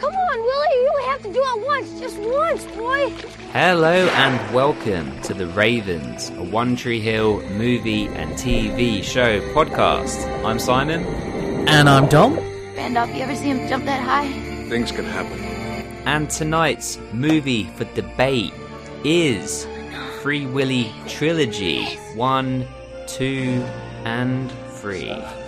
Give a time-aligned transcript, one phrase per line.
[0.00, 3.10] Come on, Willy, you only have to do it once, just once, boy.
[3.52, 10.26] Hello and welcome to The Ravens, a One Tree Hill movie and TV show podcast.
[10.42, 11.04] I'm Simon.
[11.68, 12.36] And I'm Dom.
[12.74, 14.32] Randolph, you ever see him jump that high?
[14.70, 15.38] Things can happen.
[16.06, 18.54] And tonight's movie for debate
[19.04, 19.66] is
[20.22, 22.66] Free Willy Trilogy 1,
[23.06, 23.66] 2,
[24.06, 25.39] and 3.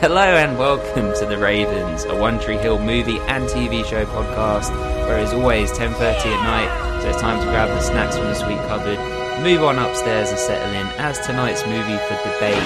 [0.00, 4.70] Hello and welcome to The Ravens, a One Tree Hill movie and TV show podcast,
[5.06, 8.34] where as always 10.30 at night, so it's time to grab the snacks from the
[8.34, 8.98] sweet cupboard,
[9.42, 12.62] move on upstairs and settle in, as tonight's movie for debate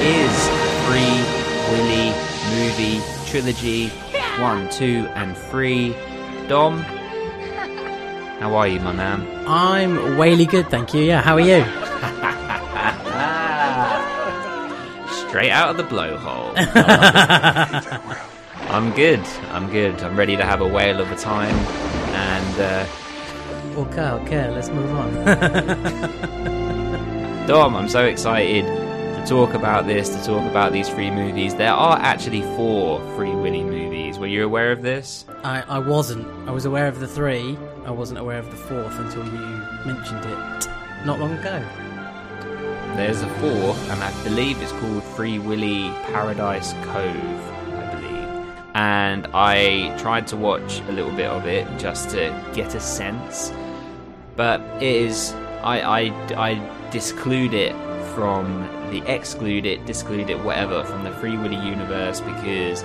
[0.00, 0.48] is
[0.84, 1.24] Free
[1.72, 2.12] Willy
[2.52, 3.88] Movie Trilogy
[4.42, 5.96] 1, 2 and 3.
[6.48, 6.80] Dom,
[8.40, 9.26] how are you my man?
[9.48, 11.02] I'm really good, thank you.
[11.02, 11.64] Yeah, how are you?
[15.34, 16.52] Straight out of the blowhole.
[18.70, 19.18] I'm good.
[19.50, 20.00] I'm good.
[20.00, 21.56] I'm ready to have a whale of a time.
[22.14, 22.86] And uh,
[23.76, 25.12] Okay, okay, let's move on.
[27.48, 31.56] Dom, I'm so excited to talk about this, to talk about these free movies.
[31.56, 34.20] There are actually four Free Willy movies.
[34.20, 35.24] Were you aware of this?
[35.42, 36.28] I, I wasn't.
[36.48, 37.58] I was aware of the three.
[37.84, 39.40] I wasn't aware of the fourth until you
[39.84, 40.68] mentioned it
[41.04, 41.60] not long ago.
[42.96, 48.56] There's a fourth, and I believe it's called Free Willy Paradise Cove, I believe.
[48.74, 53.52] And I tried to watch a little bit of it just to get a sense,
[54.36, 55.32] but it is
[55.64, 56.00] I I,
[56.36, 57.74] I disclude it
[58.14, 62.84] from the exclude it, disclude it, whatever from the Free Willy universe because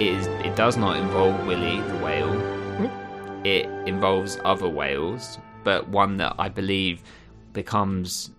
[0.00, 2.32] it is it does not involve Willy the whale.
[2.32, 3.46] Hmm?
[3.46, 7.02] It involves other whales, but one that I believe
[7.52, 8.30] becomes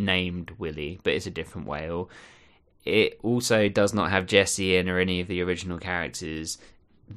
[0.00, 2.10] named Willy, but it's a different whale.
[2.84, 6.58] It also does not have Jesse in or any of the original characters.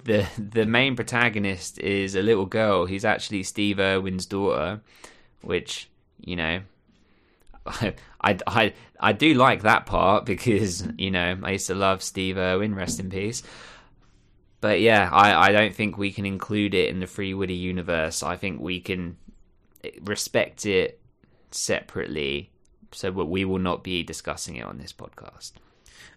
[0.03, 2.85] The the main protagonist is a little girl.
[2.85, 4.81] He's actually Steve Irwin's daughter,
[5.41, 5.89] which,
[6.19, 6.61] you know,
[7.65, 12.37] I, I, I do like that part because, you know, I used to love Steve
[12.37, 13.43] Irwin, rest in peace.
[14.61, 18.23] But yeah, I, I don't think we can include it in the Free Willy universe.
[18.23, 19.17] I think we can
[20.01, 21.01] respect it
[21.51, 22.52] separately
[22.93, 25.53] so we will not be discussing it on this podcast.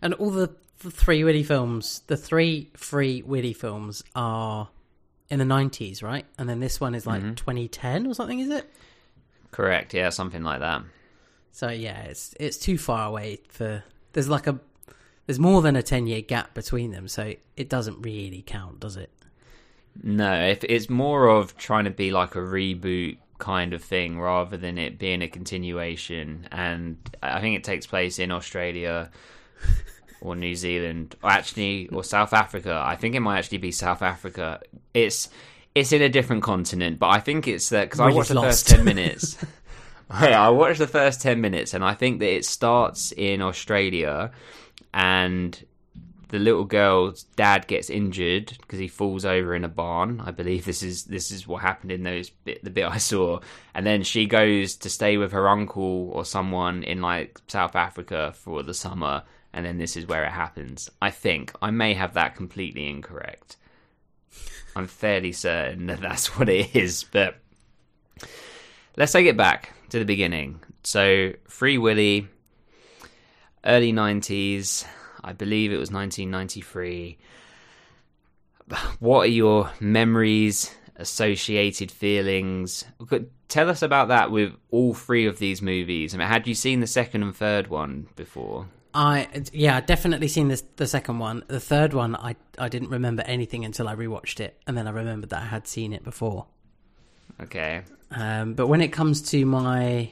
[0.02, 0.50] And all the,
[0.80, 4.68] the three Willy films, the three free Willy films are
[5.28, 6.26] in the 90s, right?
[6.38, 7.34] And then this one is like mm-hmm.
[7.34, 8.70] 2010 or something, is it?
[9.50, 10.82] Correct, yeah, something like that.
[11.52, 13.82] So yeah, it's it's too far away for.
[14.12, 14.60] There's like a
[15.26, 18.96] there's more than a 10 year gap between them, so it doesn't really count, does
[18.96, 19.10] it?
[20.02, 24.56] No, if it's more of trying to be like a reboot kind of thing rather
[24.56, 26.48] than it being a continuation.
[26.50, 29.10] And I think it takes place in Australia
[30.20, 32.82] or New Zealand, or actually, or South Africa.
[32.84, 34.60] I think it might actually be South Africa.
[34.94, 35.28] It's
[35.74, 38.46] it's in a different continent, but I think it's that because I watched the lost.
[38.46, 39.36] first ten minutes.
[40.10, 44.32] I watched the first ten minutes, and I think that it starts in Australia,
[44.94, 45.64] and
[46.28, 50.20] the little girl's dad gets injured because he falls over in a barn.
[50.20, 53.40] I believe this is this is what happened in those bit the bit I saw,
[53.74, 58.32] and then she goes to stay with her uncle or someone in like South Africa
[58.36, 59.22] for the summer,
[59.52, 60.90] and then this is where it happens.
[61.00, 63.56] I think I may have that completely incorrect.
[64.74, 67.36] I'm fairly certain that that's what it is, but
[68.96, 70.60] let's take it back to the beginning.
[70.82, 72.28] So, Free Willy,
[73.64, 74.86] early 90s,
[75.26, 77.18] I believe it was 1993.
[79.00, 82.84] What are your memories, associated feelings?
[83.48, 86.14] Tell us about that with all three of these movies.
[86.14, 88.66] I mean, had you seen the second and third one before?
[88.94, 91.44] I yeah, I'd definitely seen this the second one.
[91.48, 94.90] The third one, I I didn't remember anything until I rewatched it, and then I
[94.90, 96.46] remembered that I had seen it before.
[97.42, 97.82] Okay.
[98.10, 100.10] Um, but when it comes to my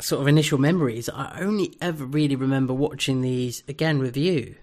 [0.00, 4.56] sort of initial memories, I only ever really remember watching these again with you.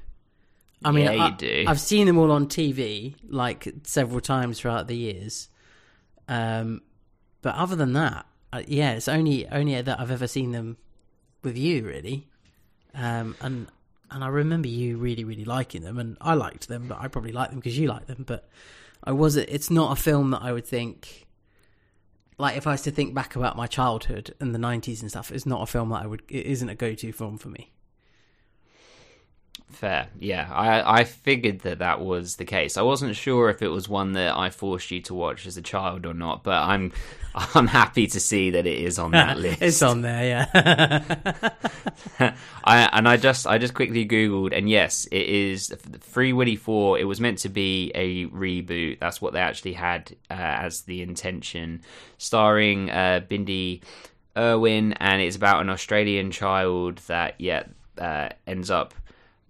[0.83, 1.65] I mean, Yeah, you I, do.
[1.67, 5.49] I've seen them all on TV like several times throughout the years.
[6.27, 6.81] Um,
[7.41, 10.77] but other than that, uh, yeah, it's only only that I've ever seen them
[11.43, 12.27] with you, really.
[12.93, 13.67] Um, and
[14.09, 17.31] and I remember you really really liking them, and I liked them, but I probably
[17.31, 18.23] liked them because you liked them.
[18.25, 18.49] But
[19.03, 21.26] I was it's not a film that I would think
[22.37, 25.31] like if I was to think back about my childhood and the nineties and stuff,
[25.31, 26.23] it's not a film that I would.
[26.29, 27.71] It isn't a go-to film for me.
[29.69, 30.49] Fair, yeah.
[30.51, 32.77] I I figured that that was the case.
[32.77, 35.61] I wasn't sure if it was one that I forced you to watch as a
[35.61, 36.93] child or not, but I'm
[37.35, 39.61] I'm happy to see that it is on that list.
[39.61, 41.13] it's on there, yeah.
[42.63, 46.97] I and I just I just quickly googled, and yes, it is Free Willy Four.
[46.97, 48.99] It was meant to be a reboot.
[48.99, 51.81] That's what they actually had uh, as the intention,
[52.17, 53.83] starring uh, Bindi
[54.37, 57.63] Irwin, and it's about an Australian child that yeah
[57.97, 58.93] uh, ends up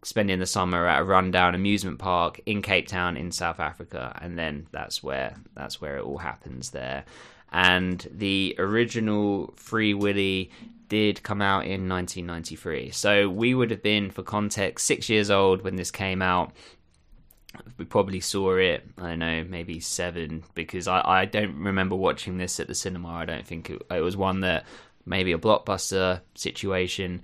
[0.08, 4.40] spending the summer at a rundown amusement park in Cape Town in South Africa, and
[4.40, 7.04] then that's where that's where it all happens there.
[7.52, 10.50] And the original Free Willy
[10.88, 15.62] did come out in 1993, so we would have been, for context, six years old
[15.62, 16.54] when this came out.
[17.78, 22.38] We probably saw it, I don't know, maybe seven, because I, I don't remember watching
[22.38, 23.10] this at the cinema.
[23.10, 24.66] I don't think it, it was one that
[25.06, 27.24] maybe a blockbuster situation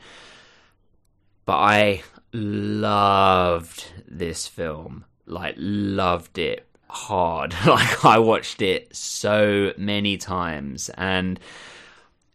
[1.46, 2.04] but I
[2.34, 5.06] loved this film.
[5.26, 7.56] Like, loved it hard.
[7.66, 10.90] like, I watched it so many times.
[10.90, 11.40] And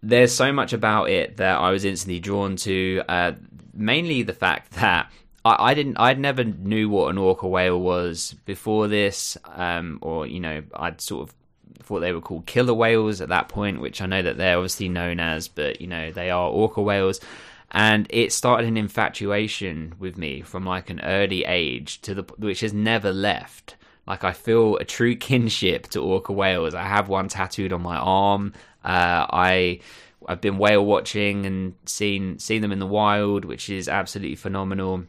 [0.03, 3.03] there's so much about it that I was instantly drawn to.
[3.09, 3.33] Uh,
[3.75, 5.11] mainly the fact that
[5.45, 10.27] I, I, didn't, I'd never knew what an orca whale was before this, um, or
[10.27, 11.35] you know, I'd sort of
[11.83, 14.89] thought they were called killer whales at that point, which I know that they're obviously
[14.89, 17.21] known as, but you know, they are orca whales
[17.71, 22.61] and it started an infatuation with me from like an early age to the which
[22.61, 23.77] has never left
[24.07, 27.97] like i feel a true kinship to orca whales i have one tattooed on my
[27.97, 28.53] arm
[28.85, 29.79] uh, i
[30.27, 35.05] i've been whale watching and seen seen them in the wild which is absolutely phenomenal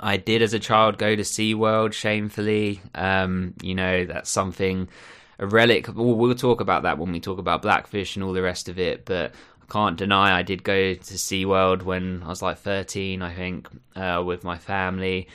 [0.00, 2.80] I did as a child go to SeaWorld shamefully.
[2.94, 4.88] Um, you know, that's something
[5.38, 5.88] a relic.
[5.88, 8.78] We'll, we'll, talk about that when we talk about Blackfish and all the rest of
[8.78, 9.04] it.
[9.04, 9.32] But
[9.70, 14.22] can't deny I did go to SeaWorld when I was like 13, I think, uh,
[14.24, 15.28] with my family.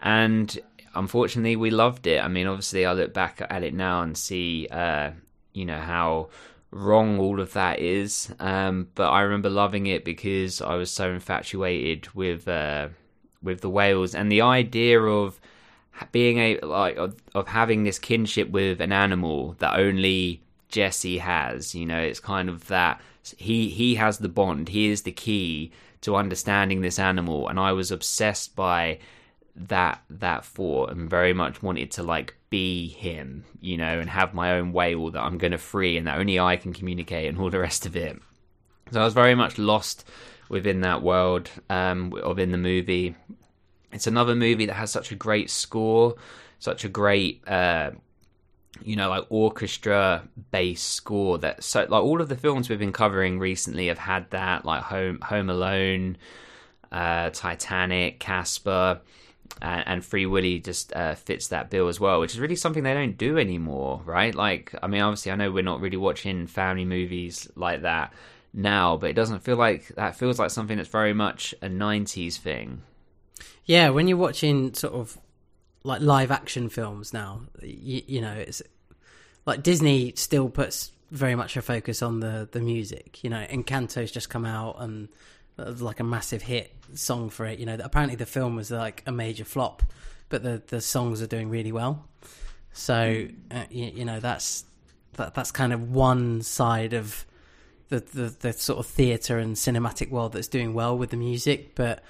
[0.00, 0.58] And
[0.94, 2.22] unfortunately, we loved it.
[2.22, 5.10] I mean, obviously, I look back at it now and see, uh,
[5.52, 6.28] you know, how
[6.70, 8.32] wrong all of that is.
[8.38, 12.88] Um, but I remember loving it because I was so infatuated with uh,
[13.42, 15.40] with the whales and the idea of
[16.12, 21.74] being a like of, of having this kinship with an animal that only Jesse has.
[21.74, 23.00] You know, it's kind of that
[23.36, 24.68] he he has the bond.
[24.68, 25.72] He is the key
[26.02, 28.98] to understanding this animal, and I was obsessed by
[29.54, 34.34] that that thought and very much wanted to like be him, you know, and have
[34.34, 37.28] my own way, whale that I'm going to free and that only I can communicate
[37.28, 38.18] and all the rest of it.
[38.90, 40.04] So I was very much lost
[40.48, 43.14] within that world um, of in the movie.
[43.92, 46.16] It's another movie that has such a great score,
[46.58, 47.92] such a great uh,
[48.82, 52.92] you know, like orchestra based score that so like all of the films we've been
[52.92, 56.16] covering recently have had that, like Home Home Alone,
[56.92, 59.00] uh, Titanic, Casper,
[59.60, 62.82] and, and Free Willy just uh, fits that bill as well, which is really something
[62.82, 64.34] they don't do anymore, right?
[64.34, 68.12] Like, I mean, obviously, I know we're not really watching family movies like that
[68.52, 72.36] now, but it doesn't feel like that feels like something that's very much a '90s
[72.36, 72.82] thing.
[73.64, 75.18] Yeah, when you're watching sort of
[75.82, 77.42] like live action films now.
[77.62, 78.62] You, you, know, it's
[79.46, 83.22] like Disney still puts very much a focus on the the music.
[83.24, 85.08] You know, Encanto's just come out and
[85.58, 87.58] uh, like a massive hit song for it.
[87.58, 89.82] You know, apparently the film was like a major flop,
[90.28, 92.06] but the the songs are doing really well.
[92.72, 94.64] So uh, you, you, know that's
[95.14, 97.24] that that's kind of one side of
[97.88, 101.74] the the, the sort of theatre and cinematic world that's doing well with the music,
[101.74, 102.04] but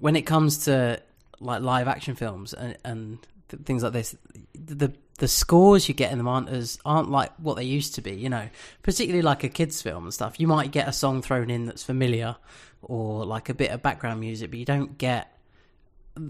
[0.00, 1.00] when it comes to
[1.42, 3.18] like live action films and, and
[3.48, 4.16] th- things like this,
[4.54, 8.00] the the scores you get in them aren't as aren't like what they used to
[8.00, 8.12] be.
[8.12, 8.48] You know,
[8.82, 10.40] particularly like a kids film and stuff.
[10.40, 12.36] You might get a song thrown in that's familiar
[12.82, 15.32] or like a bit of background music, but you don't get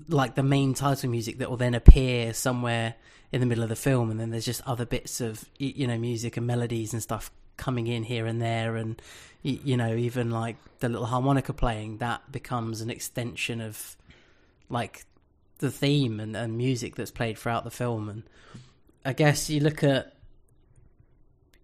[0.09, 2.95] like the main title music that will then appear somewhere
[3.33, 5.99] in the middle of the film, and then there's just other bits of you know
[5.99, 9.01] music and melodies and stuff coming in here and there, and
[9.43, 13.97] you know even like the little harmonica playing that becomes an extension of
[14.73, 15.05] like
[15.59, 18.09] the theme and, and music that's played throughout the film.
[18.09, 18.23] And
[19.05, 20.15] I guess you look at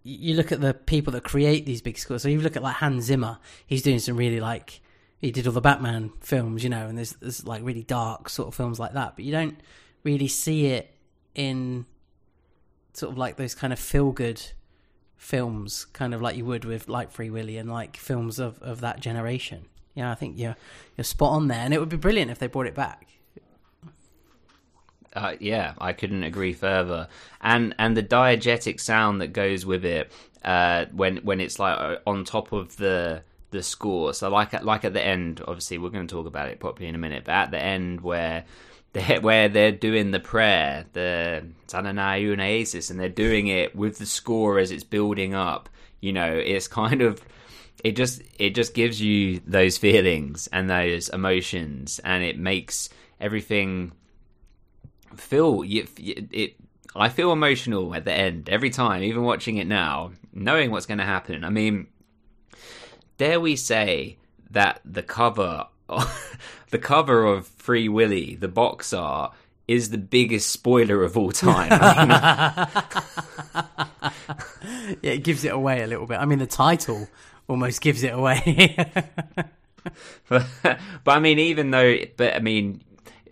[0.03, 2.23] you look at the people that create these big scores.
[2.23, 3.37] So you look at like Hans Zimmer.
[3.67, 4.81] He's doing some really like
[5.19, 8.47] he did all the Batman films, you know, and there's there's like really dark sort
[8.47, 9.15] of films like that.
[9.15, 9.59] But you don't
[10.03, 10.93] really see it
[11.35, 11.85] in
[12.93, 14.41] sort of like those kind of feel good
[15.17, 18.79] films, kind of like you would with like Free Willy and like films of, of
[18.81, 20.55] that generation yeah, I think you're
[20.97, 23.07] you're spot on there, and it would be brilliant if they brought it back.
[25.13, 27.07] Uh, yeah, I couldn't agree further.
[27.41, 30.11] And and the diegetic sound that goes with it
[30.43, 34.13] uh, when when it's like uh, on top of the the score.
[34.13, 36.87] So like at, like at the end, obviously we're going to talk about it properly
[36.87, 37.23] in a minute.
[37.25, 38.45] But at the end where
[38.93, 44.05] they're, where they're doing the prayer, the Tanana Unaesis, and they're doing it with the
[44.05, 45.69] score as it's building up.
[46.01, 47.21] You know, it's kind of
[47.83, 53.91] it just it just gives you those feelings and those emotions, and it makes everything
[55.15, 56.55] feel it, it
[56.95, 60.97] I feel emotional at the end every time, even watching it now, knowing what's going
[60.97, 61.43] to happen.
[61.43, 61.87] I mean,
[63.17, 64.17] dare we say
[64.51, 65.67] that the cover,
[66.71, 69.33] the cover of Free Willy, the box art,
[69.67, 71.69] is the biggest spoiler of all time.
[75.01, 76.17] yeah, it gives it away a little bit.
[76.17, 77.07] I mean, the title
[77.49, 78.75] almost gives it away.
[80.29, 82.81] but, but I mean, even though, but I mean,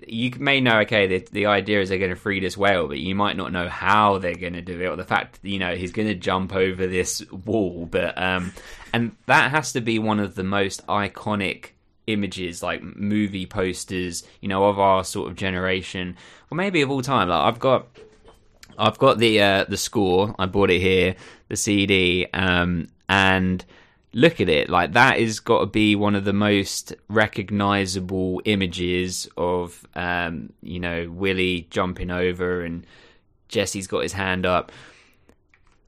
[0.07, 2.99] you may know, okay, the, the idea is they're going to free this whale, but
[2.99, 5.75] you might not know how they're going to do it, or the fact, you know,
[5.75, 7.87] he's going to jump over this wall.
[7.89, 8.53] But um,
[8.93, 11.71] and that has to be one of the most iconic
[12.07, 16.15] images, like movie posters, you know, of our sort of generation,
[16.49, 17.29] or maybe of all time.
[17.29, 17.87] Like I've got,
[18.77, 20.33] I've got the uh, the score.
[20.39, 21.15] I bought it here,
[21.49, 23.63] the CD, um, and
[24.17, 29.29] look at it like that is got to be one of the most recognizable images
[29.37, 32.83] of um, you know Willy jumping over and
[33.47, 34.71] Jesse's got his hand up.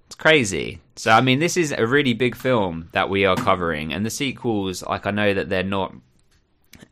[0.05, 0.79] It's crazy.
[0.95, 4.11] So I mean, this is a really big film that we are covering, and the
[4.11, 5.95] sequels, like I know that they're not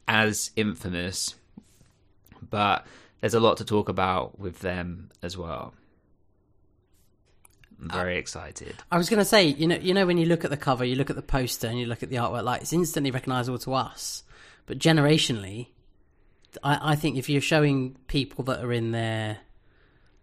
[0.07, 1.35] as infamous,
[2.49, 2.83] but
[3.21, 5.75] there's a lot to talk about with them as well.
[7.81, 8.75] I'm uh, very excited.
[8.91, 10.83] I was going to say, you know, you know, when you look at the cover,
[10.83, 13.59] you look at the poster, and you look at the artwork, like it's instantly recognizable
[13.59, 14.23] to us.
[14.65, 15.67] But generationally,
[16.63, 19.37] I, I think if you're showing people that are in there,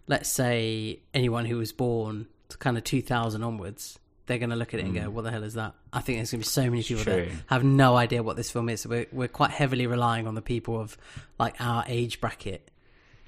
[0.06, 4.72] let's say anyone who was born to kind of 2000 onwards, they're going to look
[4.74, 5.08] at it and go, mm.
[5.08, 7.28] "What the hell is that?" I think there's going to be so many people that
[7.46, 8.80] have no idea what this film is.
[8.80, 10.96] So we're we're quite heavily relying on the people of
[11.38, 12.70] like our age bracket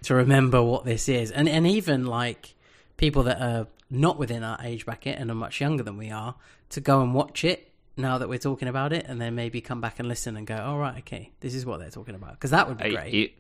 [0.04, 2.54] to remember what this is, and and even like
[2.96, 6.34] people that are not within our age bracket and are much younger than we are
[6.70, 9.80] to go and watch it now that we're talking about it, and then maybe come
[9.80, 12.50] back and listen and go, "All right, okay, this is what they're talking about," because
[12.50, 13.14] that would be I- great.
[13.14, 13.30] you-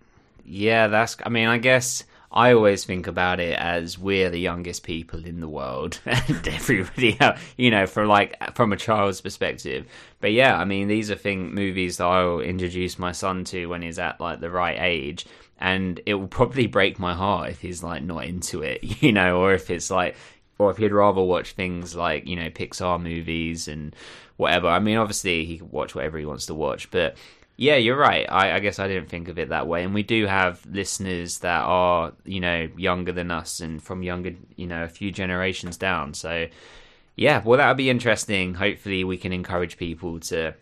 [0.48, 1.16] yeah, that's.
[1.26, 5.40] I mean, I guess I always think about it as we're the youngest people in
[5.40, 9.86] the world, and everybody, else, you know, from like from a child's perspective.
[10.20, 13.82] But yeah, I mean, these are thing movies that I'll introduce my son to when
[13.82, 15.26] he's at like the right age.
[15.58, 19.40] And it will probably break my heart if he's like not into it, you know,
[19.40, 20.14] or if it's like,
[20.58, 23.94] or if he'd rather watch things like, you know, Pixar movies and
[24.36, 24.68] whatever.
[24.68, 27.16] I mean, obviously he can watch whatever he wants to watch, but
[27.58, 28.26] yeah, you're right.
[28.30, 29.82] I, I guess I didn't think of it that way.
[29.82, 34.34] And we do have listeners that are, you know, younger than us and from younger,
[34.56, 36.12] you know, a few generations down.
[36.12, 36.48] So,
[37.16, 38.54] yeah, well, that'll be interesting.
[38.54, 40.54] Hopefully, we can encourage people to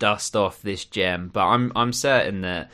[0.00, 1.30] dust off this gem.
[1.32, 2.72] But I'm I'm certain that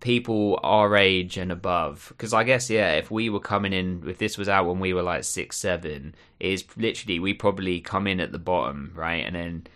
[0.00, 4.18] people our age and above, because I guess yeah, if we were coming in, if
[4.18, 8.20] this was out when we were like six, seven, is literally we probably come in
[8.20, 9.66] at the bottom, right, and then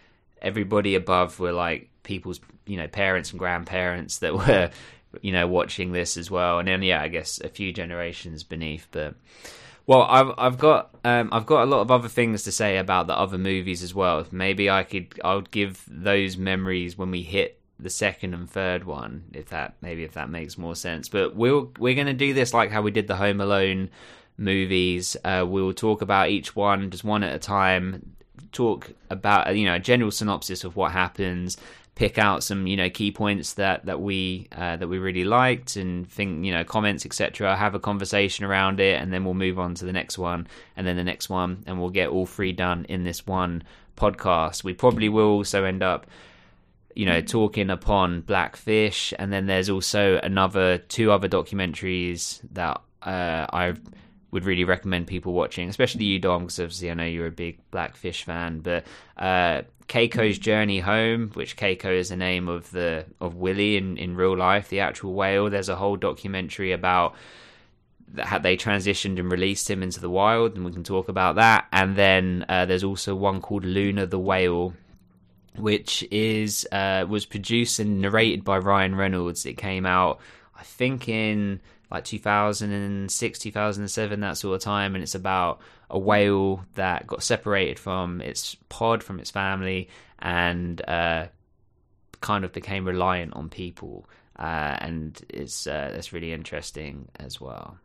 [0.41, 4.71] everybody above were like people's you know parents and grandparents that were
[5.23, 6.59] you know watching this as well.
[6.59, 8.87] And then yeah i guess a few generations beneath.
[8.91, 9.15] But
[9.87, 13.07] well i've i've got um i've got a lot of other things to say about
[13.07, 14.27] the other movies as well.
[14.31, 19.25] Maybe i could i'll give those memories when we hit the second and third one
[19.33, 21.09] if that maybe if that makes more sense.
[21.09, 23.91] But we'll we're going to do this like how we did the home alone
[24.37, 25.17] movies.
[25.25, 28.15] Uh we'll talk about each one just one at a time
[28.53, 31.57] talk about you know a general synopsis of what happens
[31.95, 35.77] pick out some you know key points that that we uh, that we really liked
[35.77, 39.59] and think you know comments etc have a conversation around it and then we'll move
[39.59, 42.53] on to the next one and then the next one and we'll get all three
[42.53, 43.63] done in this one
[43.97, 44.65] podcast.
[44.65, 46.07] We probably will also end up
[46.95, 53.47] you know talking upon blackfish and then there's also another two other documentaries that uh,
[53.53, 53.75] i
[54.31, 57.59] would really recommend people watching especially you dom because obviously i know you're a big
[57.71, 58.85] blackfish fan but
[59.17, 64.17] uh, keiko's journey home which keiko is the name of the of willy in, in
[64.17, 65.51] real life the actual whale.
[65.51, 67.15] There's a whole documentary about
[68.19, 71.67] how they transitioned and released him into the wild and we can talk about that.
[71.73, 74.75] And then uh, there's also one called luna the whale
[75.57, 79.47] which is uh, was produced and narrated by Ryan Reynolds.
[79.47, 80.21] It came out,
[80.57, 86.65] I think, in like 2006, 2007, that sort of time, and it's about a whale
[86.75, 91.27] that got separated from its pod, from its family, and uh,
[92.21, 94.07] kind of became reliant on people.
[94.37, 97.79] Uh, and it's uh, that's really interesting as well.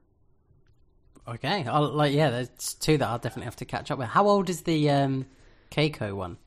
[1.27, 4.07] Okay, I'll, like yeah, there's two that I'll definitely have to catch up with.
[4.07, 5.27] How old is the um,
[5.69, 6.37] Keiko one?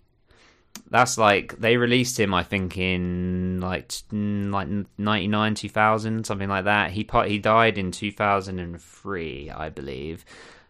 [0.91, 6.49] That's like they released him, I think, in like like ninety nine, two thousand, something
[6.49, 6.91] like that.
[6.91, 10.25] He he died in two thousand and three, I believe.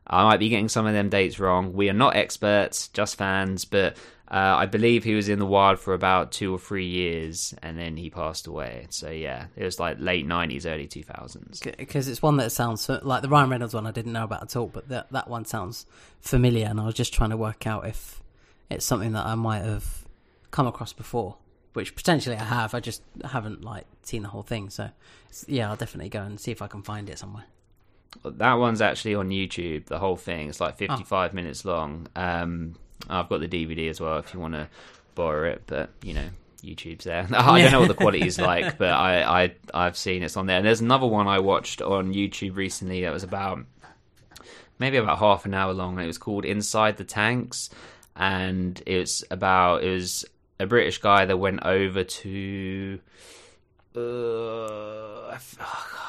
[0.07, 1.73] I might be getting some of them dates wrong.
[1.73, 3.97] We are not experts, just fans, but
[4.29, 7.79] uh, I believe he was in the wild for about two or three years, and
[7.79, 8.87] then he passed away.
[8.91, 11.61] So yeah, it was like late nineties, early two thousands.
[11.61, 14.57] because it's one that sounds like the Ryan Reynolds one I didn't know about at
[14.57, 15.85] all, but that that one sounds
[16.21, 18.22] familiar, and I was just trying to work out if
[18.73, 20.05] it's something that I might have
[20.51, 21.37] come across before,
[21.73, 22.75] which potentially I have.
[22.75, 24.91] I just haven't like seen the whole thing, so
[25.47, 27.45] yeah, I'll definitely go and see if I can find it somewhere.
[28.25, 29.87] That one's actually on YouTube.
[29.87, 30.49] The whole thing.
[30.49, 32.09] It's like fifty-five minutes long.
[32.15, 32.75] Um,
[33.09, 34.69] I've got the DVD as well if you want to
[35.15, 35.63] borrow it.
[35.67, 36.29] But you know,
[36.63, 37.27] YouTube's there.
[37.33, 40.47] I don't know what the quality is like, but I, I I've seen it's on
[40.47, 40.59] there.
[40.59, 43.65] And there's another one I watched on YouTube recently that was about
[44.79, 45.99] maybe about half an hour long.
[45.99, 47.71] It was called Inside the Tanks,
[48.17, 50.25] and it's about it was
[50.59, 53.01] a British guy that went over to.
[53.95, 56.03] Uh, I oh.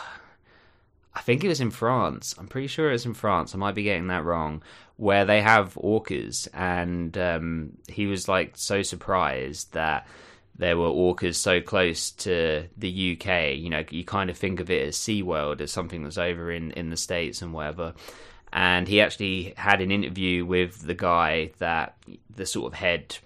[1.16, 2.36] I think it was in France.
[2.38, 3.54] I'm pretty sure it was in France.
[3.54, 4.64] I might be getting that wrong.
[4.98, 10.08] Where they have orcas, and um, he was like so surprised that
[10.56, 13.56] there were orcas so close to the UK.
[13.56, 16.72] You know, you kind of think of it as SeaWorld as something that's over in,
[16.72, 17.94] in the States and whatever.
[18.54, 21.98] And he actually had an interview with the guy that
[22.34, 23.18] the sort of head,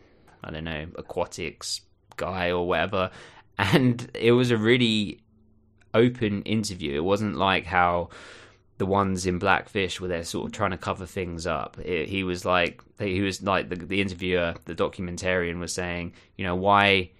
[0.42, 1.82] I don't know, aquatics
[2.16, 3.12] guy or whatever.
[3.58, 5.20] And it was a really
[5.94, 6.96] open interview.
[6.96, 8.10] It wasn't like how
[8.78, 11.78] the ones in Blackfish where they're sort of trying to cover things up.
[11.80, 16.46] It, he was like he was like the, the interviewer, the documentarian was saying, you
[16.46, 17.12] know, why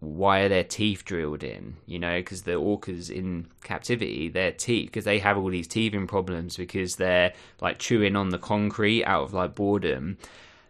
[0.00, 1.76] why are their teeth drilled in?
[1.86, 6.06] You know, because the orcas in captivity, their teeth, because they have all these teething
[6.06, 10.18] problems because they're like chewing on the concrete out of like boredom.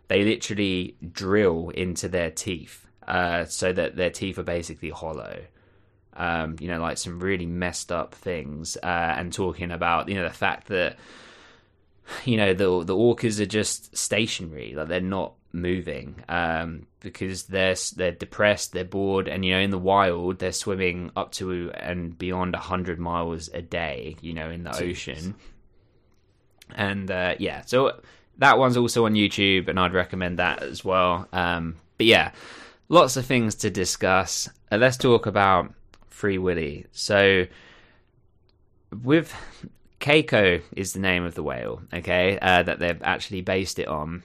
[0.09, 5.41] They literally drill into their teeth, uh, so that their teeth are basically hollow
[6.17, 10.25] um, you know, like some really messed up things, uh, and talking about you know
[10.25, 10.97] the fact that
[12.25, 17.77] you know the the orcas are just stationary, like they're not moving um, because they're
[17.97, 22.17] they're depressed, they're bored, and you know in the wild they're swimming up to and
[22.19, 25.35] beyond hundred miles a day, you know, in the ocean,
[26.75, 28.01] and uh, yeah, so
[28.39, 31.29] that one's also on YouTube, and I'd recommend that as well.
[31.33, 32.33] Um, but yeah,
[32.89, 34.49] lots of things to discuss.
[34.71, 35.73] Uh, let's talk about
[36.09, 36.87] Free Willy.
[36.93, 37.47] So,
[39.03, 39.35] with
[40.01, 44.23] Keiko is the name of the whale, okay, uh, that they've actually based it on,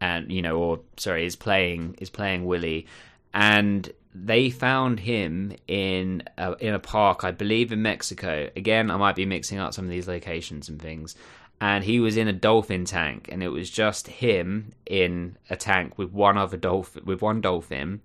[0.00, 2.86] and you know, or sorry, is playing is playing Willy,
[3.34, 8.50] and they found him in a, in a park, I believe, in Mexico.
[8.56, 11.14] Again, I might be mixing up some of these locations and things.
[11.60, 15.98] And he was in a dolphin tank, and it was just him in a tank
[15.98, 18.00] with one other dolphin, with one dolphin,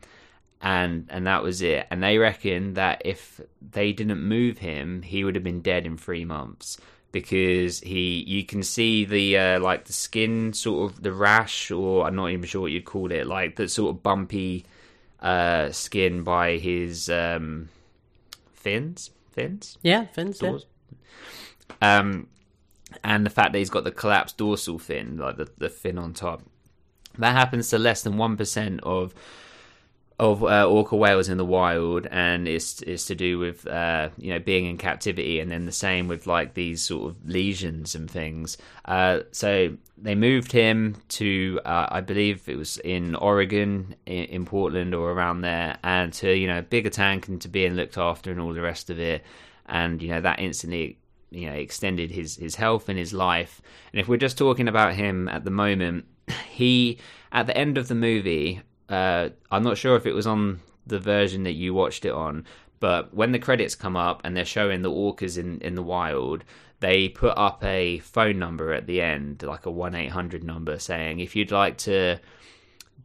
[0.62, 1.88] and and that was it.
[1.90, 5.98] And they reckon that if they didn't move him, he would have been dead in
[5.98, 6.78] three months
[7.16, 12.06] because he you can see the uh, like the skin sort of the rash or
[12.06, 14.66] I'm not even sure what you'd call it like the sort of bumpy
[15.22, 17.70] uh, skin by his um,
[18.52, 20.42] fins fins Yeah, Fins.
[20.42, 22.00] Yeah.
[22.00, 22.28] Um,
[23.02, 26.14] and the fact that he's got the collapsed dorsal fin, like the, the fin on
[26.14, 26.44] top.
[27.18, 29.16] That happens to less than one percent of
[30.18, 34.32] of uh, orca whales in the wild, and it's it's to do with uh, you
[34.32, 38.10] know being in captivity, and then the same with like these sort of lesions and
[38.10, 38.58] things.
[38.86, 44.46] Uh, so they moved him to uh, I believe it was in Oregon, in, in
[44.46, 48.32] Portland or around there, and to you know bigger tank and to being looked after
[48.32, 49.22] and all the rest of it,
[49.66, 50.98] and you know that instantly
[51.30, 53.62] you know extended his his health and his life.
[53.92, 56.06] And if we're just talking about him at the moment,
[56.50, 57.00] he
[57.34, 61.00] at the end of the movie, uh, I'm not sure if it was on the
[61.00, 62.46] version that you watched it on,
[62.80, 66.44] but when the credits come up and they're showing the orcas in in the wild.
[66.82, 70.78] They put up a phone number at the end, like a one eight hundred number,
[70.78, 72.20] saying if you'd like to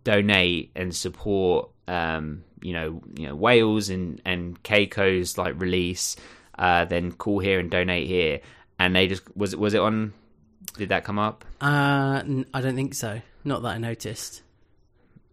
[0.04, 6.16] donate and support, um, you know, you know, whales and and Keiko's like release,
[6.58, 8.40] uh, then call here and donate here.
[8.78, 10.12] And they just was it was it on?
[10.76, 11.44] Did that come up?
[11.60, 13.20] Uh, I don't think so.
[13.44, 14.42] Not that I noticed.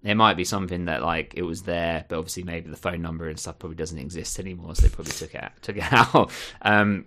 [0.07, 3.27] It might be something that like it was there, but obviously maybe the phone number
[3.27, 6.31] and stuff probably doesn't exist anymore, so they probably took it out, took it out.
[6.61, 7.05] Um,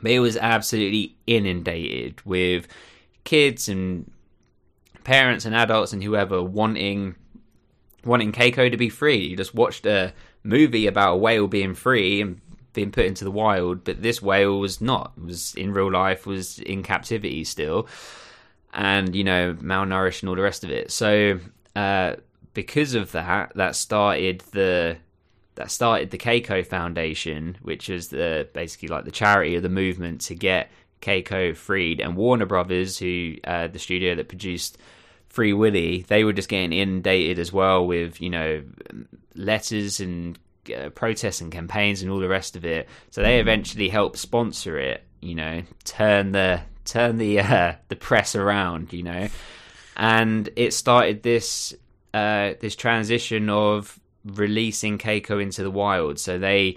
[0.00, 2.68] but it was absolutely inundated with
[3.24, 4.10] kids and
[5.04, 7.16] parents and adults and whoever wanting
[8.02, 9.18] wanting Keiko to be free.
[9.18, 12.40] You just watched a movie about a whale being free and
[12.72, 15.12] being put into the wild, but this whale was not.
[15.18, 17.88] It was in real life, was in captivity still,
[18.72, 20.90] and you know malnourished and all the rest of it.
[20.90, 21.38] So
[21.74, 22.16] uh,
[22.54, 24.96] because of that, that started the
[25.54, 30.22] that started the Keiko Foundation, which was the basically like the charity of the movement
[30.22, 30.70] to get
[31.02, 32.00] Keiko freed.
[32.00, 34.78] And Warner Brothers, who uh, the studio that produced
[35.28, 38.62] Free Willy, they were just getting inundated as well with you know
[39.34, 40.38] letters and
[40.74, 42.88] uh, protests and campaigns and all the rest of it.
[43.10, 45.02] So they eventually helped sponsor it.
[45.20, 48.92] You know, turn the turn the uh, the press around.
[48.92, 49.28] You know,
[49.96, 51.74] and it started this
[52.14, 56.18] uh, this transition of releasing Keiko into the wild.
[56.18, 56.76] So they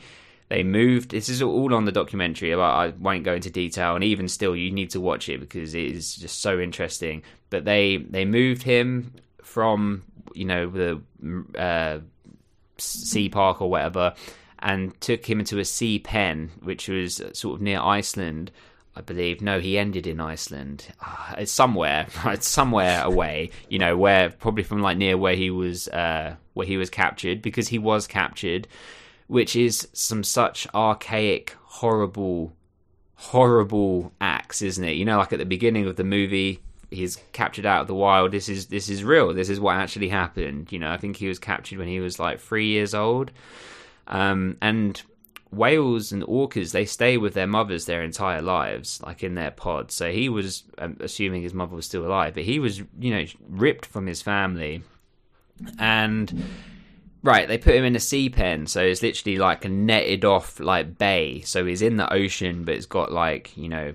[0.50, 1.12] they moved.
[1.12, 2.54] This is all on the documentary.
[2.54, 5.86] I won't go into detail, and even still, you need to watch it because it
[5.86, 7.24] is just so interesting.
[7.50, 11.02] But they they moved him from you know the
[11.58, 12.00] uh,
[12.78, 14.14] sea park or whatever,
[14.60, 18.52] and took him into a sea pen, which was sort of near Iceland.
[18.96, 19.42] I believe.
[19.42, 20.88] No, he ended in Iceland.
[21.06, 22.42] Uh, it's somewhere, right?
[22.42, 23.50] Somewhere away.
[23.70, 27.42] You know, where probably from like near where he was, uh, where he was captured
[27.42, 28.68] because he was captured,
[29.28, 32.54] which is some such archaic, horrible,
[33.16, 34.96] horrible acts, isn't it?
[34.96, 38.32] You know, like at the beginning of the movie, he's captured out of the wild.
[38.32, 39.34] This is this is real.
[39.34, 40.72] This is what actually happened.
[40.72, 43.32] You know, I think he was captured when he was like three years old,
[44.08, 45.02] um, and
[45.52, 49.94] whales and orcas they stay with their mothers their entire lives like in their pods
[49.94, 53.26] so he was um, assuming his mother was still alive but he was you know
[53.48, 54.84] ripped from his family.
[55.80, 56.44] And
[57.24, 60.60] right they put him in a sea pen so it's literally like a netted off
[60.60, 61.42] like bay.
[61.42, 63.94] So he's in the ocean but it's got like you know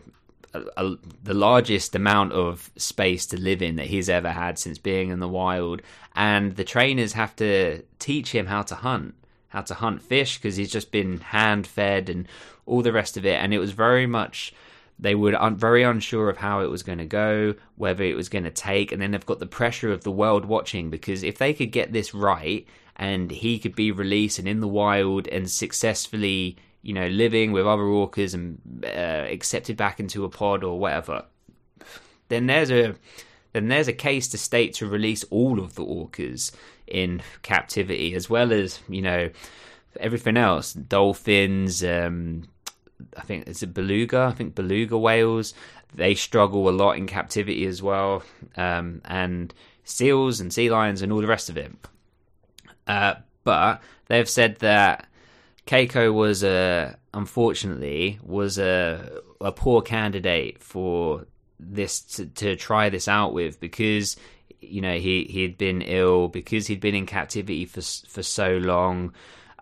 [0.53, 4.79] a, a, the largest amount of space to live in that he's ever had since
[4.79, 5.81] being in the wild.
[6.17, 9.15] And the trainers have to teach him how to hunt
[9.51, 12.27] how to hunt fish because he's just been hand fed and
[12.67, 13.35] all the rest of it.
[13.35, 14.55] And it was very much
[14.99, 18.29] they were un- very unsure of how it was going to go, whether it was
[18.29, 21.39] going to take, and then they've got the pressure of the world watching because if
[21.39, 25.51] they could get this right and he could be released and in the wild and
[25.51, 30.79] successfully, you know, living with other orcas and uh, accepted back into a pod or
[30.79, 31.25] whatever,
[32.29, 32.95] then there's a
[33.53, 36.53] then there's a case to state to release all of the orcas
[36.91, 39.31] in captivity, as well as you know
[39.99, 41.83] everything else, dolphins.
[41.85, 42.45] Um,
[43.17, 44.29] I think it's a beluga.
[44.31, 45.55] I think beluga whales
[45.95, 48.23] they struggle a lot in captivity as well,
[48.57, 49.53] um, and
[49.85, 51.73] seals and sea lions and all the rest of it.
[52.87, 55.09] Uh, but they've said that
[55.67, 61.27] Keiko was a unfortunately was a a poor candidate for
[61.59, 64.17] this to, to try this out with because
[64.61, 68.57] you know he he had been ill because he'd been in captivity for for so
[68.59, 69.13] long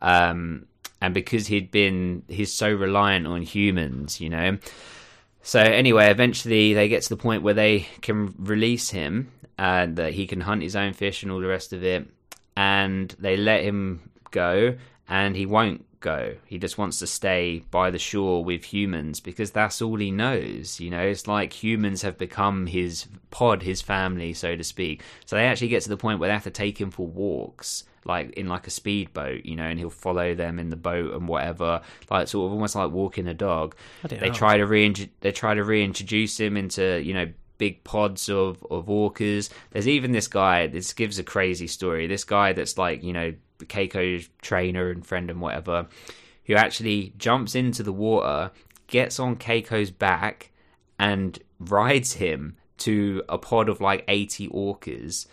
[0.02, 0.66] um,
[1.00, 4.58] and because he'd been he's so reliant on humans you know.
[5.42, 10.12] So anyway eventually they get to the point where they can release him and that
[10.12, 12.06] he can hunt his own fish and all the rest of it
[12.56, 14.76] and they let him go
[15.08, 16.36] and he won't go.
[16.46, 20.80] He just wants to stay by the shore with humans because that's all he knows.
[20.80, 25.02] You know, it's like humans have become his pod, his family, so to speak.
[25.26, 27.84] So they actually get to the point where they have to take him for walks,
[28.04, 31.28] like in like a speedboat, you know, and he'll follow them in the boat and
[31.28, 31.80] whatever,
[32.10, 33.74] like sort of almost like walking a dog.
[34.20, 38.64] They try to re they try to reintroduce him into you know big pods of
[38.70, 39.50] of orcas.
[39.70, 40.66] There's even this guy.
[40.66, 42.06] This gives a crazy story.
[42.06, 45.86] This guy that's like you know Keiko's trainer and friend and whatever,
[46.46, 48.50] who actually jumps into the water,
[48.86, 50.50] gets on Keiko's back,
[50.98, 55.26] and rides him to a pod of like 80 orcas.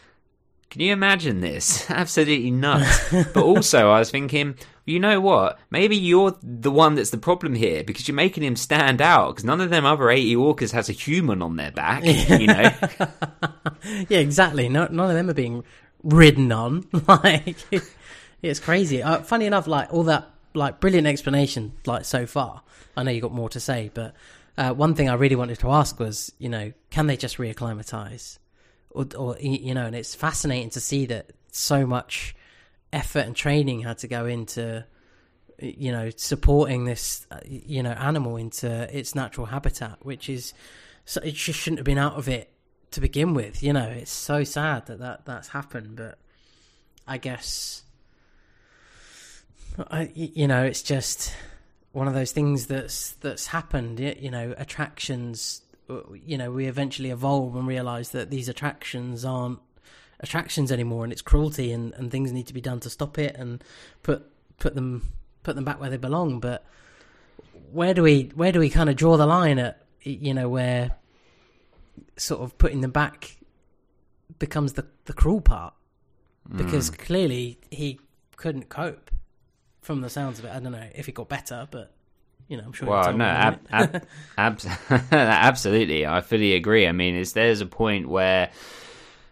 [0.69, 1.89] Can you imagine this?
[1.89, 3.13] Absolutely nuts.
[3.33, 4.55] but also, I was thinking,
[4.86, 5.60] you know what?
[5.71, 9.43] Maybe you're the one that's the problem here because you're making him stand out because
[9.43, 12.71] none of them other 80 orcas has a human on their back, you know?
[14.08, 14.69] yeah, exactly.
[14.69, 15.63] No, none of them are being
[16.04, 16.88] ridden on.
[17.08, 17.58] like,
[18.43, 19.02] it's crazy.
[19.02, 22.62] Uh, funny enough, like all that like brilliant explanation like so far.
[22.95, 24.13] I know you got more to say, but
[24.58, 28.38] uh, one thing I really wanted to ask was, you know, can they just reacclimatize,
[28.91, 32.36] or, or you know, and it's fascinating to see that so much
[32.95, 34.86] effort and training had to go into,
[35.60, 40.53] you know, supporting this, you know, animal into its natural habitat, which is,
[41.03, 42.51] so it just shouldn't have been out of it
[42.91, 43.62] to begin with.
[43.62, 46.17] You know, it's so sad that that that's happened, but
[47.05, 47.84] I guess
[49.91, 51.34] I, you know, it's just
[51.91, 53.99] one of those things that's that's happened.
[53.99, 55.62] You know, attractions.
[56.25, 59.60] You know, we eventually evolve and realize that these attractions aren't
[60.19, 63.36] attractions anymore, and it's cruelty, and, and things need to be done to stop it
[63.36, 63.63] and
[64.04, 64.25] put
[64.58, 65.12] put them
[65.43, 66.39] put them back where they belong.
[66.39, 66.65] But
[67.71, 69.82] where do we where do we kind of draw the line at?
[70.01, 70.91] You know, where
[72.17, 73.38] sort of putting them back
[74.39, 75.73] becomes the the cruel part.
[76.56, 76.97] because mm.
[76.97, 77.99] clearly he
[78.36, 79.12] couldn't cope.
[79.82, 81.95] From the sounds of it, I don't know if it got better, but
[82.47, 82.88] you know, I'm sure.
[82.88, 84.67] Well, no, me in a ab- ab-
[85.12, 86.06] absolutely.
[86.06, 86.88] I fully agree.
[86.88, 88.51] I mean, is there's a point where,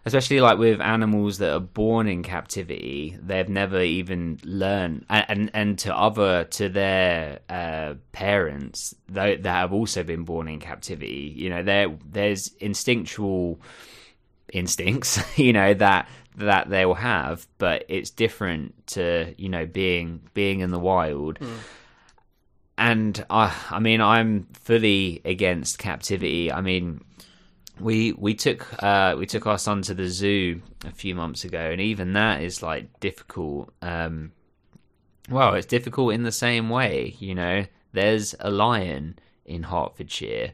[0.04, 5.50] especially like with animals that are born in captivity, they've never even learned, and and,
[5.54, 11.32] and to other to their uh, parents that that have also been born in captivity.
[11.36, 13.60] You know, there there's instinctual
[14.52, 20.20] instincts, you know that that they will have, but it's different to you know being
[20.34, 21.38] being in the wild
[22.76, 26.50] and I, I mean, I'm fully against captivity.
[26.50, 27.02] I mean,
[27.80, 31.58] we we took uh, we took our son to the zoo a few months ago,
[31.70, 33.72] and even that is like difficult.
[33.82, 34.32] Um,
[35.28, 37.64] well, it's difficult in the same way, you know.
[37.92, 40.52] There's a lion in Hertfordshire.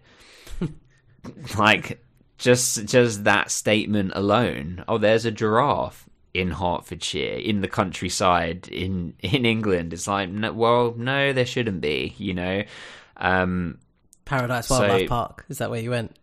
[1.58, 2.04] like
[2.38, 4.84] just just that statement alone.
[4.88, 9.92] Oh, there's a giraffe in Hertfordshire, in the countryside, in in England.
[9.92, 12.14] It's like, no, well, no, there shouldn't be.
[12.16, 12.62] You know.
[13.16, 13.78] Um,
[14.24, 15.44] Paradise So- Wildlife Park.
[15.48, 16.16] Is that where you went?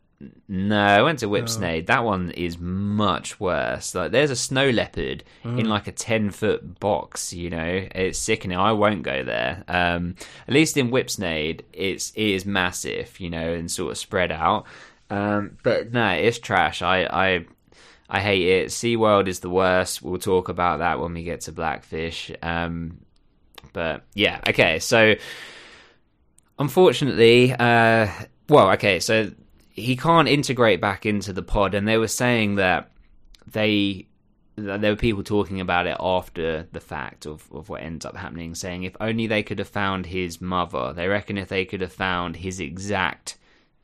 [0.47, 1.85] No, I went to Whipsnade.
[1.87, 3.93] That one is much worse.
[3.93, 7.33] Like, there's a snow leopard in like a ten foot box.
[7.33, 8.57] You know, it's sickening.
[8.57, 9.63] I won't go there.
[9.67, 10.15] Um,
[10.47, 13.19] at least in Whipsnade, it's it is massive.
[13.19, 14.65] You know, and sort of spread out.
[15.09, 16.81] Um, but no, it's trash.
[16.81, 17.45] I I
[18.09, 18.67] I hate it.
[18.69, 20.01] SeaWorld is the worst.
[20.01, 22.31] We'll talk about that when we get to Blackfish.
[22.41, 22.99] Um,
[23.73, 24.79] but yeah, okay.
[24.79, 25.15] So
[26.57, 28.07] unfortunately, uh,
[28.49, 28.99] well, okay.
[28.99, 29.31] So
[29.77, 32.91] he can't integrate back into the pod, and they were saying that
[33.45, 34.07] they
[34.55, 38.17] that there were people talking about it after the fact of, of what ends up
[38.17, 40.93] happening, saying if only they could have found his mother.
[40.93, 43.37] They reckon if they could have found his exact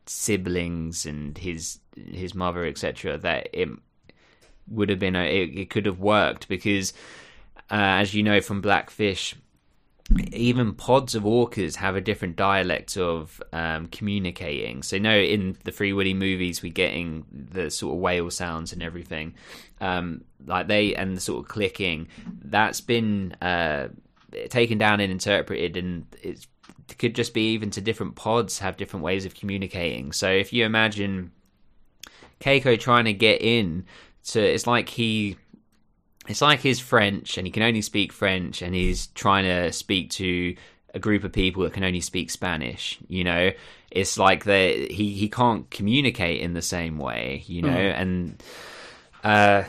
[0.07, 3.69] siblings and his his mother, etc., that it
[4.67, 6.91] would have been a, it, it could have worked because,
[7.69, 9.35] uh, as you know from Blackfish,
[10.31, 14.83] even pods of orcas have a different dialect of um, communicating.
[14.83, 18.83] So, no, in the Free Willy movies, we're getting the sort of whale sounds and
[18.83, 19.35] everything,
[19.79, 22.09] um, like they and the sort of clicking.
[22.43, 23.89] That's been uh,
[24.49, 26.45] taken down and interpreted, and it
[26.97, 30.11] could just be even to different pods have different ways of communicating.
[30.11, 31.31] So, if you imagine
[32.41, 33.85] Keiko trying to get in
[34.25, 35.37] to, it's like he
[36.27, 40.09] it's like he's French and he can only speak French and he's trying to speak
[40.11, 40.55] to
[40.93, 42.99] a group of people that can only speak Spanish.
[43.07, 43.51] You know,
[43.91, 47.43] it's like that he he can't communicate in the same way.
[47.47, 48.41] You know, and
[49.23, 49.63] uh,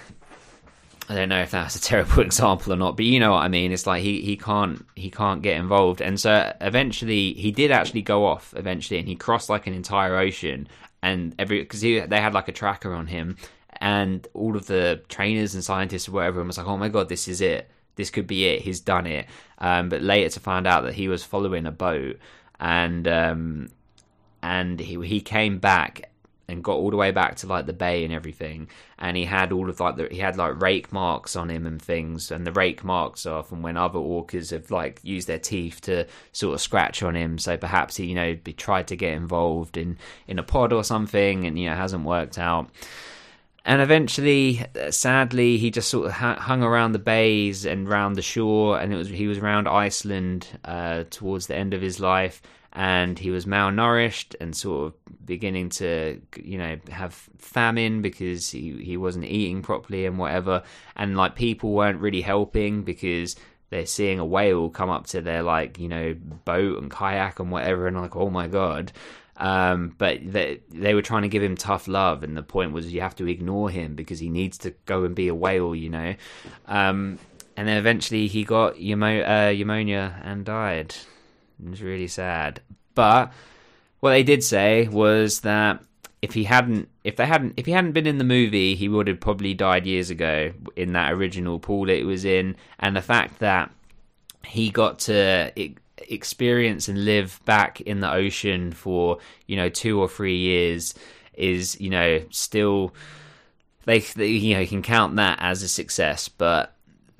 [1.08, 3.48] I don't know if that's a terrible example or not, but you know what I
[3.48, 3.72] mean.
[3.72, 8.02] It's like he, he can't he can't get involved, and so eventually he did actually
[8.02, 10.68] go off eventually, and he crossed like an entire ocean,
[11.02, 13.36] and every because they had like a tracker on him,
[13.80, 17.28] and all of the trainers and scientists or whatever was like, oh my god, this
[17.28, 19.26] is it, this could be it, he's done it.
[19.58, 22.18] Um, but later to find out that he was following a boat,
[22.60, 23.68] and um,
[24.42, 26.10] and he he came back
[26.48, 28.68] and got all the way back to like the bay and everything.
[28.98, 31.80] And he had all of like the, he had like rake marks on him and
[31.80, 35.80] things and the rake marks are from when other orcas have like used their teeth
[35.82, 37.38] to sort of scratch on him.
[37.38, 40.84] So perhaps he you know be, tried to get involved in in a pod or
[40.84, 42.70] something and you know hasn't worked out
[43.64, 48.22] and eventually, uh, sadly, he just sort of hung around the bays and round the
[48.22, 52.42] shore, and it was he was around Iceland uh, towards the end of his life,
[52.74, 58.72] and he was malnourished and sort of beginning to, you know, have famine because he
[58.82, 60.62] he wasn't eating properly and whatever,
[60.94, 63.34] and like people weren't really helping because
[63.70, 67.50] they're seeing a whale come up to their like you know boat and kayak and
[67.50, 68.92] whatever, and like oh my god.
[69.36, 72.92] Um, but they they were trying to give him tough love, and the point was
[72.92, 75.90] you have to ignore him because he needs to go and be a whale, you
[75.90, 76.14] know.
[76.66, 77.18] Um,
[77.56, 80.94] and then eventually he got uh, pneumonia and died.
[81.62, 82.60] It was really sad.
[82.94, 83.32] But
[84.00, 85.82] what they did say was that
[86.22, 89.08] if he hadn't, if they hadn't, if he hadn't been in the movie, he would
[89.08, 92.56] have probably died years ago in that original pool it was in.
[92.78, 93.70] And the fact that
[94.44, 95.52] he got to
[95.98, 100.94] experience and live back in the ocean for you know two or three years
[101.34, 102.92] is you know still
[103.84, 106.74] they, you know you can count that as a success but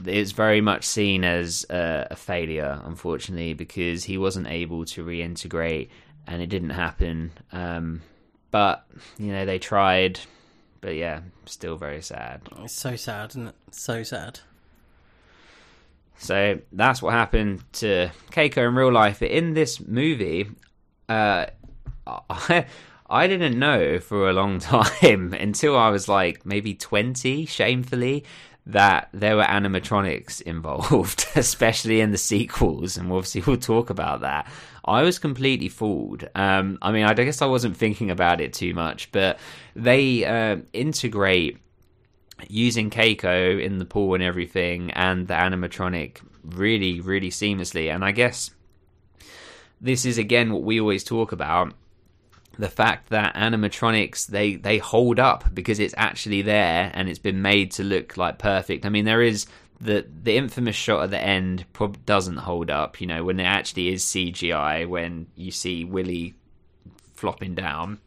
[0.05, 5.89] it's very much seen as a, a failure unfortunately because he wasn't able to reintegrate
[6.27, 8.03] and it didn't happen um,
[8.51, 8.87] but
[9.19, 10.19] you know they tried
[10.81, 13.55] but yeah still very sad It's so sad, isn't it?
[13.71, 14.41] So sad.
[16.19, 19.21] So that's what happened to Keiko in real life.
[19.21, 20.49] But in this movie,
[21.09, 21.47] uh,
[22.07, 22.67] I,
[23.09, 28.25] I didn't know for a long time until I was like maybe 20, shamefully,
[28.67, 34.51] that there were animatronics involved, especially in the sequels, and obviously we'll talk about that.
[34.87, 36.29] I was completely fooled.
[36.35, 39.39] Um, I mean, I guess I wasn't thinking about it too much, but
[39.75, 41.59] they uh, integrate
[42.49, 47.93] using Keiko in the pool and everything, and the animatronic really, really seamlessly.
[47.95, 48.51] And I guess
[49.81, 51.75] this is again what we always talk about
[52.59, 57.43] the fact that animatronics they they hold up because it's actually there and it's been
[57.43, 58.87] made to look like perfect.
[58.87, 59.47] I mean, there is
[59.81, 63.01] the the infamous shot at the end prob- doesn't hold up.
[63.01, 66.35] You know, when it actually is CGI when you see Willy
[67.15, 68.01] flopping down.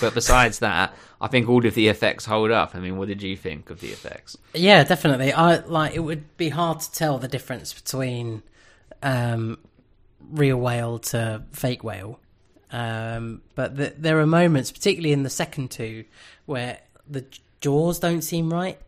[0.00, 2.74] But besides that, I think all of the effects hold up.
[2.74, 4.36] I mean, what did you think of the effects?
[4.54, 5.32] Yeah, definitely.
[5.32, 8.42] I like it would be hard to tell the difference between
[9.02, 9.58] um,
[10.30, 12.20] real whale to fake whale.
[12.72, 16.04] Um, but the, there are moments, particularly in the second two,
[16.46, 17.24] where the
[17.60, 18.78] jaws don't seem right.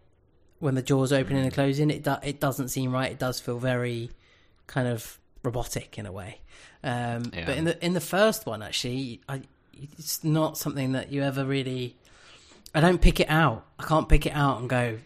[0.58, 3.12] When the jaws open and closing, it do, it doesn't seem right.
[3.12, 4.10] It does feel very
[4.66, 6.40] kind of robotic in a way.
[6.82, 7.46] Um, Yeah.
[7.46, 9.42] But in the in the first one, actually, I,
[9.98, 11.96] it's not something that you ever really.
[12.74, 13.64] I don't pick it out.
[13.78, 14.98] I can't pick it out and go,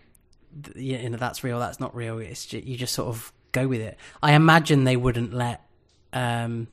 [0.75, 1.59] you know, that's real.
[1.61, 2.19] That's not real.
[2.19, 3.97] It's ju- you just sort of go with it.
[4.23, 5.63] I imagine they wouldn't let
[6.13, 6.67] um,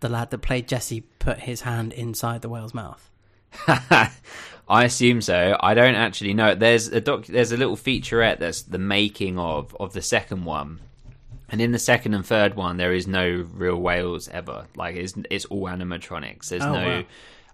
[0.00, 3.10] the lad that played Jesse put his hand inside the whale's mouth.
[3.66, 5.56] I assume so.
[5.60, 6.54] I don't actually know.
[6.54, 7.26] There's a doc.
[7.26, 10.80] There's a little featurette that's the making of of the second one,
[11.48, 14.66] and in the second and third one, there is no real whales ever.
[14.76, 16.48] Like it's it's all animatronics.
[16.48, 16.86] There's Oh, no.
[16.86, 17.04] wow.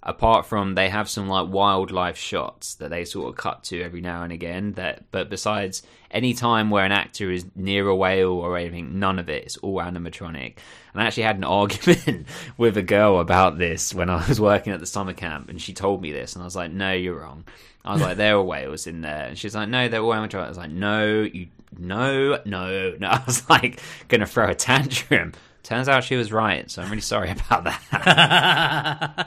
[0.07, 4.03] Apart from they have some like wildlife shots that they sort of cut to every
[4.03, 4.73] now and again.
[4.73, 9.19] That but besides any time where an actor is near a whale or anything, none
[9.19, 9.45] of it.
[9.45, 10.57] It's all animatronic.
[10.93, 12.27] And I actually had an argument
[12.59, 15.73] with a girl about this when I was working at the summer camp, and she
[15.73, 17.45] told me this, and I was like, "No, you're wrong."
[17.83, 20.45] I was like, "There are whales in there," and she's like, "No, they're all animatronic."
[20.45, 25.33] I was like, "No, you, no, no, no." I was like, gonna throw a tantrum.
[25.65, 29.27] Turns out she was right, so I'm really sorry about that.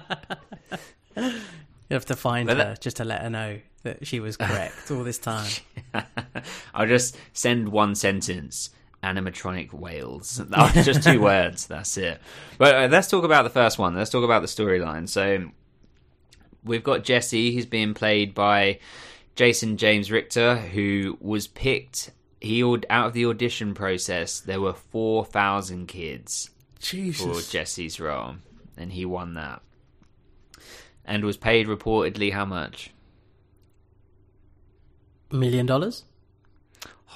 [1.15, 4.37] You have to find But her that- just to let her know that she was
[4.37, 5.49] correct all this time.
[6.73, 8.69] I'll just send one sentence.
[9.03, 10.41] Animatronic whales.
[10.49, 11.67] That was just two words.
[11.67, 12.19] That's it.
[12.57, 13.95] But uh, let's talk about the first one.
[13.95, 15.07] Let's talk about the storyline.
[15.07, 15.49] So
[16.63, 18.79] we've got Jesse, who's being played by
[19.35, 22.11] Jason James Richter, who was picked.
[22.39, 24.39] He out of the audition process.
[24.39, 28.35] There were four thousand kids for Jesse's role,
[28.77, 29.61] and he won that.
[31.03, 32.91] And was paid reportedly how much?
[35.31, 36.03] Million dollars?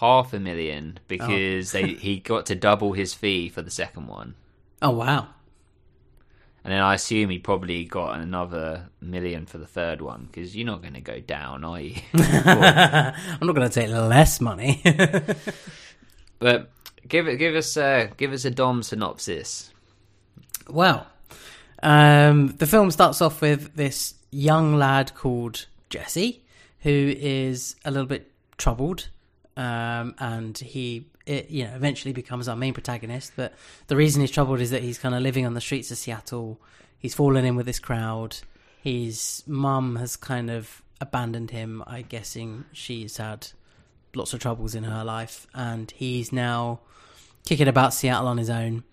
[0.02, 1.82] half a million because oh.
[1.82, 4.36] they he got to double his fee for the second one.
[4.82, 5.28] Oh wow!
[6.64, 10.66] And then I assume he probably got another million for the third one because you're
[10.66, 11.96] not going to go down, are you?
[12.14, 14.82] I'm not going to take less money.
[16.40, 16.70] but
[17.08, 19.72] give it, give us, uh, give us a Dom synopsis.
[20.70, 21.08] well,
[21.82, 26.44] um, the film starts off with this young lad called Jesse,
[26.82, 29.10] who is a little bit troubled,
[29.58, 33.34] um, and he, it, you know, eventually becomes our main protagonist.
[33.36, 33.54] But
[33.88, 36.60] the reason he's troubled is that he's kind of living on the streets of Seattle.
[36.98, 38.38] He's fallen in with this crowd.
[38.82, 41.84] His mum has kind of abandoned him.
[41.86, 43.48] I'm guessing she's had
[44.16, 46.80] lots of troubles in her life, and he's now
[47.46, 48.84] kicking about Seattle on his own.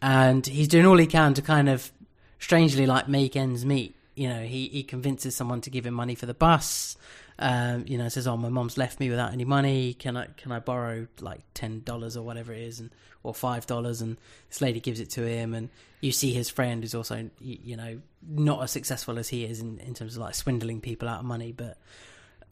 [0.00, 1.90] And he's doing all he can to kind of
[2.38, 3.95] strangely like make ends meet.
[4.16, 6.96] You know, he, he convinces someone to give him money for the bus.
[7.38, 9.92] Um, you know, says, "Oh, my mom's left me without any money.
[9.94, 12.90] Can I can I borrow like ten dollars or whatever it is, and
[13.22, 14.16] or five dollars?" And
[14.48, 15.68] this lady gives it to him, and
[16.00, 19.78] you see his friend who's also you know not as successful as he is in,
[19.80, 21.76] in terms of like swindling people out of money, but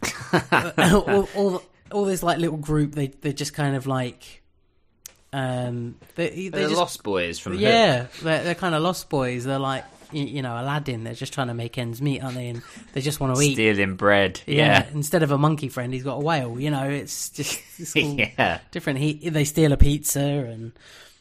[0.92, 4.42] all, all all this like little group they they just kind of like
[5.32, 9.44] um they they They're just Lost Boys from yeah, they're, they're kind of lost boys.
[9.44, 11.04] They're like, you, you know, Aladdin.
[11.04, 12.48] They're just trying to make ends meet, aren't they?
[12.48, 12.62] And
[12.92, 13.54] they just want to eat.
[13.54, 14.40] stealing bread.
[14.46, 14.54] Yeah.
[14.56, 16.58] Yeah, Instead of a monkey friend, he's got a whale.
[16.60, 18.60] You know, it's just it's all yeah.
[18.70, 18.98] different.
[18.98, 20.72] He they steal a pizza and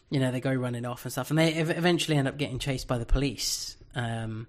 [0.09, 2.59] you know they go running off and stuff, and they ev- eventually end up getting
[2.59, 3.75] chased by the police.
[3.95, 4.47] Um,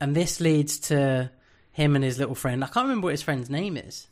[0.00, 1.30] and this leads to
[1.72, 2.62] him and his little friend.
[2.62, 4.06] I can't remember what his friend's name is.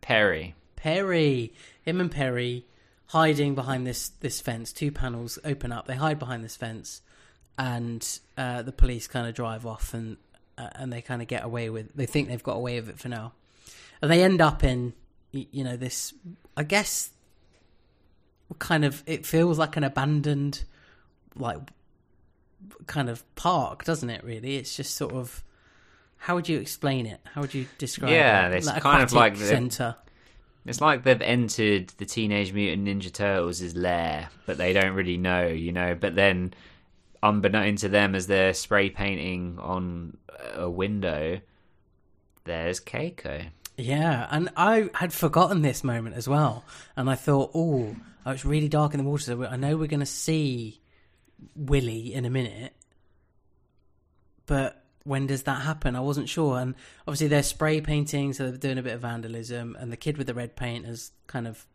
[0.00, 0.54] Perry.
[0.76, 2.64] Perry, him and Perry
[3.06, 4.72] hiding behind this this fence.
[4.72, 5.86] Two panels open up.
[5.86, 7.02] They hide behind this fence,
[7.60, 10.16] and uh, the police kind of drive off, and
[10.56, 11.94] uh, and they kind of get away with.
[11.94, 13.34] They think they've got away with it for now,
[14.00, 14.94] and they end up in
[15.30, 16.14] you know this.
[16.56, 17.10] I guess
[18.58, 20.64] kind of it feels like an abandoned
[21.36, 21.58] like
[22.86, 24.24] kind of park, doesn't it?
[24.24, 25.44] Really, it's just sort of
[26.16, 27.20] how would you explain it?
[27.34, 28.14] How would you describe it?
[28.14, 28.54] Yeah, it?
[28.54, 29.96] it's kind of like the- center.
[30.66, 35.46] It's like they've entered the Teenage Mutant Ninja Turtles' lair, but they don't really know,
[35.46, 35.94] you know.
[35.94, 36.52] But then,
[37.22, 40.16] unbeknown to them, as they're spray painting on
[40.54, 41.40] a window,
[42.44, 43.46] there's Keiko.
[43.76, 46.64] Yeah, and I had forgotten this moment as well,
[46.96, 47.96] and I thought, oh,
[48.26, 49.24] it's really dark in the water.
[49.24, 50.80] So I know we're going to see
[51.56, 52.74] Willy in a minute,
[54.46, 55.96] but when does that happen?
[55.96, 56.58] I wasn't sure.
[56.58, 56.74] And
[57.08, 59.76] obviously, they're spray painting, so they're doing a bit of vandalism.
[59.80, 61.66] And the kid with the red paint has kind of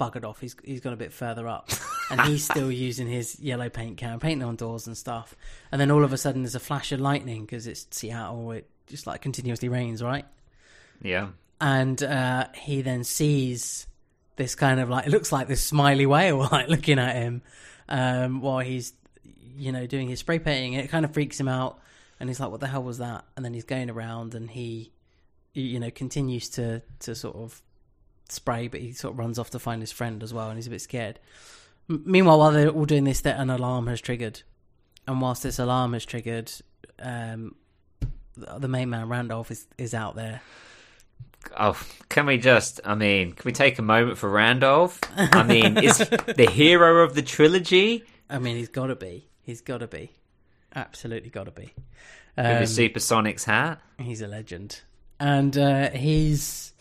[0.00, 0.40] buggered off.
[0.40, 1.70] He's he's gone a bit further up,
[2.10, 5.36] and he's still using his yellow paint can, painting on doors and stuff.
[5.70, 8.50] And then all of a sudden, there's a flash of lightning because it's Seattle.
[8.52, 10.24] It just like continuously rains, right?
[11.02, 11.28] Yeah.
[11.60, 13.86] and uh, he then sees
[14.36, 17.42] this kind of like it looks like this smiley whale like looking at him
[17.88, 18.92] um, while he's
[19.56, 20.74] you know doing his spray painting.
[20.74, 21.78] It kind of freaks him out,
[22.18, 24.92] and he's like, "What the hell was that?" And then he's going around, and he
[25.52, 27.60] you know continues to to sort of
[28.32, 30.66] spray, but he sort of runs off to find his friend as well, and he's
[30.66, 31.18] a bit scared.
[31.88, 34.42] M- meanwhile, while they're all doing this, that an alarm has triggered,
[35.06, 36.50] and whilst this alarm has triggered,
[37.00, 37.54] um,
[38.36, 40.40] the main man Randolph is is out there.
[41.58, 42.80] Oh, can we just?
[42.84, 45.00] I mean, can we take a moment for Randolph?
[45.16, 45.98] I mean, is
[46.36, 49.26] the hero of the trilogy I mean, he's got to be.
[49.42, 50.12] He's got to be.
[50.74, 51.72] Absolutely got to be.
[52.36, 53.80] with Um, his Supersonics hat?
[53.98, 54.82] he's a legend,
[55.18, 56.72] and uh, he's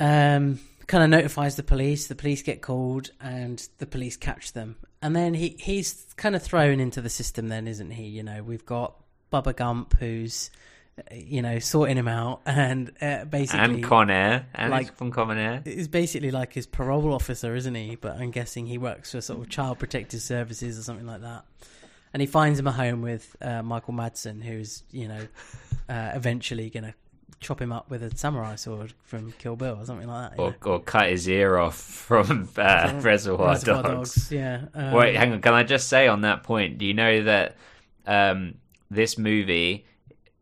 [0.00, 2.08] um, kind of notifies the police.
[2.08, 4.76] The police get called, and the police catch them.
[5.02, 7.48] And then he he's kind of thrown into the system.
[7.48, 8.04] Then, isn't he?
[8.08, 8.96] You know, we've got
[9.32, 10.50] Bubba Gump, who's
[10.98, 14.96] uh, you know sorting him out, and uh, basically And Con Air, and like- like,
[14.96, 15.62] from Con Air.
[15.64, 17.94] is basically like his parole officer, isn't he?
[17.96, 21.44] But I'm guessing he works for sort of child protective services or something like that.
[22.12, 25.26] And he finds him a home with uh, Michael Madsen, who's you know
[25.88, 26.94] uh, eventually going to
[27.40, 30.38] chop him up with a samurai sword from Kill Bill or something like that.
[30.38, 34.30] Or, or cut his ear off from uh, Reservoir, Reservoir Dogs.
[34.30, 34.66] yeah.
[34.74, 35.40] Um, Wait, hang on.
[35.40, 36.78] Can I just say on that point?
[36.78, 37.56] Do you know that
[38.06, 38.54] um,
[38.90, 39.86] this movie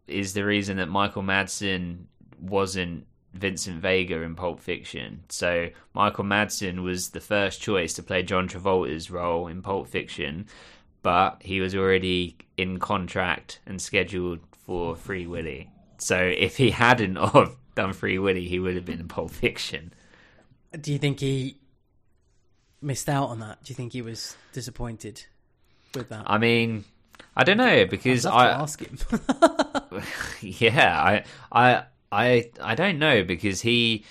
[0.09, 2.05] is the reason that Michael Madsen
[2.41, 5.23] wasn't Vincent Vega in Pulp Fiction?
[5.29, 10.47] So Michael Madsen was the first choice to play John Travolta's role in Pulp Fiction,
[11.03, 15.71] but he was already in contract and scheduled for Free Willy.
[15.99, 19.93] So if he hadn't of done Free Willy, he would have been in Pulp Fiction.
[20.79, 21.59] Do you think he
[22.81, 23.63] missed out on that?
[23.65, 25.25] Do you think he was disappointed
[25.95, 26.25] with that?
[26.27, 26.85] I mean,
[27.37, 28.99] I don't know because I to ask him.
[30.41, 34.05] yeah, I, I, I, I don't know because he,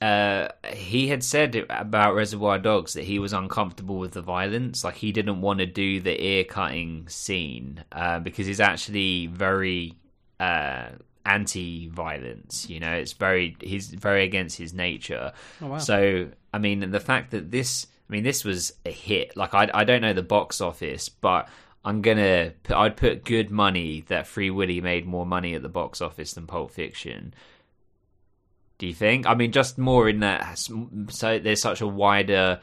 [0.00, 4.84] uh, he had said about Reservoir Dogs that he was uncomfortable with the violence.
[4.84, 9.94] Like he didn't want to do the ear cutting scene uh, because he's actually very
[10.42, 10.88] uh,
[11.24, 12.68] anti-violence.
[12.68, 15.32] You know, it's very he's very against his nature.
[15.60, 15.78] Oh, wow.
[15.78, 19.36] So I mean, the fact that this, I mean, this was a hit.
[19.36, 21.48] Like I, I don't know the box office, but
[21.84, 25.68] I'm gonna, put, I'd put good money that Free Willy made more money at the
[25.68, 27.34] box office than Pulp Fiction.
[28.78, 29.26] Do you think?
[29.26, 30.58] I mean, just more in that,
[31.08, 32.60] so there's such a wider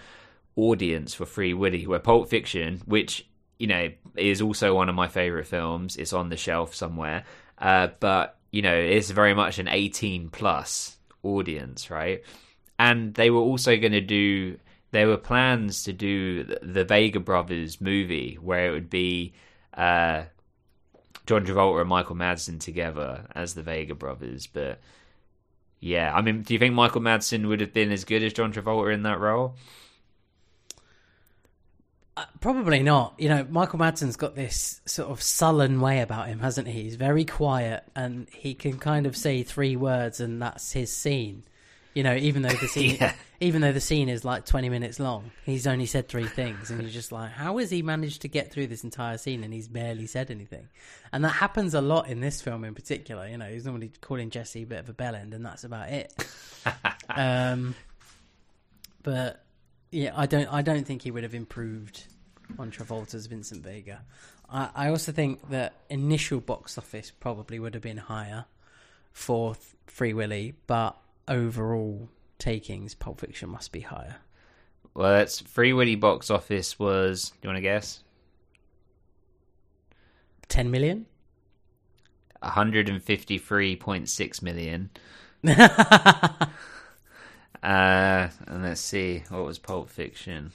[0.55, 3.25] audience for Free Willy, where Pulp Fiction, which
[3.57, 7.23] you know is also one of my favorite films, it's on the shelf somewhere,
[7.60, 12.22] uh, but you know it's very much an 18 plus audience, right?
[12.78, 14.57] And they were also going to do.
[14.91, 19.34] There were plans to do the- Vega Brothers movie, where it would be
[19.74, 20.24] uh,
[21.26, 24.80] John Travolta and Michael Madsen together as the Vega Brothers, but.
[25.82, 28.51] Yeah, I mean, do you think Michael Madsen would have been as good as John
[28.51, 29.55] Travolta in that role?
[32.20, 33.15] Uh, Probably not.
[33.17, 36.84] You know, Michael Madsen's got this sort of sullen way about him, hasn't he?
[36.84, 41.43] He's very quiet and he can kind of say three words and that's his scene.
[41.93, 43.13] You know, even though the scene Yeah.
[43.39, 46.82] even though the scene is like 20 minutes long, he's only said three things and
[46.82, 49.67] you're just like, how has he managed to get through this entire scene and he's
[49.67, 50.67] barely said anything?
[51.11, 54.30] And that happens a lot in this film in particular, you know, he's normally calling
[54.30, 56.13] Jesse a bit of a bellend and that's about it.
[57.09, 57.76] um
[59.03, 59.43] but
[59.91, 60.47] yeah, I don't.
[60.53, 62.03] I don't think he would have improved
[62.57, 64.01] on Travolta's Vincent Vega.
[64.49, 68.45] I, I also think that initial box office probably would have been higher
[69.11, 70.97] for Th- Free Willy, but
[71.27, 74.17] overall takings, Pulp Fiction must be higher.
[74.93, 77.29] Well, that's Free Willy box office was.
[77.29, 78.03] Do you want to guess?
[80.47, 81.05] Ten million.
[82.41, 84.89] 153.6 million.
[87.61, 90.53] Uh, and let's see, what was Pulp Fiction?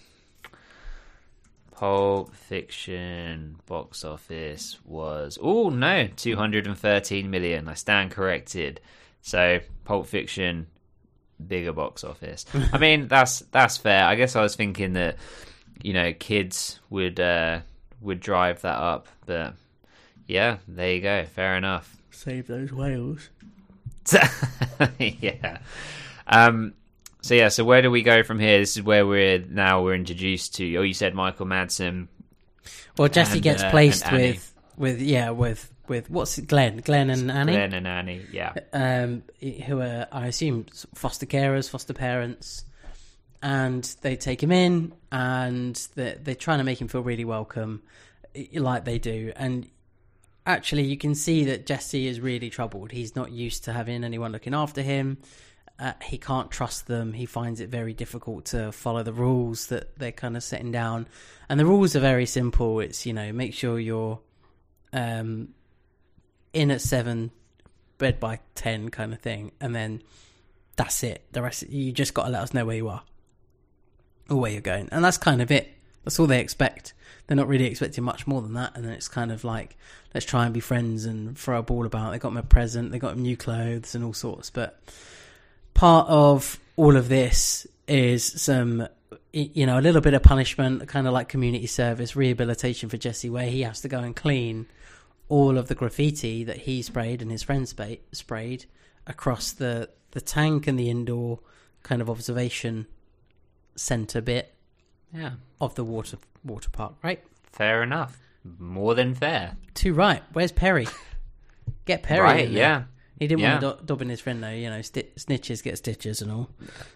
[1.85, 7.69] Pulp Fiction box office was oh no, two hundred and thirteen million.
[7.69, 8.81] I stand corrected.
[9.21, 10.69] So Pulp Fiction
[11.47, 12.47] bigger box office.
[12.73, 14.07] I mean that's that's fair.
[14.07, 15.19] I guess I was thinking that
[15.83, 17.61] you know kids would uh,
[18.01, 19.53] would drive that up, but
[20.27, 21.27] yeah, there you go.
[21.27, 21.99] Fair enough.
[22.11, 23.29] Save those whales.
[24.99, 25.59] yeah.
[26.27, 26.73] Um,
[27.25, 28.59] so yeah, so where do we go from here?
[28.59, 30.77] This is where we're now we're introduced to.
[30.77, 32.09] Oh, you said Michael Madsen.
[32.99, 37.09] Well, Jesse And, gets uh, placed with with yeah with with what's it, Glenn, Glenn
[37.09, 38.27] and Annie, Glenn and Annie.
[38.31, 42.67] Yeah, um, who are I assume foster carers, foster parents,
[43.43, 47.83] and they take him in and they're, they're trying to make him feel really welcome,
[48.53, 49.33] like they do.
[49.35, 49.67] And
[50.45, 52.93] actually, you can see that Jesse is really troubled.
[52.93, 55.17] He's not used to having anyone looking after him.
[55.79, 57.13] Uh, he can't trust them.
[57.13, 61.09] He finds it very difficult to follow the rules that they're kind of setting down.
[61.49, 62.81] And the rules are very simple.
[62.81, 64.21] It's you know make sure you're
[64.93, 65.49] um,
[66.53, 67.33] in at seven,
[67.99, 70.03] bed by ten, kind of thing, and then
[70.77, 71.25] that's it.
[71.33, 73.03] The rest you just got to let us know where you are
[74.31, 75.71] or where you're going, and that's kind of it.
[76.05, 76.95] That's all they expect.
[77.27, 79.77] They're not really expecting much more than that, and then it's kind of like
[80.15, 82.13] let's try and be friends and throw a ball about.
[82.13, 84.81] They got him a present, they got him new clothes and all sorts, but
[85.75, 88.89] part of all of this is some
[89.33, 93.29] you know a little bit of punishment kind of like community service rehabilitation for jesse
[93.29, 94.67] where he has to go and clean
[95.29, 97.75] all of the graffiti that he sprayed and his friends
[98.13, 98.65] sprayed
[99.07, 101.41] across the the tank and the indoor
[101.83, 102.87] kind of observation
[103.77, 104.55] center bit
[105.13, 105.33] yeah.
[105.61, 107.23] of the water water park right
[107.53, 108.19] Fair enough.
[108.59, 109.57] More than fair.
[109.75, 110.87] too right where's perry
[111.85, 112.49] get perry right?
[112.49, 112.85] Yeah.
[113.19, 113.61] He didn't Yeah.
[113.63, 116.51] want to do- dobbing his friend though you know sti- snitches get stitches and all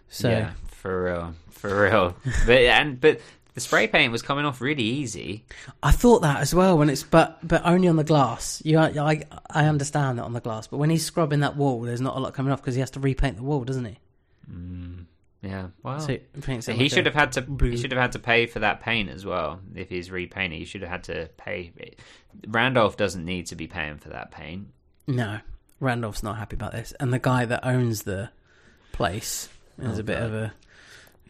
[0.09, 0.53] so yeah.
[0.69, 1.35] For real.
[1.51, 2.17] For real.
[2.47, 3.21] but and but
[3.55, 5.45] the spray paint was coming off really easy.
[5.83, 8.63] I thought that as well when it's but but only on the glass.
[8.65, 12.01] You I I understand that on the glass, but when he's scrubbing that wall, there's
[12.01, 13.99] not a lot coming off because he has to repaint the wall, doesn't he?
[14.49, 15.07] Mm,
[15.43, 15.67] yeah.
[15.83, 15.99] Well.
[15.99, 17.43] So he paints he like should have had to.
[17.43, 17.71] blue.
[17.71, 19.59] He should have had to pay for that paint as well.
[19.75, 21.73] If he's repainting, he should have had to pay.
[22.47, 24.69] Randolph doesn't need to be paying for that paint.
[25.09, 25.41] No,
[25.81, 28.31] Randolph's not happy about this, and the guy that owns the
[28.93, 29.49] place
[29.79, 30.23] is Oh, a bit God.
[30.27, 30.53] of a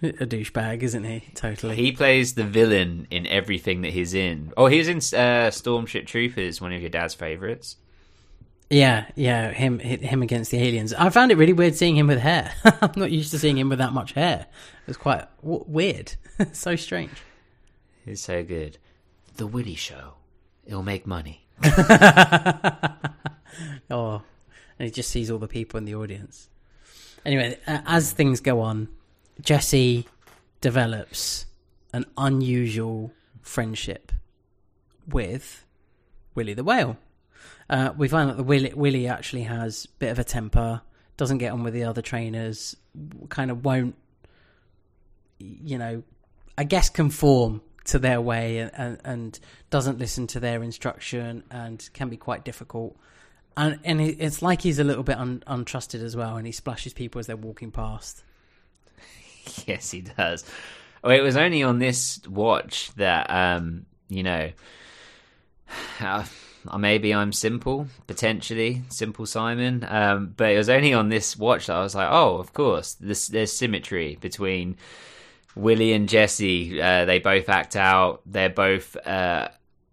[0.01, 1.25] a douchebag, isn't he?
[1.35, 1.75] Totally.
[1.75, 4.53] He plays the villain in everything that he's in.
[4.57, 7.77] Oh, he was in uh, Starship Troopers, one of your dad's favorites.
[8.71, 10.95] Yeah, yeah, him him against the aliens.
[10.95, 12.53] I found it really weird seeing him with hair.
[12.65, 14.47] I'm not used to seeing him with that much hair.
[14.83, 16.15] It was quite w- weird,
[16.53, 17.11] so strange.
[18.05, 18.79] He's so good.
[19.37, 20.15] The Willy Show.
[20.65, 21.47] It'll make money.
[23.91, 24.23] Oh,
[24.79, 26.49] and he just sees all the people in the audience.
[27.25, 28.89] Anyway, as things go on,
[29.41, 30.07] Jesse
[30.61, 31.47] develops
[31.93, 33.13] an unusual
[33.43, 34.13] friendship
[35.09, 35.65] with
[36.35, 36.97] Willy the whale.
[37.71, 40.81] Uh, we find that the Willy, Willy actually has a bit of a temper,
[41.17, 42.77] doesn't get on with the other trainers,
[43.29, 43.95] kind of won't,
[45.39, 46.03] you know,
[46.57, 51.89] I guess conform to their way and, and, and doesn't listen to their instruction and
[51.93, 52.97] can be quite difficult.
[53.59, 56.93] And and it's like he's a little bit un, untrusted as well, and he splashes
[56.93, 58.23] people as they're walking past.
[59.67, 60.45] Yes, he does.
[61.03, 64.51] Oh, it was only on this watch that, um, you know,
[66.01, 66.25] uh,
[66.77, 69.87] maybe I'm simple, potentially simple Simon.
[69.89, 72.93] Um, but it was only on this watch that I was like, oh, of course,
[72.95, 74.77] this, there's symmetry between
[75.57, 76.81] Willy and Jesse.
[76.81, 78.21] Uh, they both act out.
[78.27, 79.49] They're both uh,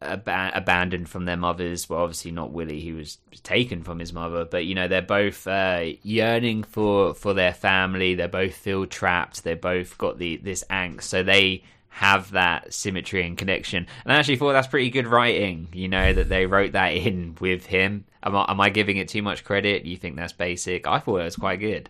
[0.05, 1.89] ab- abandoned from their mothers.
[1.89, 4.45] Well, obviously not Willy, he was taken from his mother.
[4.45, 8.15] But you know, they're both uh, yearning for for their family.
[8.15, 9.43] They both feel trapped.
[9.43, 11.03] They both got the this angst.
[11.03, 13.87] So they have that symmetry and connection.
[14.03, 15.69] And I actually thought that's pretty good writing.
[15.71, 18.05] You know that they wrote that in with him.
[18.21, 19.85] Am I, am I giving it too much credit?
[19.85, 20.87] You think that's basic?
[20.87, 21.89] I thought it was quite good.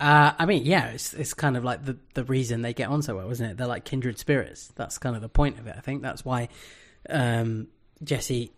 [0.00, 3.02] Uh, I mean, yeah, it's it's kind of like the the reason they get on
[3.02, 3.56] so well, isn't it?
[3.56, 4.68] They're like kindred spirits.
[4.76, 5.74] That's kind of the point of it.
[5.76, 6.48] I think that's why
[7.08, 7.68] um,
[8.02, 8.52] Jesse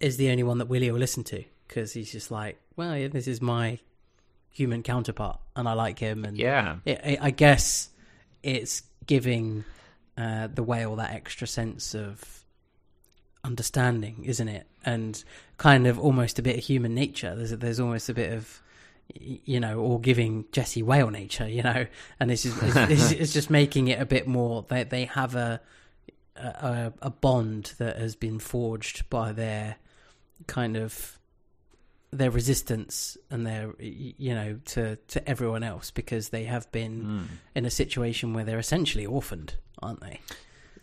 [0.00, 3.08] is the only one that Willy will listen to because he's just like, well, yeah,
[3.08, 3.78] this is my
[4.50, 6.24] human counterpart, and I like him.
[6.24, 6.76] And Yeah.
[6.84, 7.88] it, I I guess
[8.42, 9.64] it's giving
[10.16, 12.44] uh, the whale that extra sense of
[13.44, 14.66] understanding, isn't it?
[14.84, 15.22] And
[15.58, 17.34] kind of almost a bit of human nature.
[17.34, 18.62] There's there's almost a bit of
[19.14, 21.86] you know, or giving Jesse whale nature, you know,
[22.18, 24.64] and this is it's, it's, it's just making it a bit more.
[24.68, 25.60] They they have a,
[26.38, 29.76] a a bond that has been forged by their
[30.46, 31.18] kind of
[32.12, 37.22] their resistance and their you know to to everyone else because they have been Hmm.
[37.54, 40.20] in a situation where they're essentially orphaned, aren't they?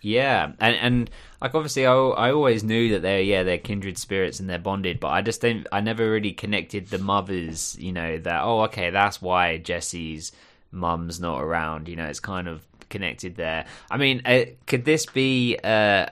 [0.02, 1.10] Yeah, and and
[1.42, 5.00] like obviously, I I always knew that they're yeah they're kindred spirits and they're bonded,
[5.00, 7.78] but I just don't I never really connected the mothers.
[7.80, 10.34] You know that oh okay that's why Jesse's
[10.72, 11.88] mum's not around.
[11.88, 13.66] You know it's kind of connected there.
[13.92, 15.58] I mean, uh, could this be?
[15.62, 16.06] Uh,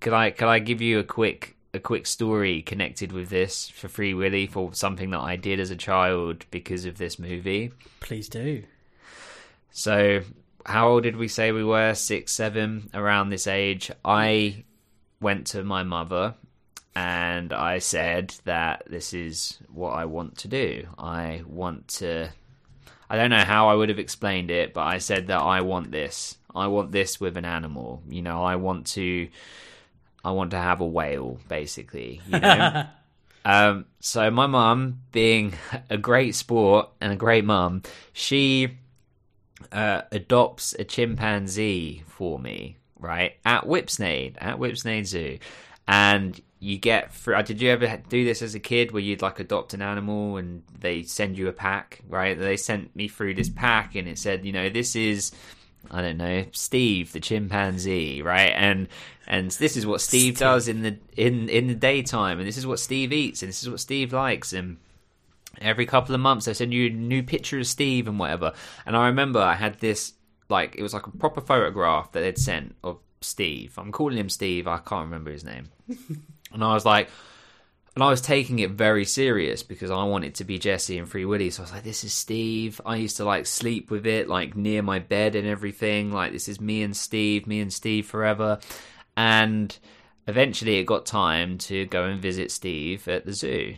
[0.00, 3.88] could I could I give you a quick a quick story connected with this for
[3.88, 7.72] Free Willy for something that I did as a child because of this movie?
[8.00, 8.64] Please do.
[9.70, 10.22] So,
[10.64, 11.94] how old did we say we were?
[11.94, 13.90] Six, seven, around this age.
[14.04, 14.64] I
[15.20, 16.34] went to my mother
[16.96, 20.86] and I said that this is what I want to do.
[20.98, 22.30] I want to.
[23.08, 25.90] I don't know how I would have explained it, but I said that I want
[25.90, 26.36] this.
[26.54, 28.02] I want this with an animal.
[28.08, 29.28] You know, I want to.
[30.24, 32.20] I want to have a whale, basically.
[32.28, 32.86] You know.
[33.44, 35.54] um, so my mum, being
[35.90, 37.82] a great sport and a great mum,
[38.12, 38.78] she
[39.70, 45.38] uh, adopts a chimpanzee for me, right at Whipsnade, at Whipsnade Zoo,
[45.86, 47.12] and you get.
[47.12, 49.82] For, uh, did you ever do this as a kid, where you'd like adopt an
[49.82, 52.38] animal and they send you a pack, right?
[52.38, 55.32] They sent me through this pack, and it said, you know, this is.
[55.90, 58.54] I don't know, Steve the chimpanzee, right?
[58.56, 58.88] And
[59.26, 62.56] and this is what Steve, Steve does in the in in the daytime, and this
[62.56, 64.78] is what Steve eats, and this is what Steve likes, and
[65.60, 68.52] every couple of months they send you a new picture of Steve and whatever.
[68.86, 70.14] And I remember I had this
[70.48, 73.74] like it was like a proper photograph that they'd sent of Steve.
[73.76, 74.66] I'm calling him Steve.
[74.66, 75.68] I can't remember his name.
[76.54, 77.10] and I was like,
[77.94, 81.24] and I was taking it very serious because I wanted to be Jesse and Free
[81.24, 81.50] Willy.
[81.50, 82.80] So I was like, this is Steve.
[82.84, 86.10] I used to like sleep with it, like near my bed and everything.
[86.10, 88.58] Like, this is me and Steve, me and Steve forever.
[89.16, 89.76] And
[90.26, 93.76] eventually it got time to go and visit Steve at the zoo.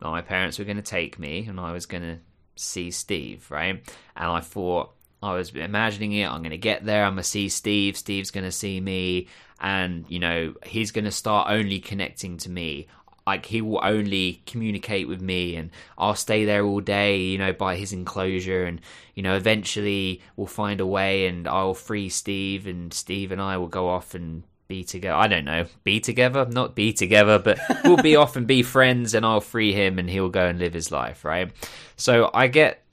[0.00, 2.18] My parents were going to take me and I was going to
[2.56, 3.80] see Steve, right?
[4.16, 4.92] And I thought,
[5.22, 6.28] I was imagining it.
[6.28, 7.04] I'm going to get there.
[7.04, 7.96] I'm going to see Steve.
[7.96, 9.28] Steve's going to see me.
[9.60, 12.86] And, you know, he's going to start only connecting to me
[13.26, 17.52] like he will only communicate with me and I'll stay there all day, you know,
[17.52, 18.80] by his enclosure and
[19.14, 23.56] you know, eventually we'll find a way and I'll free Steve and Steve and I
[23.56, 25.16] will go off and be together.
[25.16, 29.14] I don't know, be together, not be together, but we'll be off and be friends
[29.14, 31.50] and I'll free him and he'll go and live his life, right?
[31.96, 32.84] So I get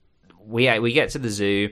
[0.45, 1.71] we we get to the zoo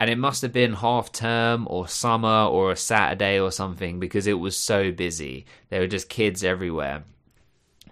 [0.00, 4.26] and it must have been half term or summer or a Saturday or something because
[4.26, 5.44] it was so busy.
[5.68, 7.04] There were just kids everywhere.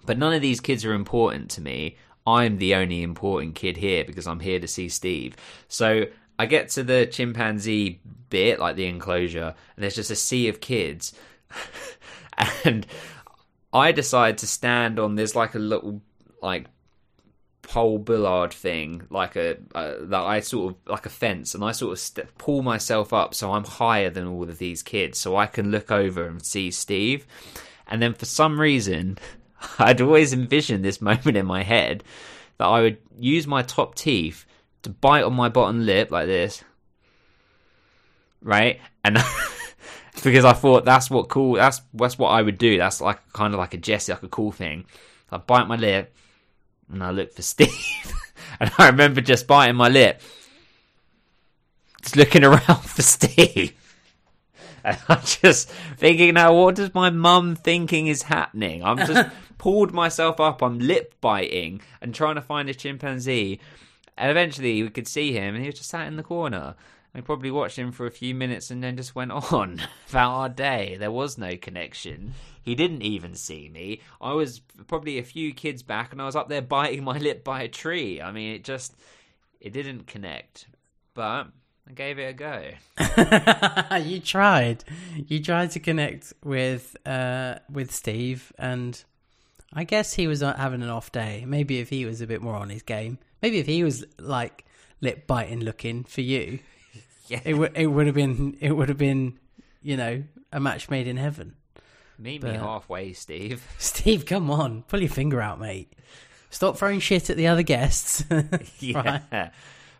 [0.06, 1.98] But none of these kids are important to me.
[2.26, 5.36] I'm the only important kid here because I'm here to see Steve.
[5.68, 6.06] So
[6.38, 8.00] I get to the chimpanzee
[8.30, 11.12] bit, like the enclosure, and there's just a sea of kids.
[12.64, 12.86] and
[13.72, 16.00] I decide to stand on there's like a little
[16.40, 16.66] like
[17.68, 21.72] pole bollard thing, like a uh, that I sort of like a fence, and I
[21.72, 25.36] sort of st- pull myself up so I'm higher than all of these kids, so
[25.36, 27.26] I can look over and see Steve.
[27.86, 29.18] And then for some reason,
[29.78, 32.02] I'd always envisioned this moment in my head
[32.56, 34.46] that I would use my top teeth
[34.82, 36.64] to bite on my bottom lip like this,
[38.40, 38.80] right?
[39.04, 39.18] And
[40.24, 41.56] because I thought that's what cool.
[41.56, 42.78] That's that's what I would do.
[42.78, 44.86] That's like kind of like a Jesse, like a cool thing.
[45.30, 46.14] I bite my lip
[46.91, 48.12] and I look for Steve,
[48.61, 50.20] and I remember just biting my lip,
[52.03, 53.72] just looking around for Steve.
[54.84, 58.84] And I'm just thinking now, what does my mum thinking is happening?
[58.84, 59.28] I'm just
[59.59, 60.62] pulled myself up.
[60.62, 63.61] I'm lip biting and trying to find a chimpanzee.
[64.16, 66.74] And eventually we could see him, and he was just sat in the corner.
[67.14, 70.49] We probably watched him for a few minutes and then just went on about our
[70.49, 70.97] day.
[70.99, 72.34] There was no connection.
[72.68, 74.02] He didn't even see me.
[74.20, 77.42] I was probably a few kids back, and I was up there biting my lip
[77.42, 78.20] by a tree.
[78.20, 78.94] I mean, it just
[79.58, 80.66] it didn't connect.
[81.14, 81.46] But
[81.88, 83.96] I gave it a go.
[83.96, 84.84] you tried.
[85.26, 89.02] You tried to connect with uh, with Steve, and
[89.72, 91.44] I guess he was having an off day.
[91.46, 94.66] Maybe if he was a bit more on his game, maybe if he was like
[95.00, 96.58] lip biting looking for you,
[97.28, 97.40] yeah.
[97.46, 99.38] it would it would have been it would have been
[99.80, 101.54] you know a match made in heaven.
[102.18, 103.66] Meet but, me halfway, Steve.
[103.78, 105.92] Steve, come on, pull your finger out, mate.
[106.50, 108.24] Stop throwing shit at the other guests.
[108.80, 109.20] yeah.
[109.30, 109.50] Right?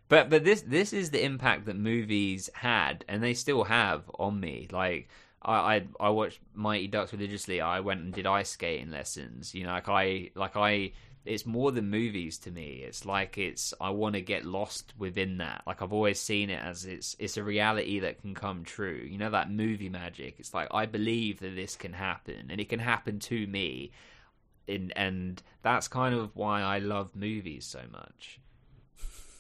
[0.09, 4.41] But but this this is the impact that movies had and they still have on
[4.41, 4.69] me.
[4.71, 5.09] Like
[5.43, 7.61] I, I I watched Mighty Ducks religiously.
[7.61, 9.55] I went and did ice skating lessons.
[9.55, 10.93] You know, like I like I
[11.25, 12.83] it's more than movies to me.
[12.87, 15.63] It's like it's I want to get lost within that.
[15.67, 19.07] Like I've always seen it as it's it's a reality that can come true.
[19.09, 20.37] You know that movie magic.
[20.39, 23.93] It's like I believe that this can happen and it can happen to me.
[24.67, 28.39] In, and that's kind of why I love movies so much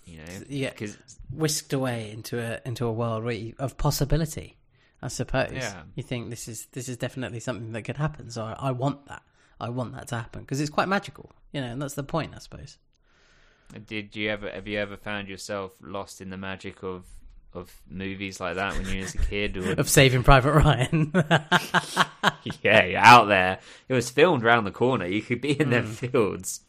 [0.09, 0.97] you know, yeah, because
[1.31, 4.57] whisked away into a into a world of possibility,
[5.03, 5.53] I suppose.
[5.53, 5.83] Yeah.
[5.95, 8.31] You think this is this is definitely something that could happen.
[8.31, 9.23] So I, I want that.
[9.61, 12.33] I want that to happen because it's quite magical, you know, and that's the point,
[12.35, 12.79] I suppose.
[13.87, 17.05] Did you ever have you ever found yourself lost in the magic of
[17.55, 19.57] of movies like that when you was a kid?
[19.57, 21.11] Or Of Saving Private Ryan.
[22.63, 23.59] yeah, you're out there.
[23.89, 25.07] It was filmed round the corner.
[25.07, 25.93] You could be in them Hmm.
[25.93, 26.61] fields.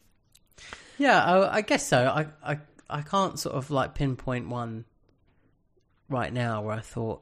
[0.97, 2.05] yeah, I, I guess so.
[2.07, 2.59] I, I
[2.89, 4.85] I can't sort of like pinpoint one
[6.09, 7.21] right now where I thought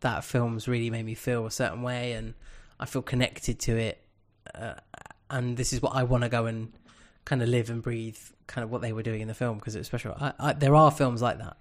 [0.00, 2.34] that film's really made me feel a certain way and
[2.78, 4.02] I feel connected to it.
[4.54, 4.74] Uh,
[5.30, 6.72] and this is what I want to go and
[7.24, 9.76] kind of live and breathe, kind of what they were doing in the film because
[9.76, 10.14] it's special.
[10.20, 11.56] I, I, there are films like that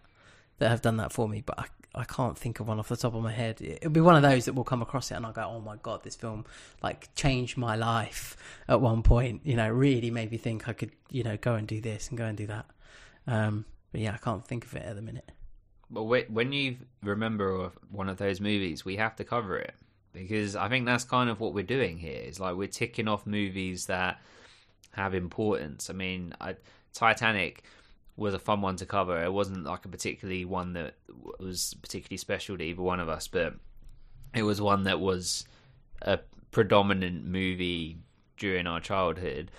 [0.57, 1.65] that have done that for me, but I,
[1.95, 3.61] I can't think of one off the top of my head.
[3.61, 5.77] It'll be one of those that will come across it and I'll go, oh my
[5.77, 6.45] god, this film
[6.81, 8.35] like changed my life
[8.67, 9.41] at one point.
[9.43, 12.17] You know, really made me think I could, you know, go and do this and
[12.17, 12.65] go and do that.
[13.27, 15.31] Um, but yeah, I can't think of it at the minute.
[15.91, 19.73] But when you remember one of those movies, we have to cover it
[20.13, 22.21] because I think that's kind of what we're doing here.
[22.23, 24.19] It's like we're ticking off movies that
[24.91, 25.89] have importance.
[25.89, 26.55] I mean, I,
[26.93, 27.63] Titanic
[28.17, 29.23] was a fun one to cover.
[29.23, 30.95] It wasn't like a particularly one that
[31.39, 33.55] was particularly special to either one of us, but
[34.35, 35.45] it was one that was
[36.01, 36.19] a
[36.51, 37.97] predominant movie
[38.37, 39.51] during our childhood.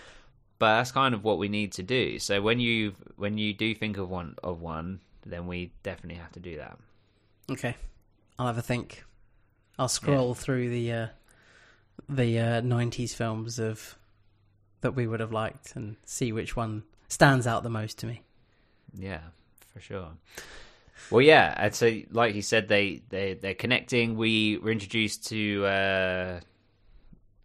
[0.58, 2.18] But that's kind of what we need to do.
[2.18, 6.32] So when you when you do think of one of one, then we definitely have
[6.32, 6.76] to do that.
[7.50, 7.74] Okay,
[8.38, 9.04] I'll have a think.
[9.80, 11.06] I'll scroll through the uh,
[12.06, 13.96] the uh, '90s films of
[14.82, 18.20] that we would have liked and see which one stands out the most to me.
[18.94, 19.20] Yeah,
[19.72, 20.08] for sure.
[21.10, 24.16] Well, yeah, I'd say, like you said, they they they're connecting.
[24.16, 26.40] We were introduced to uh,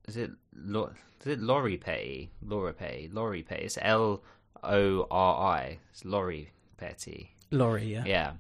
[0.10, 2.32] is it Lo- is it Lori Petty?
[2.46, 3.64] Laura Petty, Lori Petty.
[3.64, 4.22] It's L
[4.62, 5.80] O R I.
[5.92, 7.34] It's Lori Petty.
[7.52, 8.04] Lori, yeah.
[8.06, 8.32] Yeah,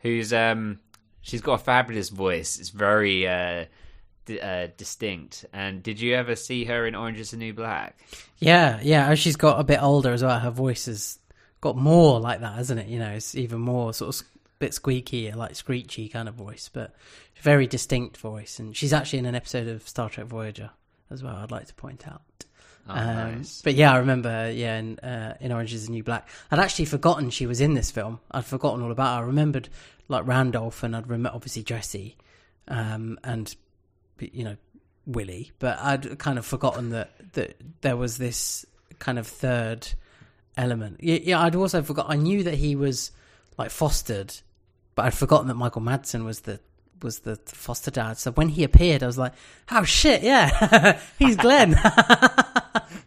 [0.00, 0.80] who's um,
[1.22, 2.58] she's got a fabulous voice.
[2.58, 3.66] It's very uh,
[4.26, 5.44] di- uh distinct.
[5.52, 7.98] And did you ever see her in Orange Is the New Black?
[8.38, 9.08] Yeah, yeah.
[9.08, 11.18] As she's got a bit older as well, her voice has
[11.60, 12.86] got more like that, hasn't it?
[12.86, 14.26] You know, it's even more sort of
[14.58, 16.94] bit squeaky, like screechy kind of voice, but
[17.40, 18.58] very distinct voice.
[18.58, 20.70] And she's actually in an episode of Star Trek Voyager
[21.10, 21.36] as well.
[21.36, 22.22] I'd like to point out.
[22.88, 23.62] Oh, Um, nice.
[23.62, 24.50] But yeah, I remember.
[24.50, 27.74] Yeah, in, uh, in Orange Is the New Black, I'd actually forgotten she was in
[27.74, 28.20] this film.
[28.30, 29.24] I'd forgotten all about her.
[29.24, 29.68] I remembered
[30.10, 32.16] like Randolph, and I'd remember obviously Jesse,
[32.68, 33.54] um, and
[34.18, 34.56] you know
[35.06, 35.52] Willy.
[35.58, 38.66] But I'd kind of forgotten that that there was this
[38.98, 39.88] kind of third
[40.56, 40.98] element.
[41.00, 42.06] Yeah, yeah I'd also forgot.
[42.08, 43.12] I knew that he was
[43.56, 44.34] like fostered,
[44.94, 46.60] but I'd forgotten that Michael Madsen was the
[47.02, 48.18] was the foster dad.
[48.18, 49.32] So when he appeared, I was like,
[49.70, 51.74] "Oh shit, yeah, he's Glenn."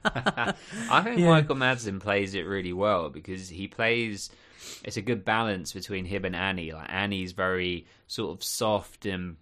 [0.06, 1.30] I think Yeah.
[1.30, 4.30] Michael Madsen plays it really well because he plays.
[4.84, 6.72] It's a good balance between him and Annie.
[6.72, 9.38] Like Annie's very sort of soft and,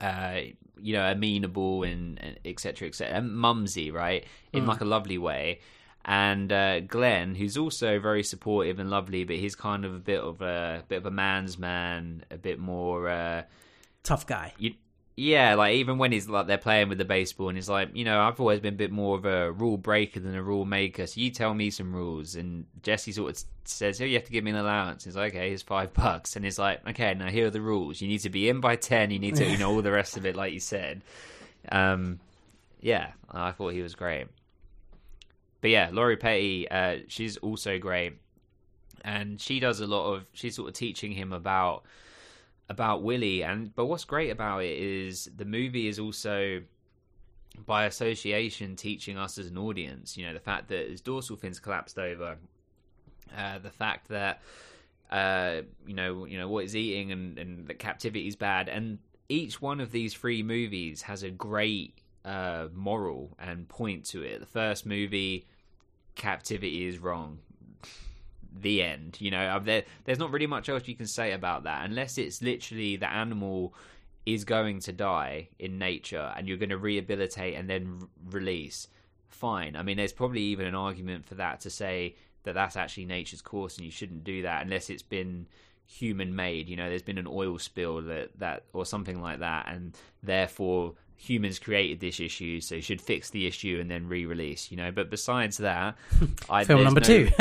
[0.00, 0.40] uh,
[0.80, 2.48] you know, amenable and, etc.
[2.48, 5.60] et cetera, et cetera, and mumsy, right, in like a lovely way.
[6.04, 10.20] And uh, Glenn, who's also very supportive and lovely, but he's kind of a bit
[10.20, 13.08] of a bit of a man's man, a bit more.
[13.08, 13.42] Uh,
[14.02, 14.52] Tough guy.
[14.58, 14.74] you,
[15.16, 18.04] yeah, like even when he's like they're playing with the baseball and he's like, you
[18.04, 21.06] know, I've always been a bit more of a rule breaker than a rule maker.
[21.06, 22.34] So you tell me some rules.
[22.34, 25.32] And Jesse sort of says, "Oh, you have to give me an allowance." He's like,
[25.32, 28.00] "Okay, here's five bucks." And he's like, "Okay, now here are the rules.
[28.00, 29.12] You need to be in by ten.
[29.12, 31.02] You need to, you know, all the rest of it, like you said."
[31.70, 32.18] Um,
[32.80, 34.26] yeah, I thought he was great.
[35.60, 38.14] But yeah, Lori Petty, uh, she's also great,
[39.04, 40.26] and she does a lot of.
[40.32, 41.84] She's sort of teaching him about
[42.68, 46.62] about Willy and but what's great about it is the movie is also
[47.66, 51.60] by association teaching us as an audience you know the fact that his dorsal fins
[51.60, 52.36] collapsed over
[53.36, 54.40] uh, the fact that
[55.10, 58.68] uh, you know you know what he's eating and, and that captivity is bad.
[58.68, 58.98] And
[59.28, 64.40] each one of these three movies has a great uh, moral and point to it.
[64.40, 65.46] The first movie
[66.14, 67.38] captivity is wrong
[68.60, 69.20] the end.
[69.20, 72.18] You know, uh, there, there's not really much else you can say about that unless
[72.18, 73.74] it's literally the animal
[74.26, 78.88] is going to die in nature and you're going to rehabilitate and then release.
[79.28, 79.76] Fine.
[79.76, 83.42] I mean, there's probably even an argument for that to say that that's actually nature's
[83.42, 85.46] course and you shouldn't do that unless it's been
[85.86, 86.68] human made.
[86.68, 90.94] You know, there's been an oil spill that that or something like that, and therefore
[91.16, 94.70] humans created this issue, so should fix the issue and then re-release.
[94.70, 95.96] You know, but besides that,
[96.50, 97.30] I, Film number no- two.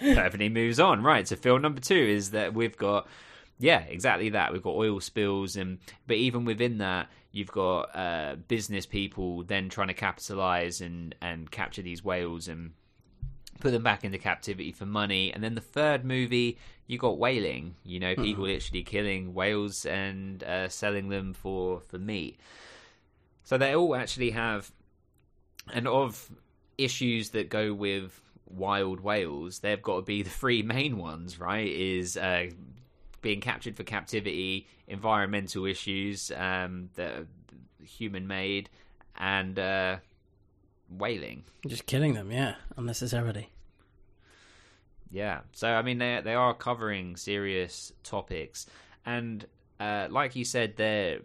[0.00, 1.02] perfectly moves on.
[1.02, 1.26] Right.
[1.26, 3.06] So film number two is that we've got
[3.58, 4.52] yeah, exactly that.
[4.52, 9.68] We've got oil spills and but even within that you've got uh, business people then
[9.68, 12.72] trying to capitalize and and capture these whales and
[13.60, 15.32] put them back into captivity for money.
[15.32, 17.74] And then the third movie, you got whaling.
[17.84, 18.52] You know, people Mm-hmm.
[18.52, 22.38] literally killing whales and uh, selling them for for meat.
[23.44, 24.70] So they all actually have,
[25.72, 26.30] and of
[26.76, 31.66] issues that go with wild whales, they've got to be the three main ones, right?
[31.66, 32.50] Is uh,
[33.22, 37.26] being captured for captivity, environmental issues um, that are
[37.84, 38.68] human made,
[39.16, 39.96] and uh,
[40.88, 41.44] whaling.
[41.66, 43.50] Just killing them, yeah, unnecessarily.
[45.10, 45.40] Yeah.
[45.52, 48.66] So I mean, they they are covering serious topics,
[49.06, 49.44] and
[49.80, 51.20] uh, like you said, they're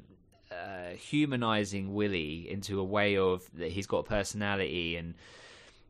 [0.51, 5.15] uh, humanizing Willy into a way of that he's got personality and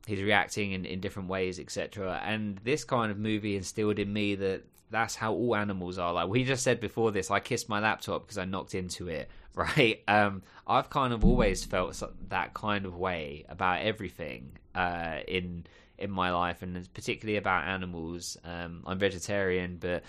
[0.07, 2.21] he's reacting in, in different ways, etc.
[2.23, 4.63] And this kind of movie instilled in me that
[4.93, 6.13] that's how all animals are.
[6.13, 9.29] Like we just said before this, I kissed my laptop because I knocked into it.
[9.55, 10.01] Right?
[10.07, 15.67] Um, I've kind of always felt that kind of way about everything uh, in
[15.99, 18.35] in my life, and particularly about animals.
[18.43, 20.01] Um, I'm vegetarian, but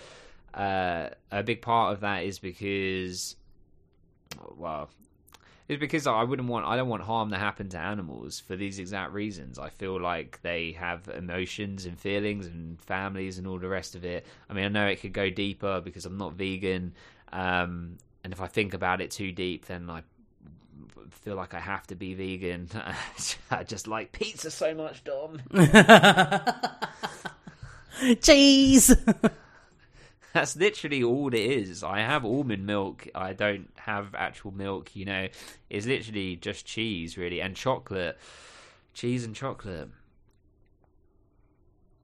[0.55, 3.35] uh, a big part of that is because,
[4.57, 4.89] well,
[5.67, 8.79] it's because I wouldn't want I don't want harm to happen to animals for these
[8.79, 9.57] exact reasons.
[9.57, 14.05] I feel like they have emotions and feelings and families and all the rest of
[14.05, 14.25] it.
[14.49, 16.93] I mean, I know it could go deeper because I'm not vegan,
[17.31, 20.03] um, and if I think about it too deep, then I
[21.09, 22.69] feel like I have to be vegan.
[23.51, 25.41] I just like pizza so much, Dom.
[28.21, 28.95] Cheese.
[30.35, 31.81] That's literally all it is.
[31.81, 33.07] I have almond milk.
[33.15, 34.93] I don't have actual milk.
[34.93, 35.29] You know,
[35.69, 38.17] it's literally just cheese, really, and chocolate.
[38.93, 39.87] Cheese and chocolate.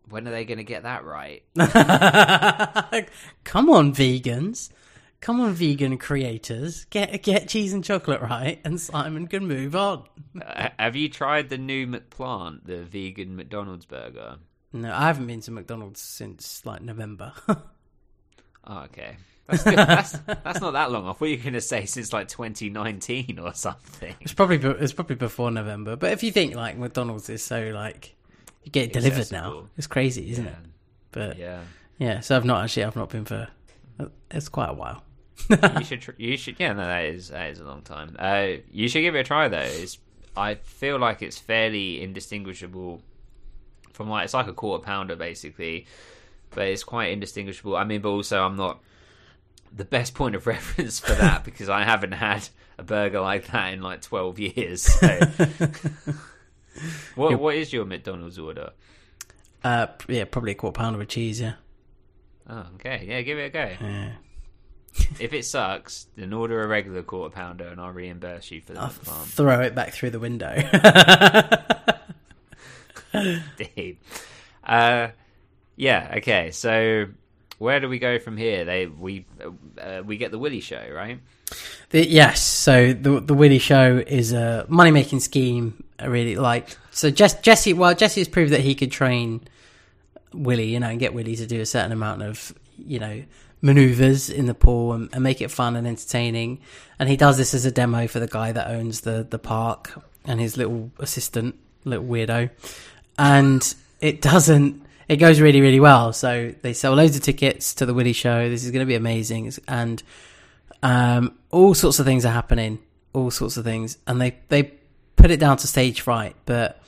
[0.08, 1.44] When are they going to get that right?
[3.44, 4.70] Come on, vegans.
[5.20, 6.86] Come on, vegan creators.
[6.86, 10.06] Get get cheese and chocolate right, and Simon can move on.
[10.42, 14.38] Uh, have you tried the new McPlant, the vegan McDonald's burger?
[14.72, 17.34] No, I haven't been to McDonald's since like November.
[18.66, 19.18] Oh, okay.
[19.48, 19.78] That's, good.
[19.78, 20.12] that's
[20.44, 21.06] that's not that long.
[21.08, 21.20] off.
[21.20, 24.16] What are you going to say since like 2019 or something.
[24.22, 25.96] it's probably be- it's probably before November.
[25.96, 28.16] But if you think like McDonald's is so like
[28.64, 30.52] you get it delivered now, it's crazy, isn't Yeah.
[30.52, 30.58] it?
[31.12, 31.62] But yeah.
[31.98, 32.20] Yeah.
[32.22, 33.48] so I've not actually I've not been for
[34.32, 35.04] it's quite a while.
[35.50, 36.02] you should.
[36.02, 36.60] Tr- you should.
[36.60, 38.16] Yeah, no, that is that is a long time.
[38.20, 39.58] Uh, you should give it a try though.
[39.60, 39.98] It's,
[40.38, 43.02] I feel like it's fairly indistinguishable
[43.92, 45.88] from like it's like a quarter pounder basically,
[46.52, 47.76] but it's quite indistinguishable.
[47.76, 48.80] I mean, but also I'm not
[49.74, 52.48] the best point of reference for that because I haven't had
[52.78, 54.82] a burger like that in like 12 years.
[54.84, 55.20] So.
[57.16, 58.72] what what is your McDonald's order?
[59.64, 61.40] Uh, yeah, probably a quarter pounder with cheese.
[61.40, 61.54] Yeah.
[62.50, 63.06] Oh, okay.
[63.08, 63.72] Yeah, give it a go.
[63.80, 64.12] Yeah.
[65.20, 68.90] If it sucks, then order a regular quarter pounder and I'll reimburse you for the
[68.90, 69.26] farm.
[69.26, 70.54] throw it back through the window.
[73.14, 74.00] Indeed.
[74.64, 75.10] Uh,
[75.82, 76.14] yeah.
[76.18, 76.52] Okay.
[76.52, 77.08] So
[77.58, 78.66] where do we go from here?
[78.66, 79.26] They we
[79.80, 81.20] uh, we get the Willy show, right?
[81.90, 85.84] The, yes, so the the Willy show is a money making scheme.
[86.00, 87.10] Really, like so.
[87.10, 89.42] Jess, Jesse, well, Jesse has proved that he could train
[90.34, 93.24] Willy, you know, and get Willy to do a certain amount of, you know,
[93.64, 96.60] maneuvers in the pool and, and make it fun and entertaining.
[97.00, 100.00] And he does this as a demo for the guy that owns the the park
[100.26, 101.56] and his little assistant,
[101.86, 102.52] little weirdo.
[103.18, 104.86] And it doesn't.
[105.12, 106.14] It goes really, really well.
[106.14, 108.48] So they sell loads of tickets to the Willy show.
[108.48, 109.52] This is going to be amazing.
[109.68, 110.02] And
[110.82, 112.80] um, all sorts of things are happening,
[113.12, 114.72] all sorts of things, and they they
[115.18, 116.82] put it down to stage fright, but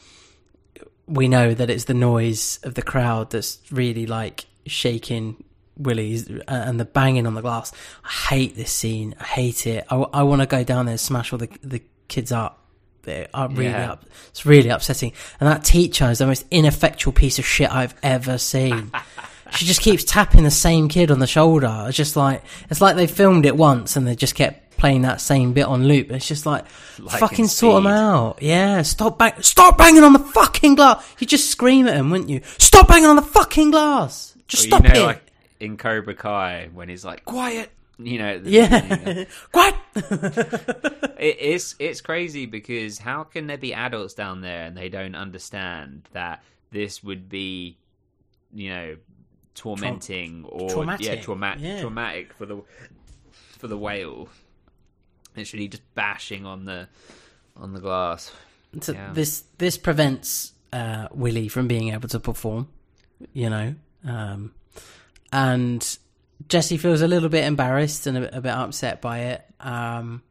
[1.05, 5.43] we know that it's the noise of the crowd that's really like shaking
[5.75, 7.73] Willy's and the banging on the glass.
[8.05, 9.15] I hate this scene.
[9.19, 9.83] I hate it.
[9.89, 12.62] I, I want to go down there and smash all the the kids up.
[13.03, 13.91] They are really Yeah.
[13.93, 14.05] up.
[14.29, 15.13] It's really upsetting.
[15.39, 18.91] And that teacher is the most ineffectual piece of shit I've ever seen.
[19.51, 21.85] she just keeps tapping the same kid on the shoulder.
[21.87, 25.21] It's just like it's like they filmed it once and they just kept playing that
[25.21, 26.11] same bit on loop.
[26.11, 26.65] It's just like,
[26.99, 28.41] Like fucking sort them out.
[28.41, 31.05] Yeah, stop bang, stop banging on the fucking glass.
[31.19, 32.41] You just scream at him, wouldn't you?
[32.57, 34.35] Stop banging on the fucking glass.
[34.47, 35.05] Just Or, stop you know, it.
[35.05, 35.23] like
[35.59, 37.69] in Cobra Kai when he's like quiet.
[37.99, 38.27] You know.
[38.27, 39.75] at the beginning, yeah, what?
[41.19, 45.15] it, it's it's crazy because how can there be adults down there and they don't
[45.15, 47.77] understand that this would be,
[48.53, 48.95] you know,
[49.55, 51.81] tormenting or yeah, traumatic, trauma- yeah.
[51.81, 52.61] traumatic for the
[53.31, 54.27] for the whale.
[55.35, 56.87] Literally just bashing on the
[57.55, 58.31] on the glass.
[58.81, 59.13] So Yeah.
[59.13, 62.67] this this prevents uh, Willy from being able to perform,
[63.33, 63.75] you know,
[64.05, 64.53] um,
[65.31, 65.97] and
[66.47, 69.45] Jesse feels a little bit embarrassed and a, a bit upset by it.
[69.59, 70.23] Um,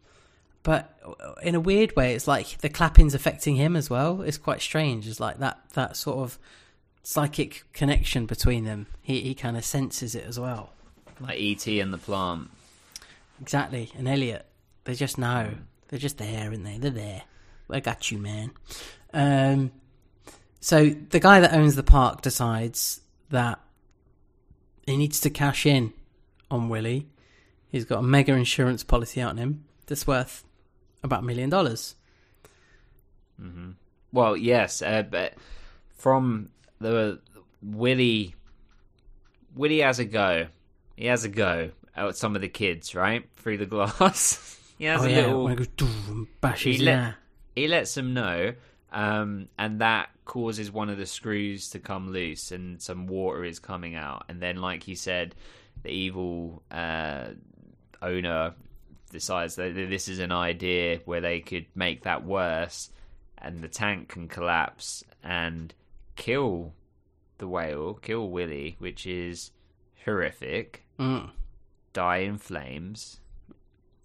[0.62, 0.96] but
[1.42, 4.22] in a weird way, it's like the clapping's affecting him as well.
[4.22, 5.08] It's quite strange.
[5.08, 6.38] It's like that that sort of
[7.02, 8.86] psychic connection between them.
[9.02, 10.70] He he kind of senses it as well.
[11.20, 12.50] Like ET and the plant.
[13.40, 13.90] Exactly.
[13.96, 14.46] And Elliot,
[14.84, 15.50] they just know.
[15.88, 16.78] They're just there, aren't they?
[16.78, 17.22] They're there.
[17.70, 18.52] I got you, man.
[19.12, 19.72] Um,
[20.60, 23.00] so the guy that owns the park decides
[23.30, 23.58] that
[24.86, 25.92] he needs to cash in
[26.52, 27.06] on Willy.
[27.70, 30.44] He's got a mega insurance policy out on him that's worth
[31.02, 31.96] about a million dollars.
[34.12, 35.34] Well, yes, uh, but
[35.96, 36.50] from
[36.80, 37.18] the
[37.62, 38.34] Willy,
[39.54, 40.46] Willy has a go.
[40.96, 44.58] He has a go at some of the kids, right through the glass.
[44.78, 45.44] he has oh a yeah, little.
[45.44, 46.76] when it goes doof and bashes.
[46.78, 47.14] He let-
[47.54, 48.54] he lets them know,
[48.92, 53.58] um, and that causes one of the screws to come loose, and some water is
[53.58, 54.24] coming out.
[54.28, 55.34] And then, like he said,
[55.82, 57.28] the evil uh,
[58.00, 58.54] owner
[59.10, 62.90] decides that this is an idea where they could make that worse,
[63.38, 65.74] and the tank can collapse and
[66.16, 66.72] kill
[67.38, 69.50] the whale, kill Willy, which is
[70.04, 70.84] horrific.
[70.98, 71.30] Mm.
[71.92, 73.20] Die in flames,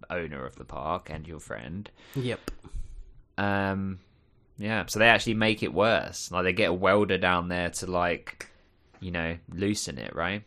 [0.09, 1.89] owner of the park and your friend.
[2.15, 2.51] Yep.
[3.37, 3.99] Um,
[4.57, 6.31] yeah, so they actually make it worse.
[6.31, 8.49] Like they get a welder down there to like,
[8.99, 10.43] you know, loosen it, right?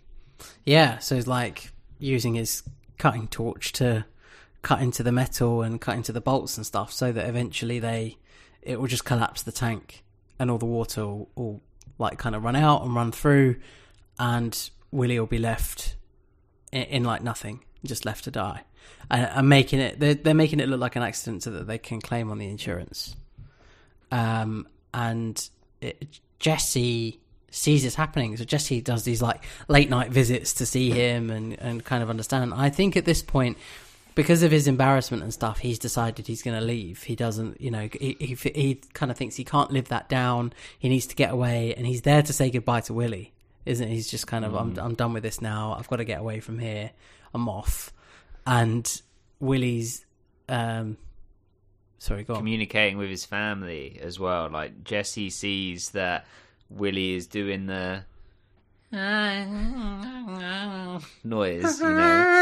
[0.64, 2.62] Yeah, so it's like using his
[2.98, 4.04] cutting torch to
[4.62, 8.18] cut into the metal and cut into the bolts and stuff, so that eventually they
[8.62, 10.04] it will just collapse the tank
[10.38, 11.60] and all the water will, will
[11.98, 13.56] like kind of run out and run through,
[14.18, 15.96] and Willy will be left
[16.72, 18.62] in, in like nothing, just left to die,
[19.10, 21.78] and, and making it they're, they're making it look like an accident so that they
[21.78, 23.16] can claim on the insurance.
[24.12, 25.48] Um, and
[25.80, 27.20] it, Jesse
[27.50, 28.36] sees this happening.
[28.36, 32.10] So Jesse does these like late night visits to see him and, and kind of
[32.10, 32.54] understand.
[32.54, 33.58] I think at this point,
[34.14, 37.02] because of his embarrassment and stuff, he's decided he's going to leave.
[37.04, 40.52] He doesn't, you know, he, he, he kind of thinks he can't live that down.
[40.78, 43.32] He needs to get away and he's there to say goodbye to Willy,
[43.66, 43.94] isn't he?
[43.94, 45.76] He's just kind of, I'm, I'm done with this now.
[45.78, 46.90] I've got to get away from here.
[47.34, 47.92] I'm off.
[48.46, 49.00] And
[49.38, 50.04] Willy's,
[50.48, 50.96] um,
[51.98, 52.40] sorry, go on.
[52.40, 54.50] Communicating with his family as well.
[54.50, 56.26] Like Jesse sees that
[56.70, 58.04] Willy is doing the
[61.24, 62.36] noise, you know.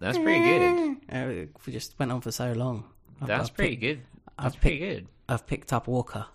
[0.00, 0.96] That's pretty good.
[1.12, 2.84] Uh, we just went on for so long.
[3.20, 4.00] I've- That's I've pretty picked- good.
[4.36, 5.08] I've That's pretty picked- good.
[5.28, 6.26] I've picked up Walker.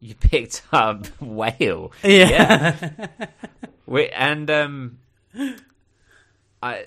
[0.00, 1.92] You picked up whale.
[2.04, 2.90] Yeah.
[3.86, 4.98] Wait, and um,
[6.62, 6.86] I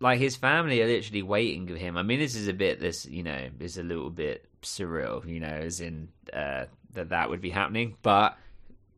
[0.00, 1.96] like his family are literally waiting for him.
[1.96, 5.40] I mean, this is a bit this, you know, is a little bit surreal, you
[5.40, 8.36] know, as in uh, that that would be happening, but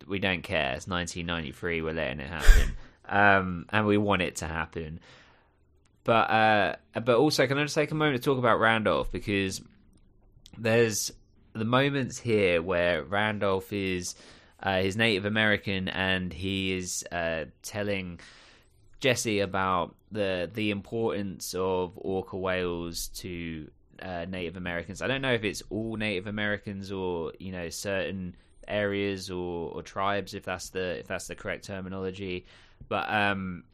[0.06, 0.74] we don't care.
[0.74, 1.82] It's 1993.
[1.82, 2.76] We're letting it happen,
[3.08, 5.00] um, and we want it to happen.
[6.04, 9.60] But uh, but also, can I just take a moment to talk about Randolph because
[10.58, 11.12] there's
[11.52, 14.14] the moments here where Randolph is
[14.62, 18.20] uh, he's Native American and he is uh, telling
[19.00, 23.70] Jesse about the the importance of orca whales to
[24.02, 25.02] uh, Native Americans.
[25.02, 28.36] I don't know if it's all Native Americans or you know certain
[28.68, 32.46] areas or, or tribes if that's the if that's the correct terminology,
[32.88, 33.64] but um,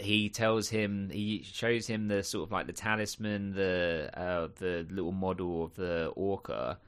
[0.00, 4.86] he tells him he shows him the sort of like the talisman the uh the
[4.90, 6.78] little model of the orca.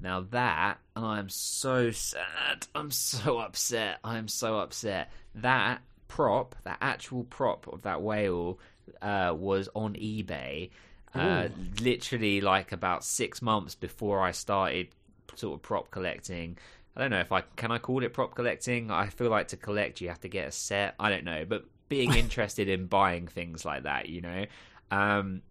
[0.00, 2.66] Now that i'm so sad.
[2.74, 3.98] I'm so upset.
[4.02, 5.10] I'm so upset.
[5.36, 5.82] That
[6.14, 8.58] prop that actual prop of that whale
[9.02, 10.70] uh was on ebay
[11.14, 11.48] uh
[11.80, 14.88] literally like about six months before i started
[15.34, 16.56] sort of prop collecting
[16.96, 18.90] I don't know if I can I call it prop collecting.
[18.90, 20.94] I feel like to collect you have to get a set.
[21.00, 24.46] I don't know, but being interested in buying things like that, you know.
[24.90, 25.42] Um,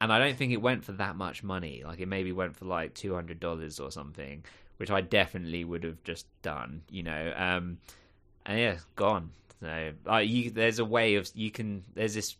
[0.00, 1.82] and I don't think it went for that much money.
[1.86, 4.44] Like it maybe went for like two hundred dollars or something,
[4.78, 7.32] which I definitely would have just done, you know.
[7.36, 7.78] Um,
[8.44, 9.30] and yeah, gone.
[9.60, 11.84] So like you, there's a way of you can.
[11.94, 12.36] There's this.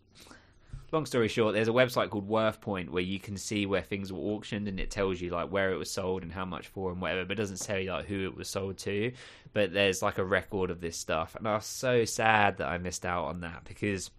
[0.92, 4.18] Long story short, there's a website called WorthPoint where you can see where things were
[4.18, 7.00] auctioned and it tells you like where it was sold and how much for and
[7.00, 9.12] whatever, but it doesn't tell you like who it was sold to.
[9.52, 12.78] But there's like a record of this stuff, and I was so sad that I
[12.78, 14.10] missed out on that because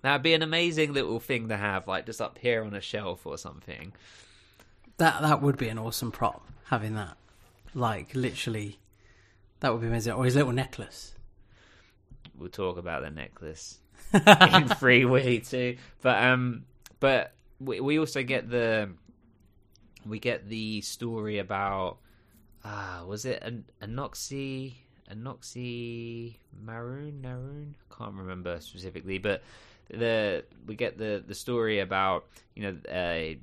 [0.00, 3.26] that'd be an amazing little thing to have, like just up here on a shelf
[3.26, 3.92] or something.
[4.96, 7.18] That that would be an awesome prop, having that.
[7.74, 8.78] Like, literally,
[9.60, 10.14] that would be amazing.
[10.14, 11.14] Or his little necklace.
[12.38, 13.78] We'll talk about the necklace
[14.12, 15.76] in Free Willy 2.
[16.02, 16.64] But um,
[17.00, 18.90] but we we also get the
[20.06, 21.98] we get the story about
[22.64, 24.74] ah was it an Anoxy
[25.10, 29.42] Anoxy Maroon Maroon can't remember specifically, but
[29.90, 33.34] the we get the the story about you know uh,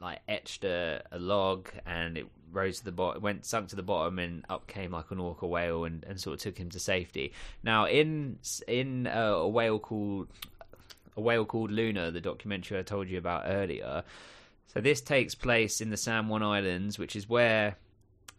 [0.00, 3.82] like etched a, a log and it rose to the bottom, went sunk to the
[3.82, 6.78] bottom, and up came like an orca whale and, and sort of took him to
[6.78, 7.32] safety.
[7.62, 10.28] Now in in uh, a whale called
[11.16, 14.04] a whale called Luna, the documentary I told you about earlier.
[14.66, 17.76] So this takes place in the San Juan Islands, which is where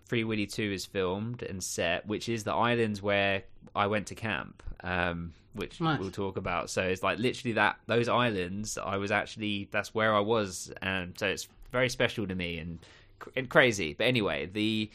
[0.05, 3.43] Free Willy 2 is filmed and set, which is the islands where
[3.75, 5.99] I went to camp, um, which Nice.
[5.99, 6.69] we'll talk about.
[6.69, 8.77] So it's like literally that those islands.
[8.77, 12.79] I was actually that's where I was, and so it's very special to me and,
[13.35, 13.93] and crazy.
[13.93, 14.89] But anyway, the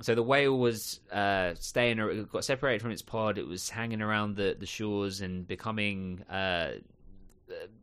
[0.00, 3.38] so the whale was uh, staying, it got separated from its pod.
[3.38, 6.72] It was hanging around the the shores and becoming uh,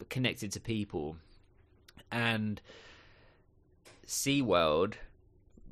[0.09, 1.15] connected to people,
[2.11, 2.61] and
[4.05, 4.95] SeaWorld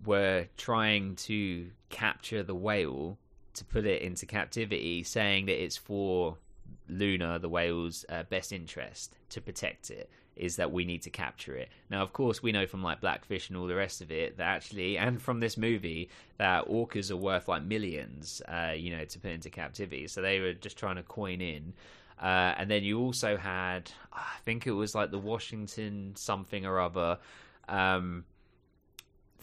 [0.05, 3.17] were trying to capture the whale
[3.55, 6.37] to put it into captivity, saying that it's for
[6.87, 10.09] Luna, the whale's uh, best interest to protect it.
[10.39, 12.01] Is that we need to capture it now?
[12.01, 14.97] Of course, we know from like Blackfish and all the rest of it that actually,
[14.97, 19.31] and from this movie, that orcas are worth like millions, uh, you know, to put
[19.31, 20.07] into captivity.
[20.07, 21.73] So they were just trying to coin in.
[22.21, 26.79] Uh, and then you also had, I think it was like the Washington something or
[26.79, 27.19] other.
[27.67, 28.23] Um,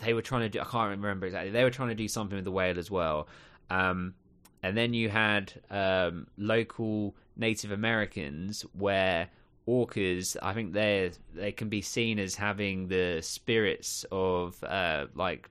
[0.03, 0.61] they were trying to do.
[0.61, 1.51] I can't remember exactly.
[1.51, 3.29] They were trying to do something with the whale as well.
[3.71, 4.15] Um,
[4.63, 9.29] and then you had um, local Native Americans where
[9.69, 10.37] orcas.
[10.43, 15.49] I think they they can be seen as having the spirits of uh, like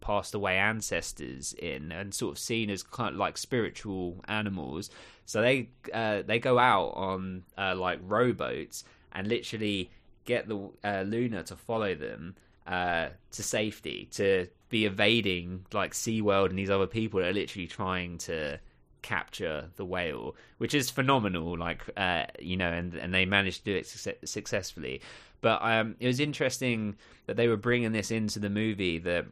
[0.00, 4.90] passed away ancestors in and sort of seen as kind of like spiritual animals
[5.24, 9.90] so they uh, they go out on uh, like rowboats and literally
[10.24, 12.34] get the uh, Luna to follow them
[12.66, 17.66] uh, to safety to be evading like SeaWorld and these other people that are literally
[17.66, 18.58] trying to
[19.02, 23.64] capture the whale which is phenomenal like uh, you know and and they managed to
[23.72, 25.00] do it success- successfully
[25.42, 26.96] but um, it was interesting
[27.26, 29.26] that they were bringing this into the movie that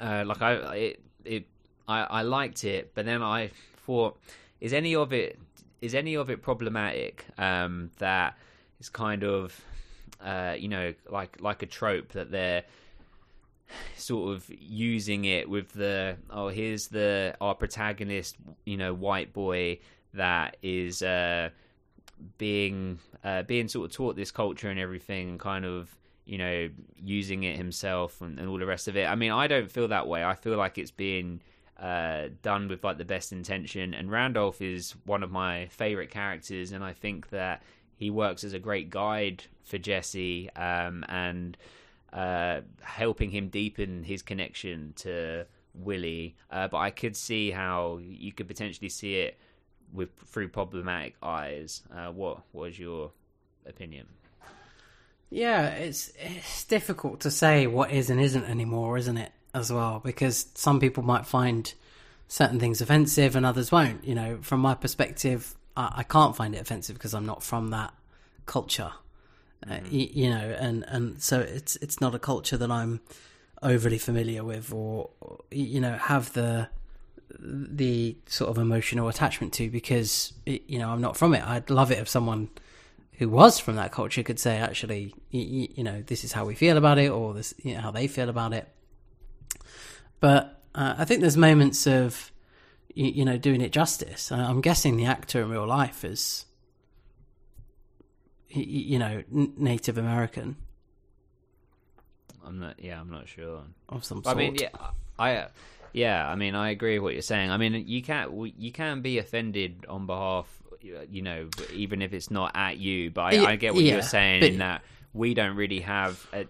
[0.00, 1.46] uh, like I it, it
[1.88, 3.50] I, I liked it, but then I
[3.84, 4.18] thought,
[4.60, 5.38] is any of it
[5.80, 7.24] is any of it problematic?
[7.38, 8.38] Um, that
[8.80, 9.60] is kind of
[10.20, 12.64] uh, you know like like a trope that they're
[13.96, 19.78] sort of using it with the oh here's the our protagonist you know white boy
[20.14, 21.50] that is uh,
[22.38, 25.94] being uh, being sort of taught this culture and everything and kind of
[26.24, 26.68] you know
[27.02, 29.06] using it himself and, and all the rest of it.
[29.06, 30.24] I mean i don't feel that way.
[30.24, 31.40] I feel like it's being
[31.80, 33.94] uh, done with like the best intention.
[33.94, 36.72] And randolph is one of my favorite characters.
[36.72, 37.62] And i think that
[37.96, 41.56] he works as a great guide for jesse um, and
[42.12, 45.44] uh, helping him deepen his connection to
[45.74, 49.38] willy uh, but i could see how you could potentially see it
[49.92, 53.12] with through problematic eyes uh, what was your
[53.66, 54.06] opinion
[55.30, 59.32] Yeah, it's it's difficult to say what is and isn't anymore, isn't it?
[59.54, 61.72] As well, because some people might find
[62.28, 64.04] certain things offensive and others won't.
[64.04, 67.70] You know, from my perspective, I, I can't find it offensive because I'm not from
[67.70, 67.92] that
[68.44, 68.92] culture.
[69.68, 73.00] Uh, y- you know, and and so it's it's not a culture that I'm
[73.62, 75.10] overly familiar with, or,
[75.50, 76.68] you know, have the
[77.38, 81.42] the sort of emotional attachment to because you know I'm not from it.
[81.46, 82.48] I'd love it if someone
[83.18, 86.54] who was from that culture could say, actually, you, you know, this is how we
[86.54, 88.68] feel about it, or this, you know, how they feel about it.
[90.20, 92.30] But uh, I think there's moments of,
[92.94, 94.30] you, you know, doing it justice.
[94.30, 96.44] I'm guessing the actor in real life is,
[98.60, 100.56] you know, Native American
[102.46, 104.68] i'm not yeah i'm not sure of some I mean, yeah,
[105.18, 105.46] I,
[105.92, 107.50] yeah, I mean, I agree with what you're saying.
[107.50, 110.46] I mean, you can't, you can be offended on behalf,
[110.82, 113.10] you know, even if it's not at you.
[113.10, 114.82] But I, Yeah, I get what yeah, you're saying in that
[115.16, 116.46] we don't really have a,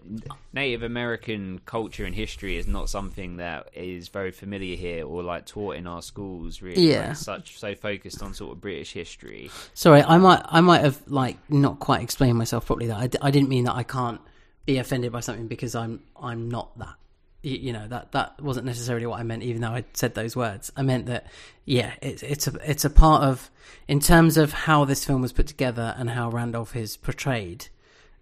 [0.53, 5.45] Native American culture and history is not something that is very familiar here or like
[5.45, 6.61] taught in our schools.
[6.61, 7.09] Really, Yeah.
[7.09, 9.49] Like, such so focused on sort of British history.
[9.73, 12.87] Sorry, I might I might have like not quite explained myself properly.
[12.87, 14.21] That I, d- I didn't mean that I can't
[14.65, 16.95] be offended by something because I'm I'm not that.
[17.43, 20.35] You, you know that that wasn't necessarily what I meant, even though I said those
[20.35, 20.71] words.
[20.75, 21.27] I meant that
[21.65, 23.49] yeah, it's it's a it's a part of
[23.87, 27.67] in terms of how this film was put together and how Randolph is portrayed.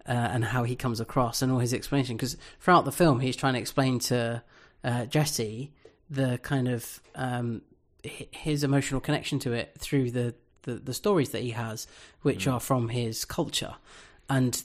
[0.07, 3.35] Uh, and how he comes across and all his explanation because throughout the film he's
[3.35, 4.43] trying to explain to
[4.83, 5.71] uh, Jesse
[6.11, 7.63] the kind of um,
[8.03, 11.87] his emotional connection to it through the, the, the stories that he has,
[12.21, 13.75] which are from his culture.
[14.29, 14.61] And,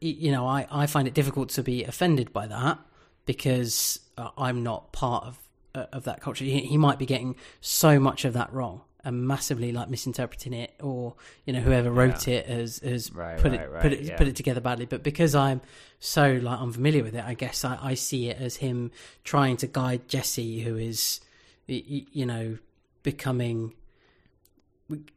[0.00, 2.78] you know, I, I find it difficult to be offended by that
[3.24, 5.38] because uh, I'm not part of
[5.74, 6.44] uh, of that culture.
[6.44, 8.82] He, he might be getting so much of that wrong.
[9.04, 11.14] And massively like misinterpreting it, or
[11.44, 14.16] you know whoever wrote it has has Right, put right, it right, put it yeah.
[14.16, 14.86] put it together badly.
[14.86, 15.60] But because I'm
[16.00, 18.90] so like unfamiliar with it, I guess I, I see it as him
[19.24, 21.20] trying to guide Jesse, who is
[21.68, 22.58] y- y- you know
[23.02, 23.74] becoming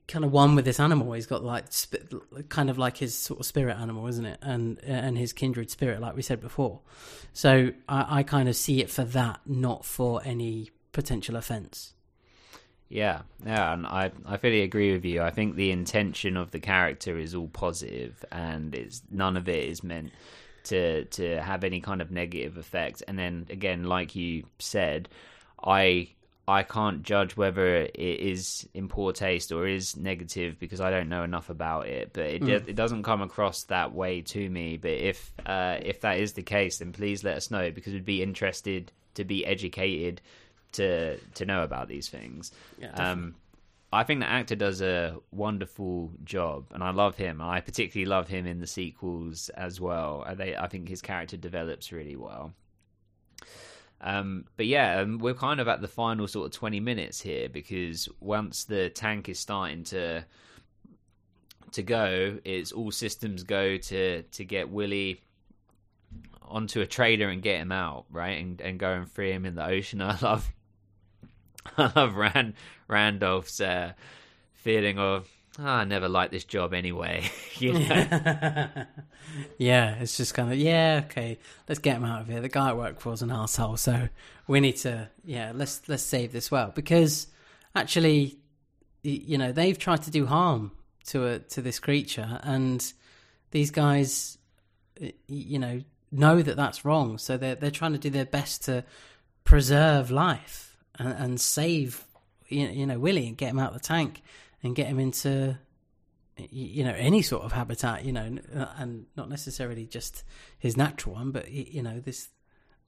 [0.08, 1.12] kind of one with this animal.
[1.14, 2.00] He's got like sp-
[2.50, 4.40] kind of like his sort of spirit animal, isn't it?
[4.42, 6.80] And and his kindred spirit, like we said before.
[7.34, 11.94] So I, I kind of see it for that, not for any potential offence.
[12.88, 15.22] Yeah, yeah, and I I fully agree with you.
[15.22, 19.70] I think the intention of the character is all positive, and it's none of it
[19.70, 20.12] is meant
[20.66, 23.02] to to have any kind of negative effect.
[23.08, 25.10] And then again, like you said,
[25.64, 26.10] I
[26.48, 31.10] I can't judge whether it is in poor taste or is negative because I don't
[31.10, 32.12] know enough about it.
[32.14, 34.78] But it do- it doesn't come across that way to me.
[34.78, 38.06] But if uh, if that is the case, then please let us know because we'd
[38.06, 40.22] be interested to be educated
[40.76, 42.52] to to know about these things.
[43.12, 43.36] um,
[43.94, 47.42] I think the actor does a wonderful job, and I love him.
[47.42, 50.24] I particularly love him in the sequels as well.
[50.28, 52.54] I, they, I think his character develops really well.
[54.02, 57.48] Um, but yeah, um, we're kind of at the final sort of 20 minutes here
[57.48, 60.26] because once the tank is starting to
[61.72, 65.22] to go, it's all systems go to to get Willy
[66.42, 68.42] onto a trader and get him out, right?
[68.42, 70.02] And and go and free him in the ocean.
[70.02, 70.52] I love
[71.78, 72.54] I love Rand
[72.88, 73.94] Randolph's uh,
[74.54, 75.30] feeling of
[75.60, 77.30] "Oh, I never liked this job anyway.
[77.58, 77.78] you know?
[79.58, 82.42] yeah, it's just kind of yeah, okay, let's get him out of here.
[82.42, 84.10] The guy I work for an asshole, so
[84.48, 87.28] we need to yeah, let's let's save this well because
[87.76, 88.38] actually,
[89.04, 90.72] you know, they've tried to do harm
[91.08, 92.94] to a to this creature, and
[93.52, 94.38] these guys,
[95.28, 95.82] you know,
[96.12, 98.84] know that that's wrong, so they're they're trying to do their best to
[99.44, 102.06] preserve life and, and save
[102.48, 104.22] you you know Willy and get him out of the tank
[104.64, 105.58] and get him into
[106.38, 110.24] you know any sort of habitat you know uh, and not necessarily just
[110.60, 112.30] his natural one but you know this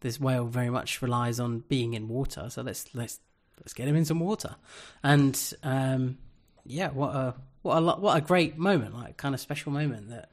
[0.02, 2.50] this whale very much relies on being in water.
[2.50, 3.20] So let's let's
[3.60, 4.56] let's get him in some water.
[5.04, 6.18] And um
[6.66, 10.30] yeah what a what a what a great moment like kind of special moment that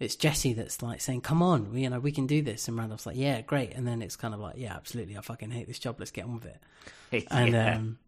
[0.00, 2.76] it's Jesse that's like saying come on we, you know we can do this and
[2.76, 5.66] Randolph's like yeah great and then it's kind of like yeah absolutely I fucking hate
[5.68, 7.76] this job let's get on with it and Yeah.
[7.76, 7.98] um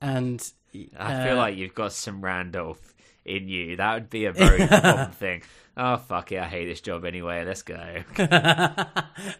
[0.00, 0.52] and
[0.98, 3.76] I feel uh, like you've got some Randolph in you.
[3.76, 5.42] That would be a very common thing.
[5.76, 7.44] Oh fuck it, I hate this job anyway.
[7.44, 8.02] Let's go.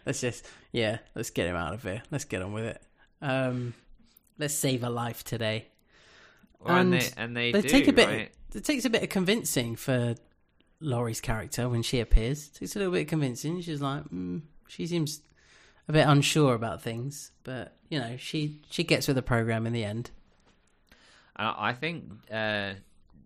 [0.05, 2.01] let's just yeah, let's get him out of here.
[2.11, 2.81] Let's get on with it.
[3.21, 3.73] Um,
[4.37, 5.67] let's save a life today.
[6.59, 8.07] Well, and, they and they, do, take a bit.
[8.07, 8.31] right?
[8.55, 10.15] It takes a bit of convincing for
[10.79, 12.51] Lori's character when she appears.
[12.61, 13.61] It's a little bit convincing.
[13.61, 15.21] She's like, mm, she seems
[15.87, 19.73] a bit unsure about things, but you know, she she gets with the program in
[19.73, 20.11] the end.
[21.35, 22.73] I think uh,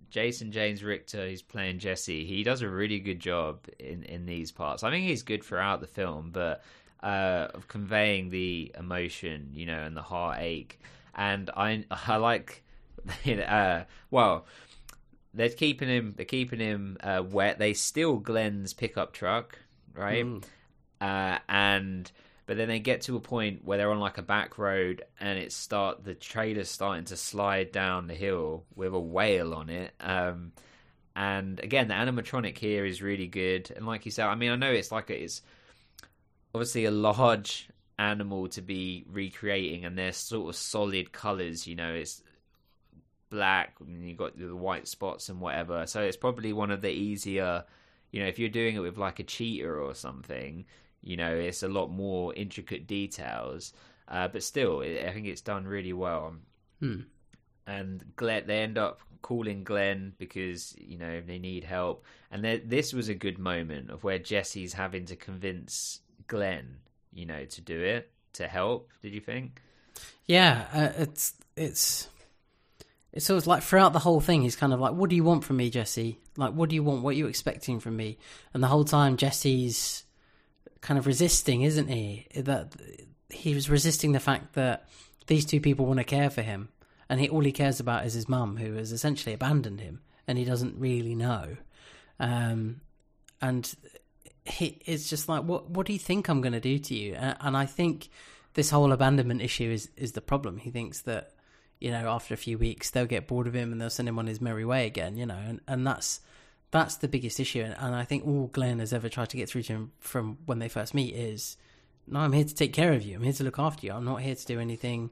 [0.10, 4.52] Jason James Richter, who's playing Jesse, he does a really good job in, in these
[4.52, 4.84] parts.
[4.84, 6.64] I think he's good throughout the film, but
[7.04, 10.80] uh, of conveying the emotion, you know, and the heartache.
[11.16, 12.64] And I I like,
[13.28, 14.46] uh, well,
[15.38, 17.60] they're keeping him they're keeping him uh, wet.
[17.60, 19.58] They steal Glenn's pickup truck,
[19.94, 20.26] right?
[21.00, 22.12] Uh, and
[22.48, 25.38] but then they get to a point where they're on like a back road and
[25.38, 29.94] it start the trailer's starting to slide down the hill with a whale on it
[30.00, 30.52] um
[31.16, 34.56] and again the animatronic here is really good and like you said i mean i
[34.56, 35.42] know it's like a, it's
[36.56, 37.70] obviously a large
[38.00, 42.24] animal to be recreating and they're sort of solid colors you know it's
[43.30, 46.90] black and you've got the white spots and whatever so it's probably one of the
[46.90, 47.64] easier
[48.12, 50.66] you know if you're doing it with like a cheetah or something
[51.02, 53.74] you know it's a lot more intricate details
[54.08, 56.36] uh, but still i think it's done really well
[56.80, 57.02] Hmm.
[57.66, 62.94] and Glenn, they end up calling Glenn because you know they need help, and this
[62.94, 66.78] was a good moment of where Jesse's having to convince Glenn,
[67.12, 68.92] you know, to do it to help.
[69.02, 69.60] Did you think?
[70.28, 72.10] Yeah, uh, it's it's
[73.14, 75.58] it's like throughout the whole thing, he's kind of like, "What do you want from
[75.58, 76.20] me, Jesse?
[76.36, 77.04] Like, what do you want?
[77.04, 78.18] What are you expecting from me?"
[78.54, 80.04] And the whole time, Jesse's
[80.82, 82.28] kind of resisting, isn't he?
[82.36, 82.74] That
[83.30, 84.88] he was resisting the fact that
[85.28, 86.70] these two people want to care for him,
[87.10, 90.38] and he all he cares about is his mum, who has essentially abandoned him, and
[90.38, 91.58] he doesn't really know.
[92.20, 92.82] Um,
[93.42, 93.74] and
[94.46, 97.16] he it's just like, what what do you think I'm going to do to you?
[97.16, 98.10] And, and I think
[98.54, 100.58] this whole abandonment issue is is the problem.
[100.58, 101.34] He thinks that
[101.80, 104.20] you know after a few weeks they'll get bored of him and they'll send him
[104.20, 105.18] on his merry way again.
[105.18, 106.22] You know, and and that's
[106.72, 107.62] that's the biggest issue.
[107.62, 110.38] And, and I think all Glenn has ever tried to get through to him from
[110.46, 111.58] when they first meet is,
[112.08, 113.16] no, I'm here to take care of you.
[113.16, 113.94] I'm here to look after you.
[113.94, 115.10] I'm not here to do anything,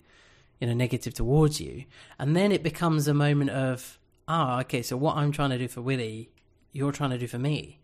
[0.59, 1.85] you know negative towards you,
[2.19, 5.67] and then it becomes a moment of ah okay, so what I'm trying to do
[5.67, 6.29] for Willy,
[6.71, 7.79] you're trying to do for me.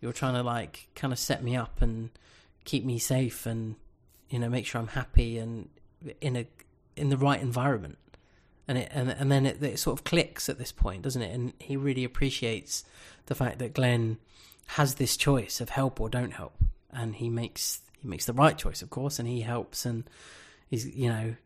[0.00, 2.10] You're trying to like kind of set me up and
[2.64, 3.76] keep me safe and
[4.30, 5.68] you know make sure I'm happy and
[6.20, 6.46] in a
[6.96, 7.98] in the right environment
[8.72, 11.34] and it and, and then it, it sort of clicks at this point doesn't it?
[11.34, 12.84] And he really appreciates
[13.26, 14.18] the fact that Glenn
[14.66, 16.54] has this choice of help or don't help.
[16.90, 20.08] And he makes he makes the right choice of course and he helps and
[20.68, 21.36] he's you know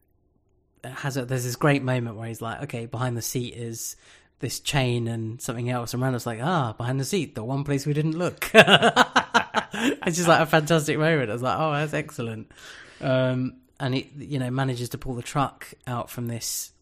[0.84, 3.96] has a there's this great moment where he's like okay behind the seat is
[4.38, 5.94] this chain and something else.
[5.94, 8.50] And Randall's like ah behind the seat the one place we didn't look.
[9.78, 11.28] It's just like a fantastic moment.
[11.28, 12.50] I was like oh that's excellent.
[13.00, 16.72] Um and he you know manages to pull the truck out from this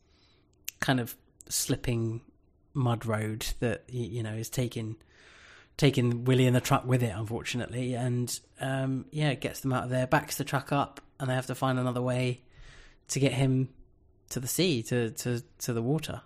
[0.85, 1.17] kind of
[1.49, 2.21] slipping
[2.75, 4.97] mud road that you know is taking
[5.79, 9.91] taking Willy and the truck with it, unfortunately, and um, yeah, gets them out of
[9.91, 12.43] there, backs the truck up, and they have to find another way
[13.09, 13.71] to get him
[14.29, 16.21] to the sea, to to to the water.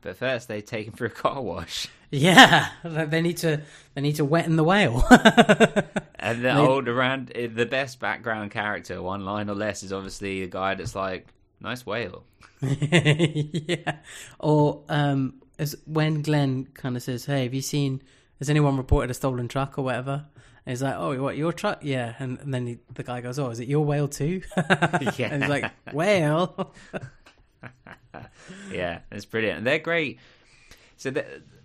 [0.00, 1.88] But first, they take him for a car wash.
[2.12, 3.60] Yeah, they need to
[3.94, 5.04] they need to wetten the whale.
[6.18, 10.40] and the old around eh, the best background character, one line or less, is obviously
[10.40, 11.28] the guy that's like,
[11.60, 12.24] "Nice whale."
[12.60, 13.98] yeah,
[14.38, 18.02] or um, as when Glenn kind of says, "Hey, have you seen?"
[18.40, 20.24] has anyone reported a stolen truck or whatever?
[20.66, 21.80] And he's like, oh, what, your truck?
[21.82, 22.14] Yeah.
[22.18, 24.42] And, and then he, the guy goes, oh, is it your whale too?
[24.56, 25.28] yeah.
[25.30, 26.72] And he's like, whale?
[28.72, 29.58] yeah, it's brilliant.
[29.58, 30.18] And they're great.
[30.96, 31.12] So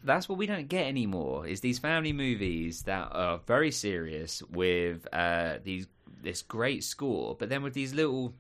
[0.03, 5.07] that's what we don't get anymore is these family movies that are very serious with
[5.11, 5.87] uh, these
[6.21, 8.33] this great score, but then with these little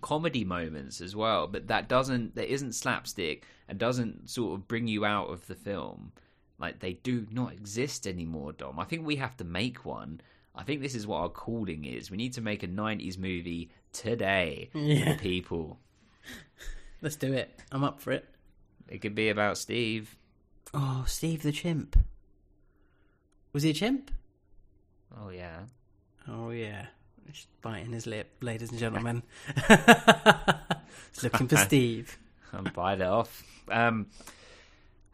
[0.00, 1.46] comedy moments as well.
[1.46, 5.54] But that doesn't, that isn't slapstick and doesn't sort of bring you out of the
[5.54, 6.12] film.
[6.58, 8.78] Like they do not exist anymore, Dom.
[8.78, 10.20] I think we have to make one.
[10.54, 12.10] I think this is what our calling is.
[12.10, 15.12] We need to make a '90s movie today yeah.
[15.12, 15.78] for people.
[17.00, 17.58] Let's do it.
[17.72, 18.26] I'm up for it.
[18.88, 20.16] It could be about Steve.
[20.74, 21.96] Oh, Steve the chimp.
[23.52, 24.10] Was he a chimp?
[25.18, 25.60] Oh yeah.
[26.28, 26.86] Oh yeah.
[27.32, 29.22] He's biting his lip, ladies and gentlemen.
[31.22, 32.18] looking for Steve.
[32.52, 33.44] I'm bite it off.
[33.70, 34.06] Um,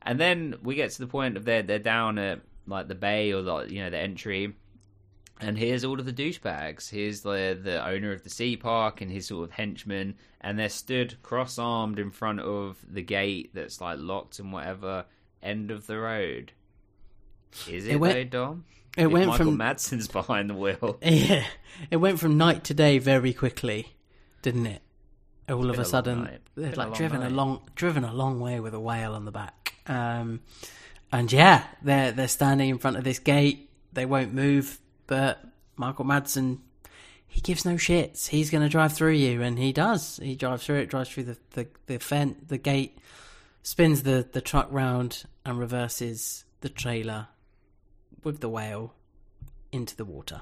[0.03, 3.33] and then we get to the point of they're they're down at like the bay
[3.33, 4.55] or the you know the entry,
[5.41, 6.89] and here's all of the douchebags.
[6.89, 10.69] Here's the the owner of the sea park and his sort of henchmen, and they're
[10.69, 15.05] stood cross armed in front of the gate that's like locked and whatever.
[15.43, 16.53] End of the road.
[17.69, 18.65] Is it, it went, though, Dom?
[18.97, 20.99] It if went Michael from Madsen's behind the wheel.
[21.03, 21.45] Yeah,
[21.91, 23.95] it went from night to day very quickly,
[24.43, 24.83] didn't it?
[25.49, 27.31] All of a, a sudden, they'd like a driven night.
[27.31, 29.75] a long, driven a long way with a whale on the back.
[29.87, 30.41] Um,
[31.13, 33.71] and yeah, they're they're standing in front of this gate.
[33.93, 35.45] They won't move, but
[35.77, 36.59] Michael Madsen,
[37.29, 38.29] he gives no shits.
[38.29, 40.19] He's going to drive through you, and he does.
[40.23, 42.99] He drives through it, drives through the the the fence, the gate,
[43.63, 47.29] spins the the truck round, and reverses the trailer
[48.27, 48.93] with the whale
[49.71, 50.41] into the water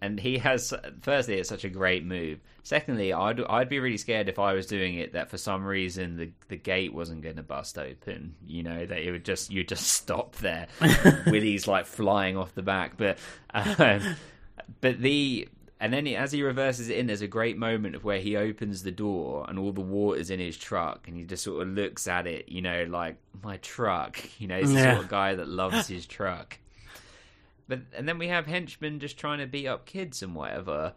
[0.00, 0.72] and he has
[1.02, 4.66] firstly it's such a great move secondly i'd i'd be really scared if i was
[4.66, 8.62] doing it that for some reason the the gate wasn't going to bust open you
[8.62, 10.68] know that it would just you just stop there
[11.26, 13.18] willy's like flying off the back but
[13.52, 14.14] um,
[14.80, 15.48] but the
[15.80, 18.34] and then he, as he reverses it in, there's a great moment of where he
[18.34, 21.68] opens the door and all the water's in his truck, and he just sort of
[21.68, 24.18] looks at it, you know, like my truck.
[24.40, 24.94] You know, he's the yeah.
[24.94, 26.58] sort of guy that loves his truck.
[27.68, 30.94] But and then we have henchmen just trying to beat up kids and whatever.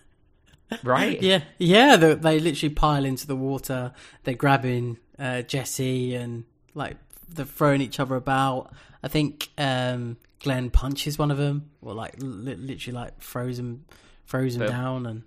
[0.84, 1.20] right?
[1.22, 1.96] Yeah, yeah.
[1.96, 3.92] They, they literally pile into the water.
[4.24, 6.44] They're grabbing uh, Jesse and
[6.74, 6.98] like
[7.28, 8.72] they're throwing each other about.
[9.02, 13.86] I think um, Glenn punches one of them, or like li- literally like throws him,
[14.26, 15.06] throws him but, down.
[15.06, 15.22] And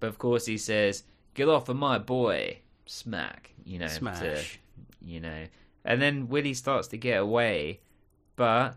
[0.00, 3.52] but of course he says, "Get off of my boy!" Smack.
[3.64, 4.20] You know, smash.
[4.20, 4.42] To,
[5.06, 5.44] you know,
[5.84, 7.80] and then Willy starts to get away,
[8.36, 8.76] but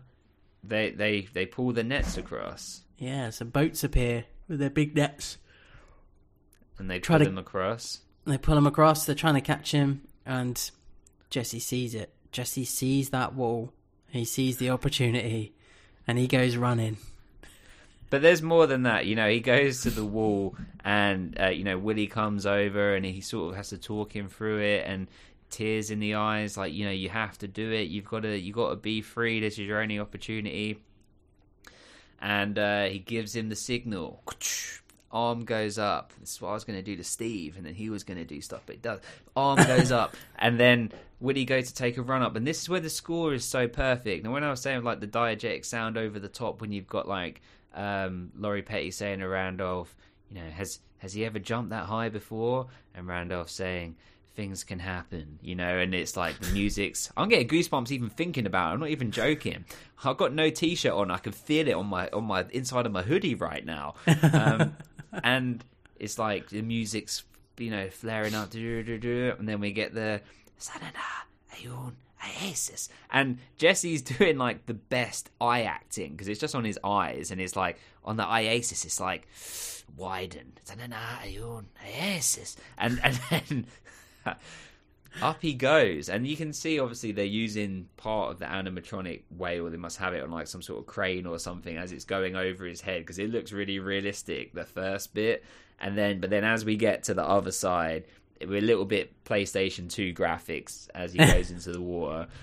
[0.68, 2.82] they they they pull the nets across.
[2.98, 5.38] Yeah, some boats appear with their big nets,
[6.78, 8.00] and they Try pull to, him across.
[8.24, 9.06] They pull him across.
[9.06, 10.70] They're trying to catch him, and
[11.30, 12.12] Jesse sees it.
[12.32, 13.72] Jesse sees that wall.
[14.08, 15.52] He sees the opportunity,
[16.06, 16.96] and he goes running.
[18.10, 19.28] But there's more than that, you know.
[19.28, 23.50] He goes to the wall, and uh, you know Willy comes over, and he sort
[23.50, 25.08] of has to talk him through it, and
[25.50, 27.88] tears in the eyes, like you know, you have to do it.
[27.88, 29.40] You've got to, you got to be free.
[29.40, 30.82] This is your only opportunity.
[32.20, 34.22] And uh, he gives him the signal.
[35.10, 36.12] Arm goes up.
[36.20, 38.18] This is what I was going to do to Steve, and then he was going
[38.18, 39.00] to do stuff, but it does.
[39.34, 42.68] Arm goes up, and then Woody goes to take a run up, and this is
[42.68, 44.24] where the score is so perfect.
[44.24, 47.08] And when I was saying like the diegetic sound over the top, when you've got
[47.08, 47.40] like
[47.74, 49.94] um, Lori Petty saying around of,
[50.30, 52.66] you know, has has he ever jumped that high before?
[52.94, 53.96] And Randolph saying,
[54.38, 57.10] things can happen, you know, and it's like the music's.
[57.16, 58.70] I'm getting goosebumps even thinking about.
[58.70, 58.74] it.
[58.74, 59.64] I'm not even joking.
[60.04, 61.10] I've got no t-shirt on.
[61.10, 63.96] I can feel it on my on my inside of my hoodie right now,
[64.32, 64.76] um,
[65.24, 65.64] and
[65.98, 67.24] it's like the music's
[67.58, 70.20] you know flaring up, and then we get the
[70.60, 71.94] Sanana Ayun
[72.24, 77.32] Oasis, and Jesse's doing like the best eye acting because it's just on his eyes,
[77.32, 79.26] and it's like on the Oasis, it's like
[79.96, 80.52] widen,
[81.84, 83.66] Oasis, and and then
[85.22, 89.60] up he goes and you can see obviously they're using part of the animatronic way
[89.60, 92.04] or they must have it on like some sort of crane or something as it's
[92.04, 95.44] going over his head because it looks really realistic the first bit.
[95.80, 98.04] And then but then as we get to the other side
[98.46, 102.26] we're a little bit playstation 2 graphics as he goes into the water.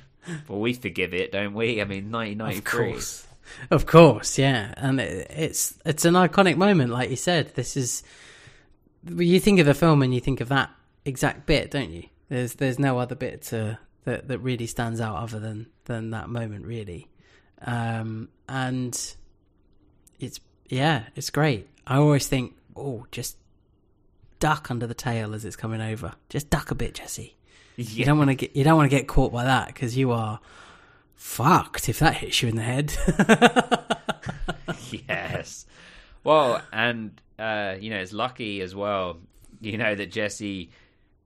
[0.47, 1.81] But we forgive it don't we?
[1.81, 3.27] I mean 1993 Of course,
[3.69, 7.53] of course, yeah, and it, it's it's an iconic moment, like you said.
[7.53, 8.01] This is
[9.07, 10.71] you think of a film and you think of that
[11.05, 12.03] exact bit, don't you?
[12.29, 16.29] There's there's no other bit to, that that really stands out other than than that
[16.29, 17.07] moment, really.
[17.61, 19.15] Um, and
[20.19, 21.69] it's yeah, it's great.
[21.87, 23.37] I always think, oh, just
[24.39, 26.13] duck under the tail as it's coming over.
[26.29, 27.35] Just duck a bit, Jesse.
[27.77, 30.11] You don't want to get you don't want to get caught by that because you
[30.11, 30.39] are
[31.15, 32.93] fucked if that hits you in the head.
[35.09, 35.65] yes.
[36.23, 39.17] Well, and uh, you know, it's lucky as well.
[39.61, 40.71] You know that Jesse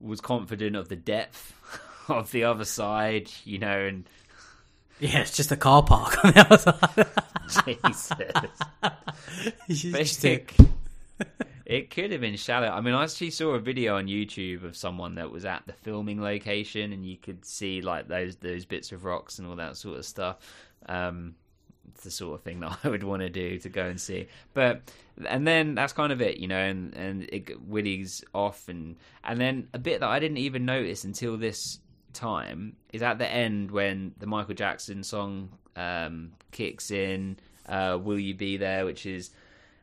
[0.01, 1.53] was confident of the depth
[2.09, 3.29] of the other side.
[3.43, 4.05] You know, and
[4.99, 7.07] yeah, it's just a car park on the other side.
[9.69, 10.51] Jesus, it,
[11.65, 12.67] it could have been shallow.
[12.67, 15.73] I mean, I actually saw a video on YouTube of someone that was at the
[15.73, 19.77] filming location, and you could see like those those bits of rocks and all that
[19.77, 20.37] sort of stuff.
[20.87, 21.35] Um,
[21.89, 24.27] it's the sort of thing that I would want to do to go and see.
[24.53, 24.91] But
[25.25, 26.59] and then that's kind of it, you know.
[26.59, 31.03] And and it, Woody's off, and and then a bit that I didn't even notice
[31.03, 31.79] until this
[32.13, 37.37] time is at the end when the Michael Jackson song um, kicks in.
[37.67, 38.85] Uh, Will you be there?
[38.85, 39.31] Which is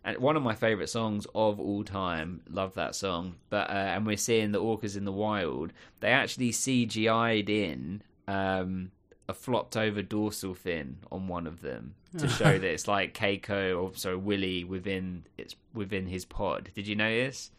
[0.07, 2.41] and one of my favorite songs of all time.
[2.49, 3.35] Love that song.
[3.51, 5.73] But uh, and we're seeing the orcas in the wild.
[6.01, 8.93] They actually CGI'd in um,
[9.29, 13.83] a flopped over dorsal fin on one of them to show that it's like Keiko
[13.83, 16.71] or sorry Willy within it's within his pod.
[16.75, 17.51] Did you notice?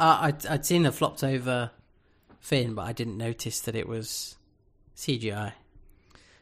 [0.00, 1.70] Uh, I'd, I'd seen the flopped over
[2.40, 4.36] fin, but I didn't notice that it was
[4.96, 5.52] CGI.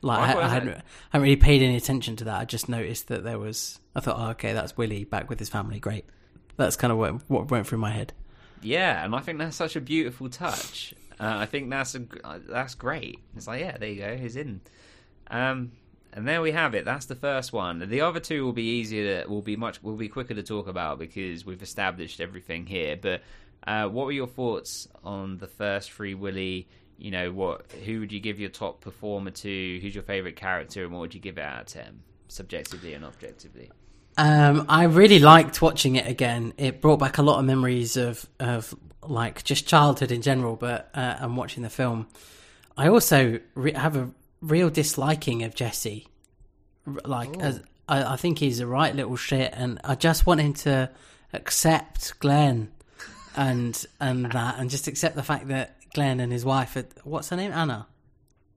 [0.02, 2.40] Like I I, I, hadn't, I hadn't really paid any attention to that.
[2.40, 3.80] I just noticed that there was.
[3.94, 5.78] I thought, oh, okay, that's Willy back with his family.
[5.78, 6.06] Great.
[6.56, 8.12] That's kind of what, what went through my head.
[8.62, 10.94] Yeah, and I think that's such a beautiful touch.
[11.20, 13.18] Uh, I think that's a, uh, that's great.
[13.36, 14.62] It's like, yeah, there you go, he's in.
[15.30, 15.72] Um,
[16.12, 16.84] and there we have it.
[16.84, 17.78] That's the first one.
[17.88, 19.22] The other two will be easier.
[19.22, 19.82] To, will be much.
[19.82, 22.96] Will be quicker to talk about because we've established everything here.
[22.96, 23.22] But
[23.64, 26.68] uh, what were your thoughts on the first Free Willy?
[26.98, 27.70] You know, what?
[27.84, 29.78] Who would you give your top performer to?
[29.80, 33.04] Who's your favorite character, and what would you give it out of ten, subjectively and
[33.04, 33.70] objectively?
[34.20, 36.52] Um, I really liked watching it again.
[36.58, 40.90] It brought back a lot of memories of of like just childhood in general, but
[40.92, 42.06] uh, and watching the film.
[42.76, 44.10] I also re- have a
[44.42, 46.06] real disliking of Jesse.
[46.86, 50.52] Like, as I, I think he's a right little shit, and I just want him
[50.52, 50.90] to
[51.32, 52.70] accept Glenn
[53.36, 57.30] and and that, and just accept the fact that Glenn and his wife, are, what's
[57.30, 57.86] her name, Anna.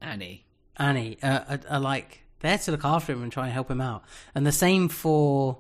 [0.01, 0.43] Annie.
[0.75, 3.81] Annie uh, are, are like there to look after him and try and help him
[3.81, 4.03] out,
[4.35, 5.57] and the same for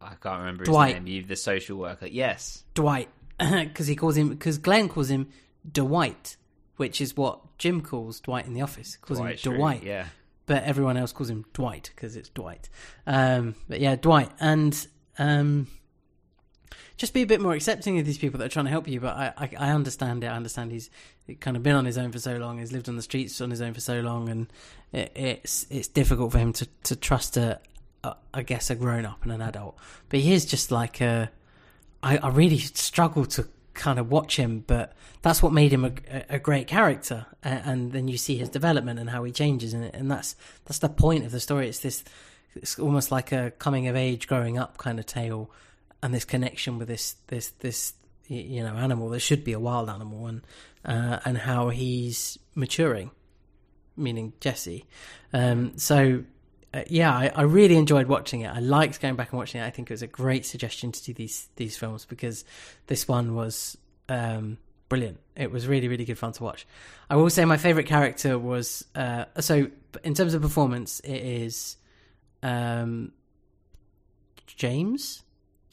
[0.00, 1.06] I can't remember his name.
[1.06, 2.06] You, the social worker.
[2.06, 2.62] Yes.
[2.74, 3.08] Dwight
[3.38, 5.28] because he calls him because Glenn calls him
[5.70, 6.36] Dwight,
[6.76, 8.96] which is what Jim calls Dwight in the office.
[8.98, 10.06] Calls Dwight him Schrute, Dwight, Yeah.
[10.46, 12.68] but everyone else calls him Dwight because it's Dwight.
[13.06, 14.86] Um, but yeah, Dwight, and
[15.18, 15.68] um,
[16.96, 19.00] just be a bit more accepting of these people that are trying to help you.
[19.00, 20.28] But I, I, I understand it.
[20.28, 20.90] I understand he's
[21.40, 22.58] kind of been on his own for so long.
[22.58, 24.52] He's lived on the streets on his own for so long, and
[24.92, 27.60] it, it's it's difficult for him to to trust a,
[28.02, 29.76] a I guess a grown up and an adult.
[30.08, 31.30] But he is just like a.
[32.02, 34.92] I, I really struggle to kind of watch him, but
[35.22, 35.92] that's what made him a,
[36.28, 37.26] a great character.
[37.42, 40.78] And, and then you see his development and how he changes, and, and that's that's
[40.78, 41.68] the point of the story.
[41.68, 42.04] It's this,
[42.54, 45.50] it's almost like a coming of age, growing up kind of tale,
[46.04, 47.94] and this connection with this this this
[48.28, 50.42] you know animal that should be a wild animal, and
[50.84, 53.10] uh, and how he's maturing,
[53.96, 54.84] meaning Jesse.
[55.32, 56.22] Um, so
[56.74, 58.48] uh, yeah, I, I really enjoyed watching it.
[58.54, 59.64] I liked going back and watching it.
[59.64, 62.44] I think it was a great suggestion to do these these films because
[62.86, 63.78] this one was
[64.10, 64.58] um,
[64.90, 65.18] brilliant.
[65.36, 66.66] It was really really good fun to watch.
[67.08, 69.68] I will say my favorite character was uh, so
[70.02, 71.78] in terms of performance, it is
[72.42, 73.12] um,
[74.46, 75.23] James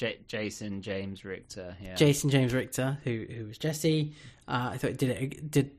[0.02, 1.78] J- Jason James Richter.
[1.80, 1.94] Yeah.
[1.94, 4.16] Jason James Richter, who who was Jesse.
[4.48, 5.70] Uh, I thought did it did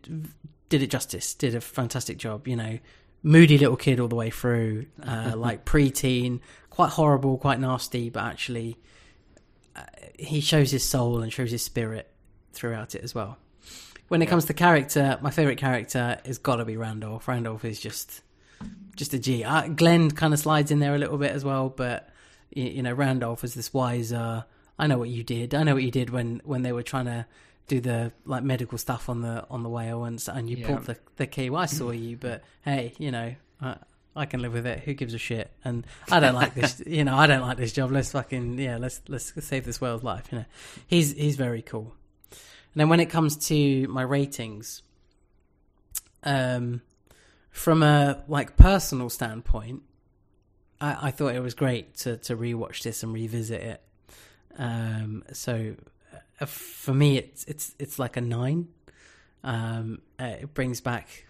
[0.68, 1.34] did it justice.
[1.34, 2.46] Did a fantastic job.
[2.46, 2.78] You know,
[3.24, 6.38] moody little kid all the way through, uh, like preteen,
[6.70, 8.78] quite horrible, quite nasty, but actually
[9.74, 9.82] uh,
[10.16, 12.08] he shows his soul and shows his spirit
[12.52, 13.38] throughout it as well.
[14.06, 17.26] When it comes to character, my favorite character is got to be Randolph.
[17.26, 18.22] Randolph is just
[18.94, 19.42] just a G.
[19.42, 22.08] Uh, Glenn kind of slides in there a little bit as well, but
[22.54, 24.44] you, you know Randolph is this wiser.
[24.78, 25.54] I know what you did.
[25.54, 27.26] I know what you did when when they were trying to
[27.68, 30.66] do the like medical stuff on the on the whale and and you Yeah.
[30.66, 31.50] pulled the the key.
[31.50, 33.34] Well, I saw you, but hey, you know.
[33.60, 33.76] I,
[34.14, 34.80] I can live with it.
[34.80, 35.50] Who gives a shit?
[35.64, 36.82] And I don't like this.
[36.86, 37.90] You know, I don't like this job.
[37.92, 38.76] Let's fucking yeah.
[38.76, 40.28] Let's let's save this whale's life.
[40.30, 40.44] You know,
[40.86, 41.94] he's he's very cool.
[42.30, 44.82] And then when it comes to my ratings,
[46.24, 46.82] um,
[47.50, 49.82] from a like personal standpoint,
[50.82, 53.82] I, I thought it was great to to rewatch this and revisit it.
[54.58, 55.74] Um, so
[56.40, 58.68] uh, for me, it's it's it's like a nine.
[59.44, 61.26] Um, uh, it brings back,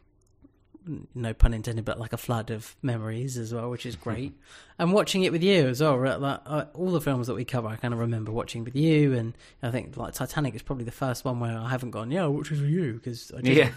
[1.14, 4.32] no pun intended, but like a flood of memories as well, which is great.
[4.78, 7.44] and watching it with you as well, right, like uh, all the films that we
[7.46, 10.84] cover, I kind of remember watching with you, and I think like Titanic is probably
[10.84, 13.72] the first one where I haven't gone, yeah, which is with you because I just,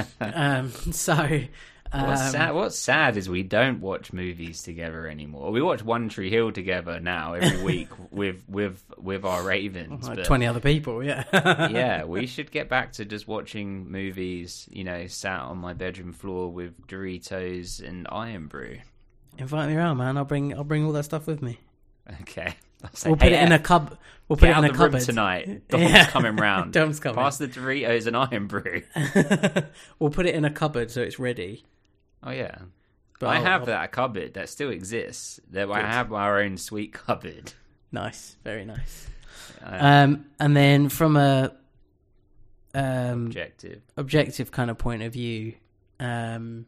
[0.00, 0.04] Yeah.
[0.60, 1.40] um, so.
[1.94, 5.50] What's, um, sad, what's sad is we don't watch movies together anymore.
[5.50, 10.08] We watch One Tree Hill together now every week with with with our Ravens.
[10.08, 11.24] like but- twenty other people, yeah,
[11.70, 14.68] yeah, we should get back to just watching movies.
[14.72, 18.78] You know, sat on my bedroom floor with Doritos and Irn-Bru.
[19.38, 20.16] Invite me around, man.
[20.16, 21.58] I'll bring I'll bring all that stuff with me.
[22.22, 22.54] Okay,
[22.94, 23.96] say, We'll put "Hey, it in uh, a cub.
[24.28, 25.68] We'll put it in a cupboard tonight.
[25.68, 26.06] Dom's Yeah.
[26.06, 26.72] coming round.
[26.72, 27.16] Dom's coming.
[27.16, 28.82] Pass the Doritos and Irn-Bru.
[29.98, 31.64] we'll put it in a cupboard so it's ready.
[32.22, 32.56] Oh yeah,
[33.18, 35.40] But I I'll- have I'll- that cupboard that still exists.
[35.50, 37.52] That I have our own sweet cupboard.
[37.94, 39.06] Nice, very nice.
[39.62, 41.52] Um, and then from a
[42.74, 43.82] um, objective.
[43.98, 45.52] objective kind of point of view,
[46.00, 46.64] um,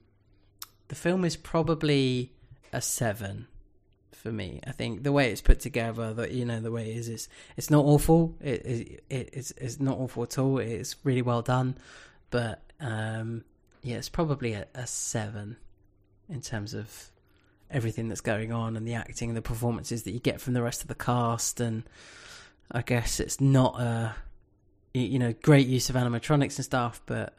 [0.88, 2.32] the film is probably
[2.74, 3.46] a seven
[4.12, 4.60] for me.
[4.66, 7.28] I think the way it's put together, that you know, the way it is, it's
[7.56, 8.34] it's not awful.
[8.42, 10.58] It, it, it it's it's not awful at all.
[10.58, 11.78] It's really well done,
[12.30, 13.44] but um,
[13.84, 15.56] yeah, it's probably a, a seven
[16.28, 17.10] in terms of
[17.70, 20.62] everything that's going on and the acting and the performances that you get from the
[20.62, 21.60] rest of the cast.
[21.60, 21.84] And
[22.72, 24.14] I guess it's not a
[24.94, 27.34] you know great use of animatronics and stuff but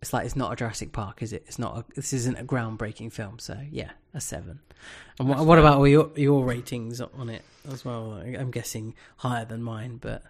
[0.00, 1.44] it's like it's not a Jurassic Park is it?
[1.46, 3.38] It's not a, this isn't a groundbreaking film.
[3.38, 4.58] So yeah a 7
[5.18, 8.12] and what, what about all your your ratings on it as well?
[8.12, 10.22] I'm guessing higher than mine but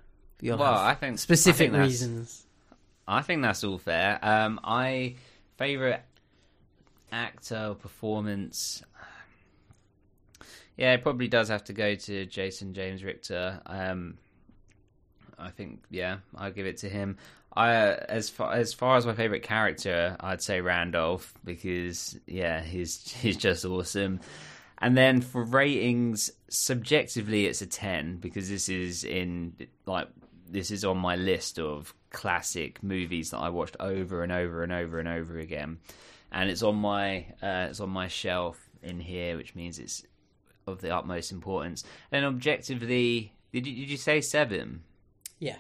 [0.42, 2.46] Well, have I think specific I think reasons.
[3.06, 4.18] I think that's all fair.
[4.22, 5.14] Um, I
[5.60, 6.00] favorite
[7.12, 8.82] actor or performance.
[10.78, 13.60] Yeah, it probably does have to go to Jason James Richter.
[13.66, 14.16] Um,
[15.38, 17.18] I think yeah, I'll give it to him.
[17.54, 23.12] I as far as far as my favorite character, I'd say Randolph because yeah, he's
[23.20, 24.20] he's just awesome.
[24.78, 30.08] And then for ratings, subjectively, it's a ten because this is in like
[30.48, 34.72] this is on my list of classic movies that I watched over and over and
[34.72, 35.78] over and over again,
[36.32, 40.04] and it's on my uh, it's on my shelf in here, which means it's
[40.66, 41.84] of the utmost importance.
[42.12, 44.82] And objectively, did you, did you say seven?
[45.38, 45.56] yeah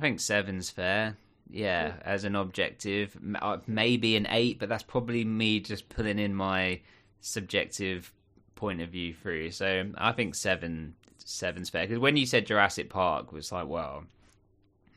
[0.00, 1.16] think seven's fair.
[1.52, 6.32] Yeah, as an objective, uh, maybe an eight, but that's probably me just pulling in
[6.34, 6.80] my
[7.20, 8.12] subjective
[8.54, 9.50] point of view through.
[9.50, 11.86] So I think seven, seven's fair.
[11.86, 14.04] Because when you said Jurassic Park, was like, well,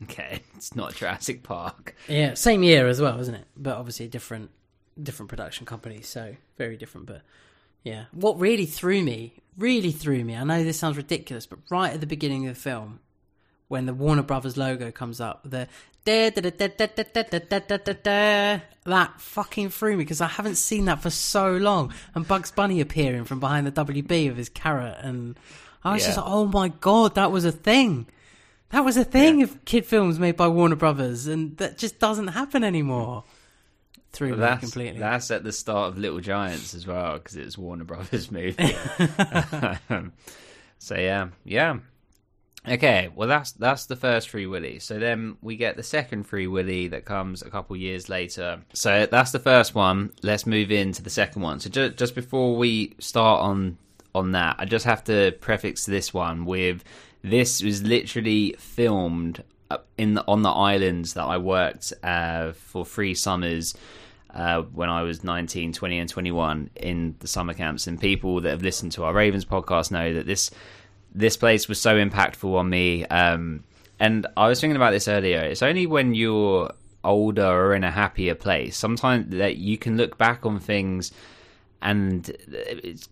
[0.04, 1.94] okay, it's not Jurassic Park.
[2.08, 3.46] Yeah, same year as well, isn't it?
[3.56, 4.50] But obviously a different
[5.02, 7.06] different production companies, so very different.
[7.06, 7.22] But
[7.82, 10.36] yeah, what really threw me, really threw me.
[10.36, 13.00] I know this sounds ridiculous, but right at the beginning of the film,
[13.68, 15.68] when the Warner Brothers logo comes up, the
[16.04, 19.92] da da da da da da da da da da da da, that fucking threw
[19.96, 21.92] me because I haven't seen that for so long.
[22.14, 25.38] And Bugs Bunny appearing from behind the WB with his carrot, and
[25.82, 26.08] I was Yeah.
[26.08, 28.06] just like, oh my god, that was a thing.
[28.74, 32.26] That was a thing of kid films made by Warner Brothers, and that just doesn't
[32.26, 33.22] happen anymore.
[34.10, 34.98] Through that's completely.
[34.98, 38.74] that's at the start of Little Giants as well because it's Warner Brothers movie.
[39.88, 40.12] Um,
[40.80, 41.78] so yeah, yeah.
[42.66, 44.80] Okay, well that's that's the first Free Willy.
[44.80, 48.60] So then we get the second Free Willy that comes a couple years later.
[48.72, 50.12] So that's the first one.
[50.24, 51.60] Let's move into the second one.
[51.60, 53.78] So just just before we start on
[54.16, 56.82] on that, I just have to prefix this one with
[57.24, 59.42] this was literally filmed
[59.96, 63.74] in the, on the islands that I worked uh, for three summers
[64.34, 67.86] uh, when I was 19, 20, and 21 in the summer camps.
[67.86, 70.50] And people that have listened to our Ravens podcast know that this
[71.16, 73.06] this place was so impactful on me.
[73.06, 73.64] Um,
[73.98, 75.38] and I was thinking about this earlier.
[75.40, 76.72] It's only when you're
[77.04, 81.12] older or in a happier place sometimes that you can look back on things
[81.84, 82.34] and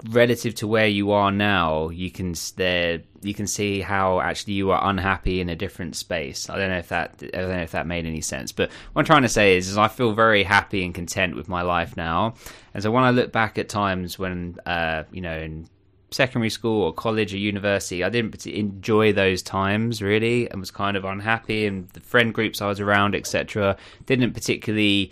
[0.08, 4.70] relative to where you are now you can there you can see how actually you
[4.70, 7.72] are unhappy in a different space i don't know if that i don't know if
[7.72, 10.42] that made any sense but what i'm trying to say is, is i feel very
[10.42, 12.34] happy and content with my life now
[12.72, 15.68] and so when i look back at times when uh, you know in
[16.10, 20.94] secondary school or college or university, I didn't enjoy those times really, and was kind
[20.94, 21.64] of unhappy.
[21.64, 25.10] And the friend groups I was around, etc., didn't particularly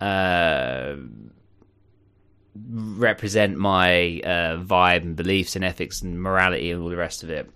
[0.00, 0.96] uh,
[2.54, 7.30] represent my uh, vibe and beliefs and ethics and morality and all the rest of
[7.30, 7.50] it.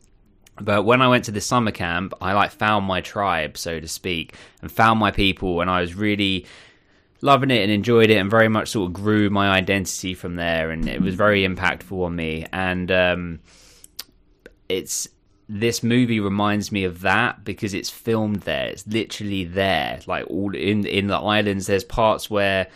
[0.61, 3.89] But when I went to the summer camp, I like found my tribe, so to
[3.89, 6.47] speak, and found my people, and I was really
[7.21, 10.71] loving it and enjoyed it and very much sort of grew my identity from there
[10.71, 12.47] and it was very impactful on me.
[12.53, 13.41] And um,
[14.69, 15.09] it's
[15.49, 18.67] this movie reminds me of that because it's filmed there.
[18.67, 21.67] It's literally there like all in in the islands.
[21.67, 22.69] There's parts where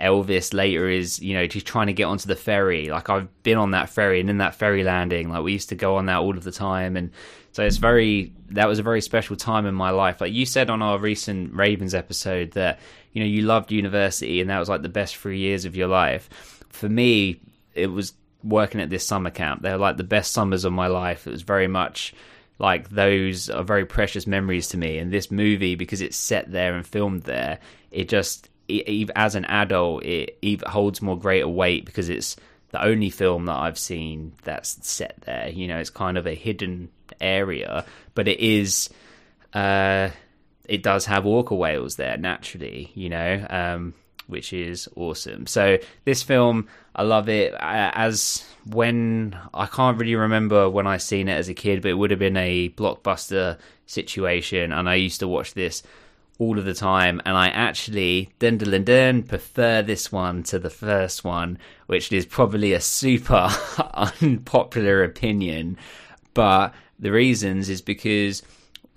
[0.00, 2.88] Elvis later is, you know, he's trying to get onto the ferry.
[2.88, 5.74] Like I've been on that ferry and in that ferry landing, like we used to
[5.74, 6.96] go on that all of the time.
[6.96, 7.10] And
[7.52, 10.20] so it's very, that was a very special time in my life.
[10.20, 12.78] Like you said on our recent Ravens episode that,
[13.12, 15.88] you know, you loved university and that was like the best three years of your
[15.88, 16.28] life.
[16.68, 17.40] For me,
[17.74, 18.12] it was
[18.44, 19.62] working at this summer camp.
[19.62, 21.26] They were like the best summers of my life.
[21.26, 22.14] It was very much
[22.58, 24.98] like those are very precious memories to me.
[24.98, 27.58] And this movie, because it's set there and filmed there,
[27.90, 32.36] it just it, as an adult, it, it holds more greater weight because it's
[32.70, 35.48] the only film that I've seen that's set there.
[35.48, 36.90] You know, it's kind of a hidden
[37.20, 37.84] area,
[38.14, 38.90] but it is.
[39.54, 40.10] Uh,
[40.68, 43.94] it does have orca whales there naturally, you know, um,
[44.26, 45.46] which is awesome.
[45.46, 47.54] So this film, I love it.
[47.58, 51.94] As when I can't really remember when I seen it as a kid, but it
[51.94, 55.82] would have been a blockbuster situation, and I used to watch this
[56.38, 60.70] all of the time, and I actually dun, dun, dun, prefer this one to the
[60.70, 63.48] first one, which is probably a super
[63.94, 65.76] unpopular opinion.
[66.34, 68.42] But the reasons is because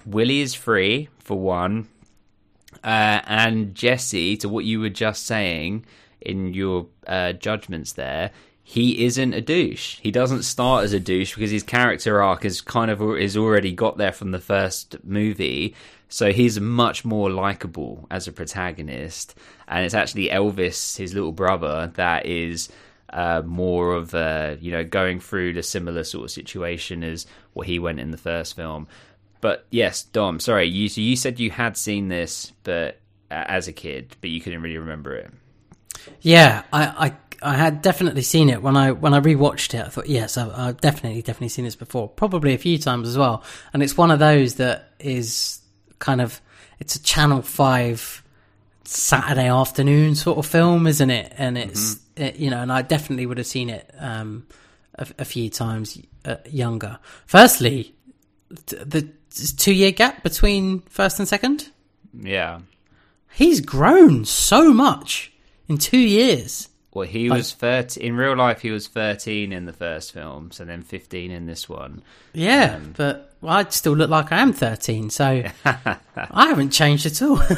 [0.05, 1.87] Willy is free for one,
[2.83, 5.85] uh, and Jesse, to what you were just saying
[6.21, 8.31] in your uh, judgments there,
[8.63, 9.99] he isn't a douche.
[10.01, 13.73] He doesn't start as a douche because his character arc is kind of is already
[13.73, 15.75] got there from the first movie.
[16.11, 19.33] So he's much more likable as a protagonist,
[19.65, 22.67] and it's actually Elvis, his little brother, that is
[23.11, 27.65] uh, more of a you know going through the similar sort of situation as what
[27.65, 28.89] he went in the first film.
[29.39, 32.99] But yes, Dom, sorry, you so you said you had seen this, but
[33.31, 35.31] uh, as a kid, but you couldn't really remember it.
[36.19, 39.85] Yeah, I, I I had definitely seen it when I when I rewatched it.
[39.85, 43.17] I thought, yes, I've, I've definitely definitely seen this before, probably a few times as
[43.17, 43.45] well.
[43.71, 45.60] And it's one of those that is
[46.01, 46.41] kind of
[46.79, 48.21] it's a Channel Five
[48.83, 51.31] Saturday afternoon sort of film, isn't it?
[51.37, 52.23] And it's mm-hmm.
[52.23, 54.45] it, you know, and I definitely would have seen it um,
[54.95, 56.99] a, a, few times uh, younger.
[57.25, 57.95] Firstly,
[58.49, 59.09] the
[59.57, 61.69] two year gap between first and second.
[62.13, 62.59] Yeah,
[63.31, 65.31] he's grown so much
[65.69, 66.67] in two years.
[66.93, 68.61] Well, he like, was thirteen in real life.
[68.61, 72.01] He was thirteen in the first film, so then fifteen in this one.
[72.33, 75.97] Yeah, um, but I still look like I am thirteen, so I
[76.47, 77.39] haven't changed at all.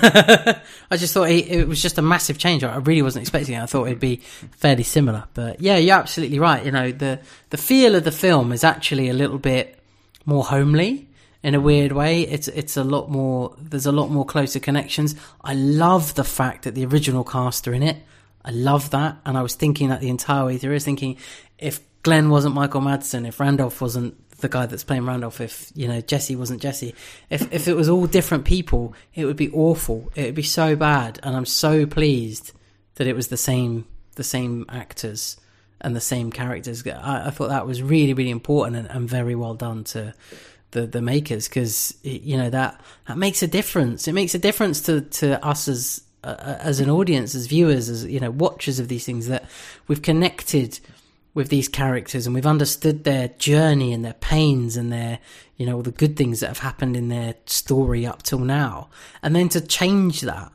[0.91, 2.63] I just thought it, it, was just a massive change.
[2.63, 3.63] I really wasn't expecting it.
[3.63, 6.63] I thought it'd be fairly similar, but yeah, you're absolutely right.
[6.63, 7.19] You know, the
[7.49, 9.79] the feel of the film is actually a little bit
[10.25, 11.07] more homely
[11.41, 12.21] in a weird way.
[12.21, 13.55] It's it's a lot more.
[13.59, 15.15] There's a lot more closer connections.
[15.43, 17.97] I love the fact that the original cast are in it.
[18.45, 19.17] I love that.
[19.25, 20.71] And I was thinking that the entire way through.
[20.71, 21.17] I was thinking
[21.57, 25.87] if Glenn wasn't Michael Madsen, if Randolph wasn't the guy that's playing Randolph, if you
[25.87, 26.93] know Jesse wasn't Jesse,
[27.29, 30.11] if if it was all different people, it would be awful.
[30.15, 31.19] It would be so bad.
[31.23, 32.51] And I'm so pleased
[32.95, 35.37] that it was the same the same actors
[35.81, 36.85] and the same characters.
[36.85, 40.13] I, I thought that was really really important and, and very well done to
[40.71, 44.07] the the makers because you know that that makes a difference.
[44.07, 48.05] It makes a difference to to us as uh, as an audience, as viewers, as
[48.05, 49.49] you know, watchers of these things, that
[49.87, 50.79] we've connected
[51.33, 55.19] with these characters and we've understood their journey and their pains and their,
[55.57, 58.89] you know, all the good things that have happened in their story up till now.
[59.23, 60.51] And then to change that,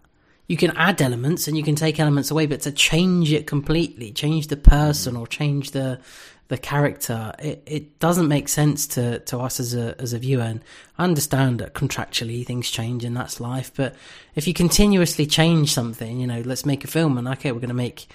[0.47, 4.12] you can add elements and you can take elements away, but to change it completely,
[4.12, 6.01] change the person or change the
[6.49, 10.43] the character, it, it doesn't make sense to, to us as a as a viewer.
[10.43, 10.62] And
[10.97, 13.95] I understand that contractually things change and that's life, but
[14.35, 17.69] if you continuously change something, you know, let's make a film and okay, we're going
[17.69, 18.07] to make,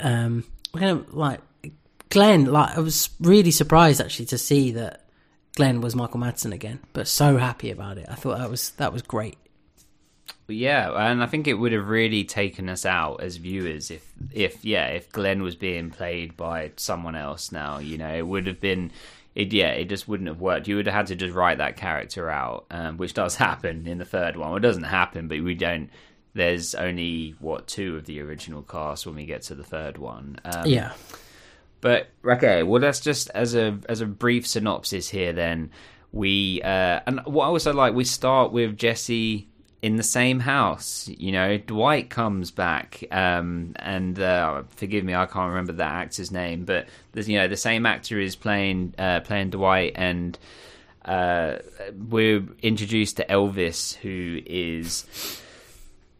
[0.00, 0.44] um,
[0.74, 1.40] we're going to like
[2.08, 2.46] Glenn.
[2.46, 5.06] Like I was really surprised actually to see that
[5.54, 8.06] Glenn was Michael Madsen again, but so happy about it.
[8.08, 9.38] I thought that was that was great.
[10.50, 14.64] Yeah, and I think it would have really taken us out as viewers if, if
[14.64, 17.52] yeah, if Glenn was being played by someone else.
[17.52, 18.90] Now, you know, it would have been,
[19.34, 20.68] it yeah, it just wouldn't have worked.
[20.68, 23.98] You would have had to just write that character out, um, which does happen in
[23.98, 24.50] the third one.
[24.50, 25.90] Well, it doesn't happen, but we don't.
[26.32, 30.38] There's only what two of the original cast when we get to the third one.
[30.44, 30.92] Um, Yeah,
[31.80, 35.32] but okay, well, that's just as a as a brief synopsis here.
[35.32, 35.70] Then
[36.12, 39.48] we uh, and what I also like, we start with Jesse
[39.82, 41.08] in the same house.
[41.08, 46.30] You know, Dwight comes back, um, and uh, forgive me, I can't remember that actor's
[46.30, 50.38] name, but you know the same actor is playing uh, playing Dwight, and
[51.04, 51.56] uh,
[52.08, 55.06] we're introduced to Elvis, who is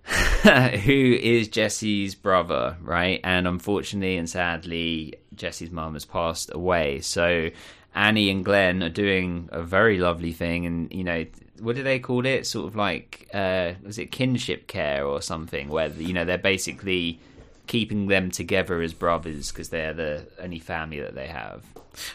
[0.43, 3.21] who is Jesse's brother, right?
[3.23, 7.01] And unfortunately and sadly, Jesse's mum has passed away.
[7.01, 7.51] So
[7.95, 11.27] Annie and Glenn are doing a very lovely thing, and you know,
[11.61, 12.47] what do they call it?
[12.47, 15.69] Sort of like, uh, was it kinship care or something?
[15.69, 17.21] Where you know they're basically
[17.67, 21.63] keeping them together as brothers because they're the only family that they have.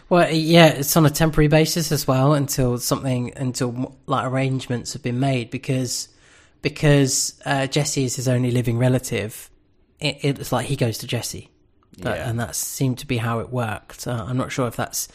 [0.10, 5.02] well, yeah, it's on a temporary basis as well until something until like arrangements have
[5.04, 6.10] been made because
[6.62, 9.50] because uh, Jesse is his only living relative.
[10.00, 11.50] It, it's like he goes to Jesse,
[11.98, 12.30] Yeah.
[12.30, 14.08] and that seemed to be how it worked.
[14.08, 15.08] Uh, I'm not sure if that's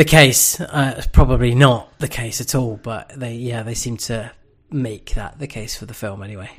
[0.00, 0.58] the case.
[0.58, 4.32] Uh, probably not the case at all, but they yeah they seem to
[4.70, 6.50] make that the case for the film anyway.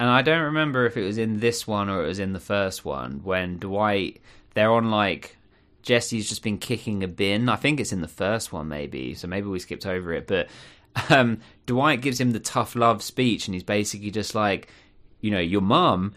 [0.00, 2.40] And I don't remember if it was in this one or it was in the
[2.40, 4.22] first one when Dwight
[4.54, 5.36] they're on like
[5.82, 7.50] Jesse's just been kicking a bin.
[7.50, 10.26] I think it's in the first one maybe, so maybe we skipped over it.
[10.26, 10.48] But
[11.10, 14.68] um, Dwight gives him the tough love speech, and he's basically just like,
[15.20, 16.14] you know, your mum.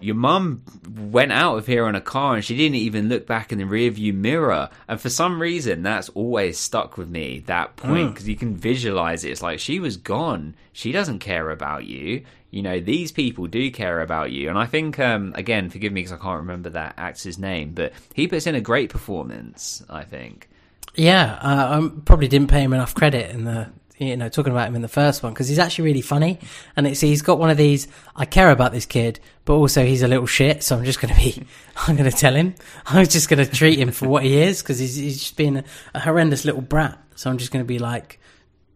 [0.00, 0.62] Your mum
[0.96, 3.64] went out of here on a car and she didn't even look back in the
[3.64, 4.70] rearview mirror.
[4.86, 9.24] And for some reason, that's always stuck with me, that point, because you can visualize
[9.24, 9.30] it.
[9.30, 10.54] It's like she was gone.
[10.72, 12.24] She doesn't care about you.
[12.50, 14.48] You know, these people do care about you.
[14.48, 17.92] And I think, um, again, forgive me because I can't remember that actor's name, but
[18.14, 20.48] he puts in a great performance, I think.
[20.94, 24.68] Yeah, uh, I probably didn't pay him enough credit in the you know talking about
[24.68, 26.38] him in the first one because he's actually really funny.
[26.76, 30.02] And it's he's got one of these I care about this kid but also he's
[30.02, 31.42] a little shit so I'm just going to be
[31.76, 32.54] I'm going to tell him.
[32.86, 35.58] I'm just going to treat him for what he is because he's, he's just being
[35.58, 35.64] a,
[35.94, 36.98] a horrendous little brat.
[37.16, 38.20] So I'm just going to be like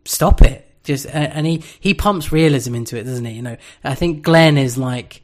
[0.04, 0.68] stop it.
[0.84, 3.34] Just and he he pumps realism into it doesn't he?
[3.34, 5.22] You know I think Glenn is like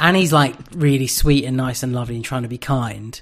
[0.00, 3.20] Annie's like really sweet and nice and lovely and trying to be kind.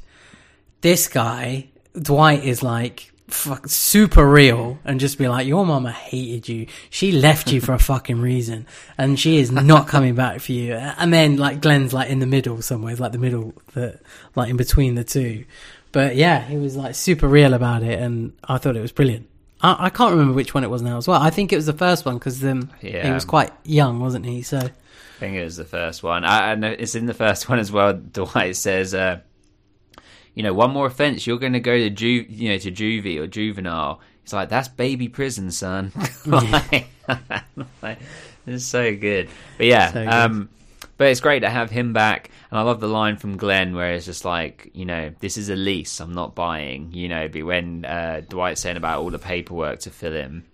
[0.80, 6.48] This guy Dwight is like fuck, super real and just be like, your mama hated
[6.48, 6.66] you.
[6.90, 10.74] She left you for a fucking reason, and she is not coming back for you.
[10.74, 13.98] And then like Glenn's like in the middle somewhere, it's like the middle, the
[14.34, 15.44] like in between the two.
[15.92, 19.28] But yeah, he was like super real about it, and I thought it was brilliant.
[19.60, 21.20] I, I can't remember which one it was now as well.
[21.20, 24.42] I think it was the first one because um, he was quite young, wasn't he?
[24.42, 24.70] So I
[25.18, 26.24] think it was the first one.
[26.24, 27.92] I, and it's in the first one as well.
[27.92, 29.20] Dwight says, uh,
[30.34, 33.18] "You know, one more offense, you're going to go to ju- you know, to juvie
[33.18, 35.92] or juvenile." It's like, "That's baby prison, son."
[36.26, 36.86] like,
[37.82, 37.98] like,
[38.46, 39.28] it's so good.
[39.58, 40.08] But yeah, So good.
[40.08, 40.48] um,
[40.96, 42.30] but it's great to have him back.
[42.50, 45.48] And I love the line from Glenn where it's just like, you know, this is
[45.48, 46.00] a lease.
[46.00, 46.92] I'm not buying.
[46.92, 50.44] You know, be when uh, Dwight's saying about all the paperwork to fill in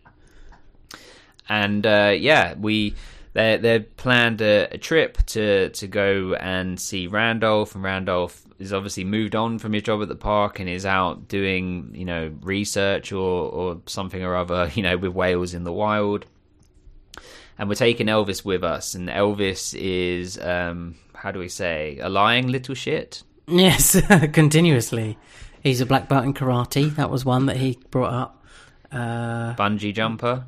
[1.48, 2.94] and uh, yeah, we
[3.32, 8.72] they they planned a, a trip to to go and see Randolph, and Randolph is
[8.72, 12.32] obviously moved on from his job at the park and is out doing you know
[12.42, 16.26] research or or something or other, you know, with whales in the wild.
[17.58, 22.08] And we're taking Elvis with us, and Elvis is um, how do we say a
[22.08, 23.22] lying little shit.
[23.48, 24.00] yes,
[24.32, 25.18] continuously.
[25.60, 26.94] He's a black belt in karate.
[26.94, 28.44] That was one that he brought up.
[28.92, 30.44] Uh, Bungee jumper.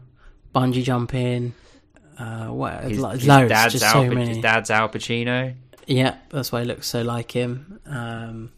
[0.55, 1.53] bungee jumping.
[2.17, 2.85] Uh, what?
[2.85, 4.29] His, lo- his dad's Al, many.
[4.29, 5.55] his dad's Al Pacino.
[5.91, 7.81] Yeah, that's why he looks so like him.
[7.85, 8.53] Um,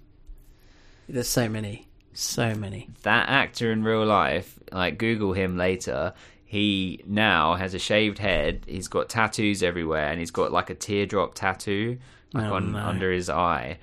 [1.08, 2.88] there's so many, so many.
[3.04, 6.12] that actor in real life, like Google him later,
[6.44, 8.64] he now has a shaved head.
[8.66, 11.98] He's got tattoos everywhere, and he's got like a teardrop tattoo
[12.34, 12.78] like Oh, on no.
[12.78, 13.78] under his eye.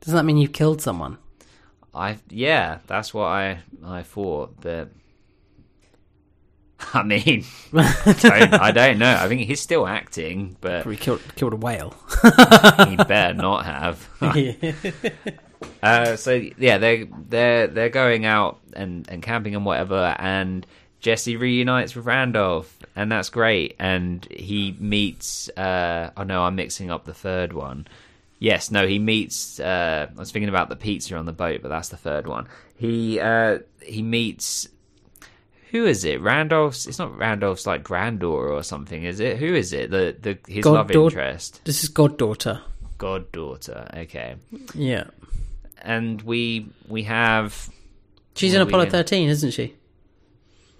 [0.00, 1.18] Doesn't that mean you've killed someone?
[1.94, 4.90] I yeah, that's what I I thought, but
[6.94, 9.16] I mean, don't, I don't know.
[9.18, 11.94] I think he's still acting, but he killed killed a whale.
[12.88, 14.08] he better not have.
[15.82, 20.66] Uh, so yeah, they they're they're going out and, and camping and whatever, and
[21.00, 23.74] Jesse reunites with Randolph, and that's great.
[23.78, 25.48] And he meets.
[25.50, 27.86] Uh, oh no, I'm mixing up the third one.
[28.38, 29.60] Yes, no, he meets.
[29.60, 32.48] Uh, I was thinking about the pizza on the boat, but that's the third one.
[32.76, 34.68] He uh, he meets.
[35.72, 36.20] Who is it?
[36.20, 36.86] Randolph's.
[36.86, 39.38] It's not Randolph's like granddaughter or something, is it?
[39.38, 39.90] Who is it?
[39.90, 42.60] The the his love Goddaugh- interest, This is goddaughter.
[42.98, 43.88] goddaughter.
[43.96, 44.36] Okay,
[44.74, 45.04] Yeah.
[45.80, 47.68] and we we have.
[48.34, 48.90] She's in Apollo?
[48.90, 49.74] 13, isn't she?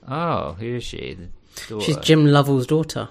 [0.09, 1.17] Oh, who is she?
[1.81, 3.09] She's Jim Lovell's daughter.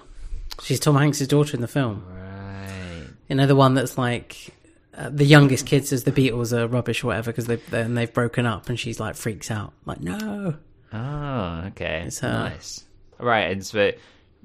[0.62, 2.04] She's Tom Hanks's daughter in the film.
[2.08, 3.06] Right.
[3.28, 4.50] You know, the one that's like
[4.96, 8.12] uh, the youngest kid says the Beatles are rubbish or whatever because they've, and they've
[8.12, 9.72] broken up and she's like freaks out.
[9.86, 10.56] Like, no.
[10.92, 12.04] Oh, okay.
[12.06, 12.28] It's her.
[12.30, 12.84] nice.
[13.18, 13.92] Right, and so,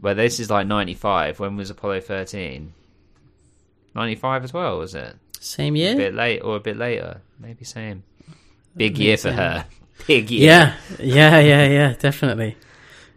[0.02, 1.40] well, this is like ninety five.
[1.40, 2.74] When was Apollo thirteen?
[3.96, 5.16] Ninety five as well, was it?
[5.40, 5.94] Same year?
[5.94, 7.22] A bit late or a bit later?
[7.40, 8.04] Maybe same.
[8.76, 9.38] Big Maybe year for same.
[9.38, 9.66] her.
[10.08, 10.46] Big year.
[10.46, 10.76] Yeah.
[11.00, 12.56] Yeah, yeah, yeah, definitely.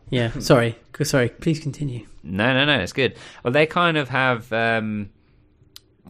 [0.08, 0.30] Yeah.
[0.38, 0.76] Sorry.
[1.02, 1.28] Sorry.
[1.28, 2.06] Please continue.
[2.22, 2.80] No, no, no.
[2.80, 3.16] It's good.
[3.42, 5.10] Well, they kind of have um,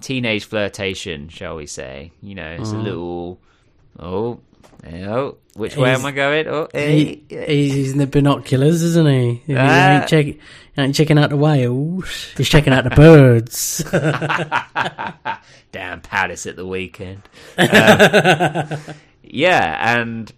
[0.01, 2.13] teenage flirtation, shall we say?
[2.23, 3.41] You know, it's a little.
[3.99, 4.41] Oh,
[4.87, 6.49] oh, which way He's- am I going?
[6.49, 7.23] Oh, hey.
[7.29, 9.43] He, he's using the binoculars, isn't he?
[9.47, 9.99] He Ah.
[10.01, 10.39] ain't, check, he
[10.79, 12.29] ain't checking out the whales.
[12.37, 13.85] He's checking out the birds.
[15.73, 17.23] Damn Paris at the weekend.
[17.57, 17.69] Um,
[19.23, 20.33] yeah, and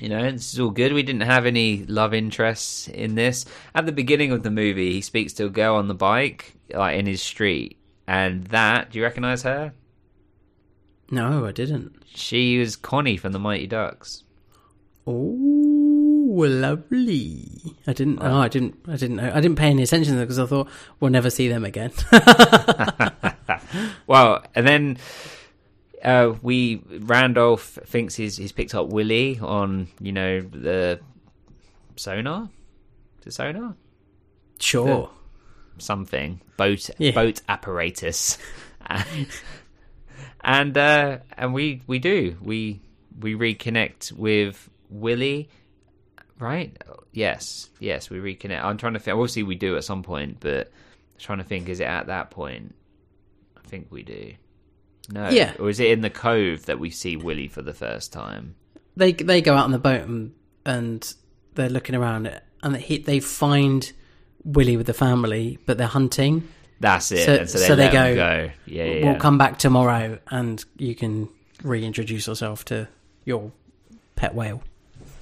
[0.00, 0.92] you know, this is all good.
[0.92, 3.44] We didn't have any love interests in this.
[3.74, 6.98] At the beginning of the movie, he speaks to a girl on the bike, like
[6.98, 7.76] in his street,
[8.08, 8.90] and that.
[8.90, 9.72] Do you recognise her?
[11.12, 12.02] No, I didn't.
[12.06, 14.24] She was Connie from the Mighty Ducks.
[15.06, 15.12] Oh,
[16.48, 17.48] lovely.
[17.86, 18.18] I didn't.
[18.20, 18.76] Oh, I didn't.
[18.88, 19.30] I didn't know.
[19.32, 20.68] I didn't pay any attention to because I thought
[20.98, 21.92] we'll never see them again.
[24.06, 24.98] Well, and then
[26.04, 31.00] uh, we Randolph thinks he's he's picked up Willy on you know the
[31.96, 32.50] sonar.
[33.24, 33.74] It sonar?
[34.58, 35.10] sure.
[35.78, 37.12] something boat Yeah.
[37.12, 38.36] boat apparatus
[40.42, 42.36] and uh and we we do.
[42.42, 42.80] We
[43.18, 45.48] we reconnect with willy
[46.38, 46.76] right?
[47.12, 48.64] Yes yes we reconnect.
[48.64, 50.68] I'm trying to think obviously we do at some point but
[51.14, 52.74] I'm trying to think is it at that point?
[53.56, 54.34] I think we do.
[55.10, 55.30] No.
[55.30, 55.54] Yeah.
[55.58, 58.54] or is it in the cove that we see willy for the first time?
[58.96, 61.14] They they go out on the boat and and
[61.54, 63.92] they're looking around and they they find
[64.44, 66.48] Willy with the family, but they're hunting.
[66.82, 69.58] That's it So- and so they, so they go, go yeah yeah, We'll come back
[69.58, 71.28] tomorrow, and you can
[71.62, 72.88] reintroduce yourself to
[73.24, 73.50] your
[74.16, 74.62] pet whale.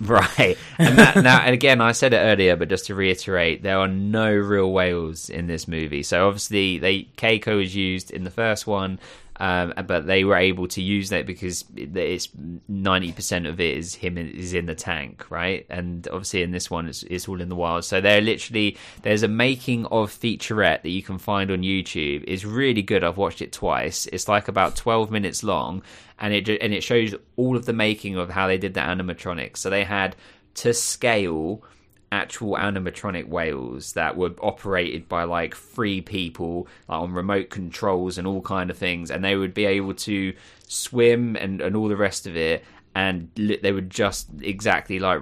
[0.02, 0.56] Right.
[0.78, 3.86] And that now and again I said it earlier, but just to reiterate, there are
[3.86, 6.02] no real whales in this movie.
[6.02, 8.98] So obviously they Keiko is used in the first one,
[9.40, 12.28] um, but they were able to use that because it's
[12.68, 15.64] ninety percent of it is him is in the tank, right?
[15.70, 17.86] And obviously in this one it's, it's all in the wild.
[17.86, 22.22] So they're literally there's a making of featurette that you can find on YouTube.
[22.28, 23.02] It's really good.
[23.02, 24.06] I've watched it twice.
[24.12, 25.82] It's like about twelve minutes long,
[26.18, 29.56] and it and it shows all of the making of how they did the animatronics.
[29.56, 30.16] So they had
[30.56, 31.64] to scale
[32.12, 38.26] actual animatronic whales that were operated by like three people like on remote controls and
[38.26, 40.34] all kind of things and they would be able to
[40.66, 42.64] swim and, and all the rest of it
[42.96, 45.20] and they were just exactly like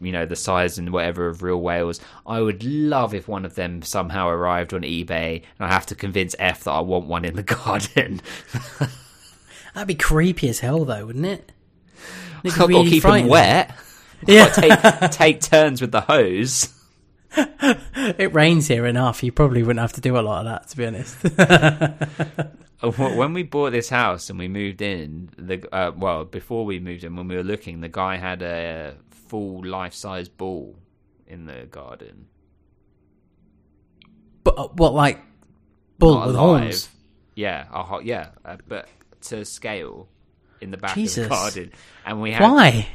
[0.00, 2.00] you know the size and whatever of real whales.
[2.26, 5.94] I would love if one of them somehow arrived on ebay and i have to
[5.94, 8.20] convince f that i want one in the garden.
[9.74, 11.52] That'd be creepy as hell, though, wouldn't it?
[12.44, 13.76] I've got to keep them wet
[14.26, 16.72] Yeah, take, take turns with the hose
[17.36, 19.22] it rains here enough.
[19.22, 22.52] You probably wouldn't have to do a lot of that, to be honest.
[22.82, 26.78] Uh, when we bought this house and we moved in, the uh, well before we
[26.78, 30.76] moved in, when we were looking, the guy had a full life size bull
[31.26, 32.26] in the garden.
[34.44, 35.20] but uh, what, like
[35.98, 36.60] bull Not with alive.
[36.60, 36.88] horns?
[37.34, 38.90] Yeah, a yeah, uh, but
[39.22, 40.06] to scale
[40.60, 41.72] in the back of the garden,
[42.04, 42.88] and we had Why?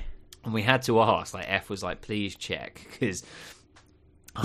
[0.44, 1.34] And we had to ask.
[1.34, 3.24] Like F was like, please check because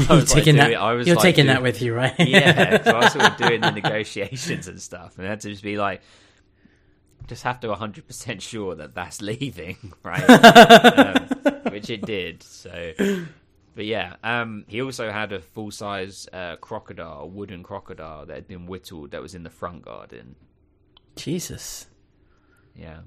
[0.09, 0.75] You're taking that.
[0.75, 2.15] I was you're like, taking doing- that with you, right?
[2.19, 5.51] yeah, so I was sort of doing the negotiations and stuff, and I had to
[5.51, 6.03] just be like,
[7.29, 10.23] just have to 100% sure that that's leaving, right?
[10.31, 11.29] um,
[11.73, 12.43] which it did.
[12.43, 12.93] So,
[13.75, 18.47] but yeah, um, he also had a full size uh, crocodile, wooden crocodile that had
[18.49, 20.37] been whittled that was in the front garden.
[21.17, 21.87] Jesus,
[22.77, 22.99] Yeah.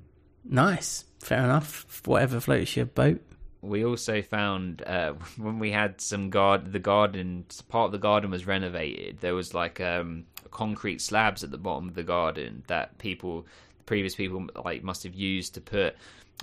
[0.44, 1.06] Nice.
[1.20, 2.02] Fair enough.
[2.06, 3.22] Whatever floats your boat.
[3.61, 8.32] We also found uh, when we had some guard, the garden part of the garden
[8.32, 9.20] was renovated.
[9.20, 13.45] There was like um, concrete slabs at the bottom of the garden that people,
[13.86, 15.95] previous people, like must have used to put,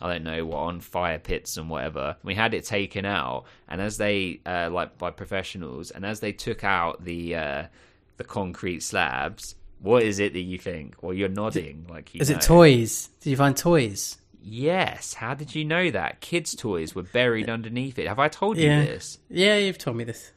[0.02, 2.16] I don't know what on fire pits and whatever.
[2.22, 6.32] We had it taken out, and as they uh, like by professionals, and as they
[6.32, 7.66] took out the uh,
[8.18, 10.96] the concrete slabs, What is it that you think?
[11.02, 12.36] Well, you're nodding like you Is know.
[12.36, 13.08] it toys?
[13.20, 14.16] Did you find toys?
[14.42, 15.14] Yes.
[15.14, 16.20] How did you know that?
[16.20, 18.06] Kids' toys were buried underneath it.
[18.08, 18.84] Have I told you Yeah.
[18.84, 19.18] this?
[19.28, 20.32] Yeah, you've told me this.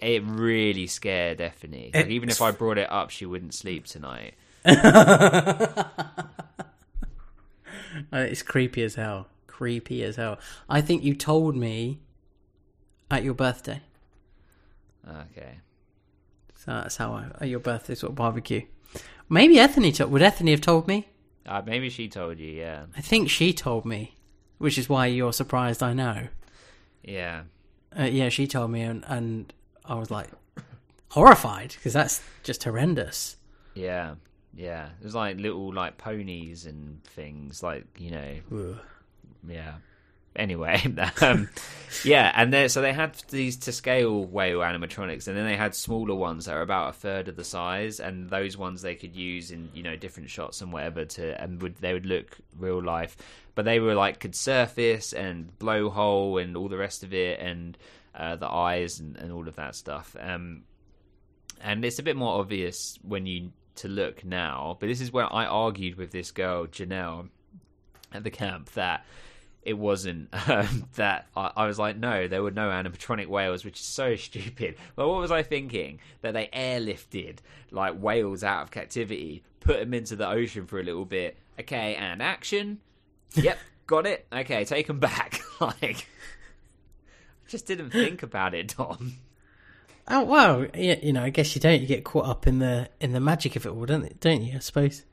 [0.00, 1.94] It really scared Effany.
[1.94, 4.34] Like, even if I brought it up, she wouldn't sleep tonight.
[8.10, 9.26] Uh, it's creepy as hell.
[9.46, 10.38] Creepy as hell.
[10.68, 11.98] I think you told me
[13.10, 13.82] at your birthday.
[15.06, 15.58] Okay.
[16.64, 18.62] So that's how I your birthday sort of barbecue.
[19.28, 20.12] Maybe Ethany told.
[20.12, 21.08] Would Ethany have told me?
[21.44, 22.52] Uh, maybe she told you.
[22.52, 22.84] Yeah.
[22.96, 24.14] I think she told me,
[24.58, 25.82] which is why you're surprised.
[25.82, 26.28] I know.
[27.02, 27.42] Yeah.
[27.98, 29.52] Uh, yeah, she told me, and and
[29.84, 30.28] I was like
[31.08, 33.36] horrified because that's just horrendous.
[33.74, 34.14] Yeah.
[34.54, 34.90] Yeah.
[35.00, 38.78] There's like little like ponies and things like you know Ugh.
[39.48, 39.74] yeah.
[40.34, 40.82] Anyway,
[41.20, 41.48] um,
[42.04, 45.74] yeah, and then so they had these to scale whale animatronics, and then they had
[45.74, 49.14] smaller ones that are about a third of the size, and those ones they could
[49.14, 52.82] use in you know different shots and whatever to, and would they would look real
[52.82, 53.16] life,
[53.54, 57.76] but they were like could surface and blowhole and all the rest of it, and
[58.14, 60.16] uh, the eyes and, and all of that stuff.
[60.18, 60.64] Um,
[61.60, 65.32] and it's a bit more obvious when you to look now, but this is where
[65.32, 67.28] I argued with this girl Janelle
[68.12, 69.04] at the camp that
[69.62, 73.80] it wasn't um, that I, I was like no there were no animatronic whales which
[73.80, 77.38] is so stupid but what was i thinking that they airlifted
[77.70, 81.94] like whales out of captivity put them into the ocean for a little bit okay
[81.94, 82.78] and action
[83.34, 86.06] yep got it okay take them back like
[87.44, 89.16] I just didn't think about it tom
[90.08, 91.80] Oh well, you know, I guess you don't.
[91.80, 94.56] You get caught up in the in the magic of it all, don't don't you?
[94.56, 95.04] I suppose.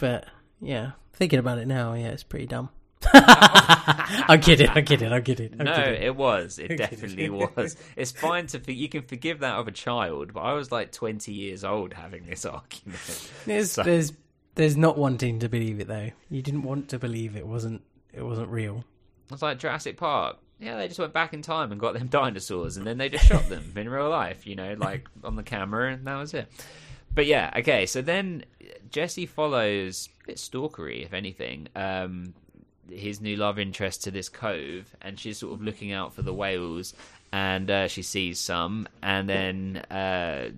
[0.00, 0.26] But
[0.60, 2.70] yeah, thinking about it now, yeah, it's pretty dumb.
[3.16, 4.70] I get it.
[4.70, 5.12] I get it.
[5.12, 5.54] I get it.
[5.58, 6.16] I no it.
[6.16, 10.40] was it definitely was it's fine to you can forgive that of a child but
[10.40, 14.12] i was like 20 years old having this argument There's So- there's
[14.54, 16.10] there's not wanting to believe it though.
[16.30, 17.82] You didn't want to believe it wasn't
[18.12, 18.84] it wasn't real.
[19.32, 20.36] It's like Jurassic Park.
[20.60, 23.26] Yeah, they just went back in time and got them dinosaurs, and then they just
[23.26, 26.46] shot them in real life, you know, like on the camera, and that was it.
[27.12, 27.86] But yeah, okay.
[27.86, 28.44] So then
[28.90, 31.66] Jesse follows a bit stalkery, if anything.
[31.74, 32.34] Um,
[32.90, 36.34] his new love interest to this cove, and she's sort of looking out for the
[36.34, 36.94] whales,
[37.32, 40.50] and uh, she sees some, and then uh,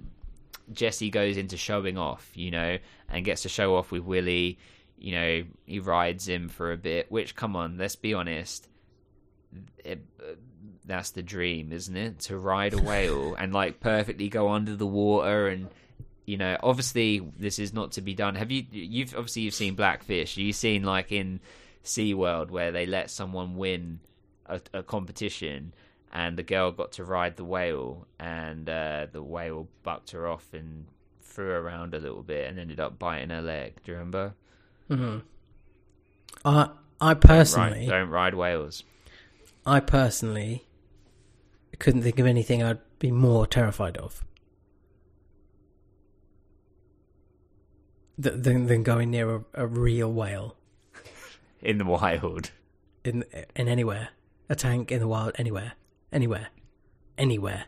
[0.73, 2.79] Jesse goes into showing off, you know,
[3.09, 4.59] and gets to show off with Willy.
[4.99, 7.11] You know, he rides him for a bit.
[7.11, 8.69] Which, come on, let's be honest,
[9.85, 10.35] it, uh,
[10.85, 12.21] that's the dream, isn't it?
[12.21, 15.69] To ride a whale and like perfectly go under the water and.
[16.29, 18.35] You know, obviously, this is not to be done.
[18.35, 18.65] Have you?
[18.73, 20.37] You've obviously you've seen Blackfish.
[20.37, 21.39] You've seen like in
[21.87, 24.01] SeaWorld where they let someone win
[24.47, 25.73] a, a competition
[26.13, 30.53] and the girl got to ride the whale and uh, the whale bucked her off
[30.53, 30.87] and
[31.23, 33.75] threw her around a little bit and ended up biting her leg.
[33.85, 34.35] Do you remember?
[36.45, 38.85] I I personally don't ride whales.
[39.65, 40.67] I personally
[41.79, 44.25] couldn't think of anything I'd be more terrified of
[48.17, 50.56] than than going near a, a real whale
[51.63, 52.51] In the wild.
[53.05, 53.25] in
[53.55, 54.11] in anywhere,
[54.49, 55.73] a tank in the wild, anywhere,
[56.13, 56.49] anywhere,
[57.17, 57.65] anywhere.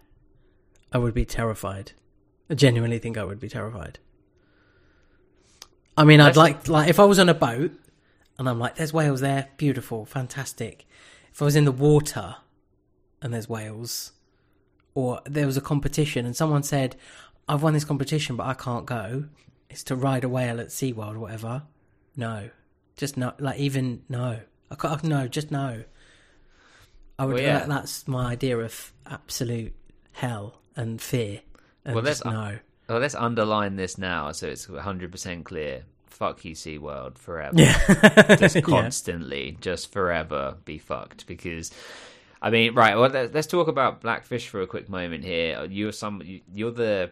[0.93, 1.93] I would be terrified.
[2.51, 3.99] I genuinely think I would be terrified.
[5.97, 7.73] I mean, I'd like like if I was on a boat
[8.39, 10.87] and I'm like, "There's whales there, beautiful, fantastic."
[11.33, 12.37] If I was in the water
[13.21, 14.13] and there's whales,
[14.95, 16.97] or there was a competition and someone said,
[17.49, 19.25] "I've won this competition, but I can't go,"
[19.69, 21.63] it's to ride a whale at SeaWorld or whatever.
[22.17, 22.51] No,
[22.99, 23.33] just no.
[23.39, 24.41] Like even no.
[24.71, 25.03] I can't.
[25.05, 25.83] No, just no.
[27.19, 27.35] I would.
[27.35, 27.59] Well, yeah.
[27.61, 29.75] that- that's my idea of absolute
[30.13, 31.41] hell and fear.
[31.87, 32.59] And Well, just that's- uh, no.
[32.89, 35.83] Well, let's underline this now so it's 100% clear.
[36.07, 37.53] Fuck you, SeaWorld, forever.
[37.55, 38.37] Yeah.
[38.37, 38.63] just Yeah.
[38.63, 41.27] constantly, just forever be fucked.
[41.27, 41.71] Because,
[42.41, 42.97] I mean, right.
[42.97, 45.65] Well, let's talk about Blackfish for a quick moment here.
[45.71, 46.23] You're some.
[46.53, 47.11] You're the.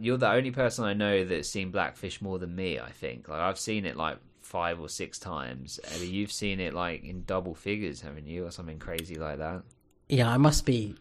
[0.00, 2.78] You're the only person I know that's seen Blackfish more than me.
[2.78, 3.28] I think.
[3.28, 5.80] Like I've seen it like five or six times.
[5.94, 9.38] I mean, you've seen it like in double figures, haven't you, or something crazy like
[9.38, 9.62] that?
[10.08, 10.96] Yeah, I must be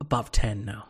[0.00, 0.86] above ten now.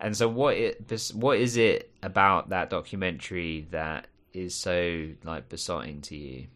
[0.00, 6.00] And so, what it what is it about that documentary that is so like besotting
[6.02, 6.46] to you?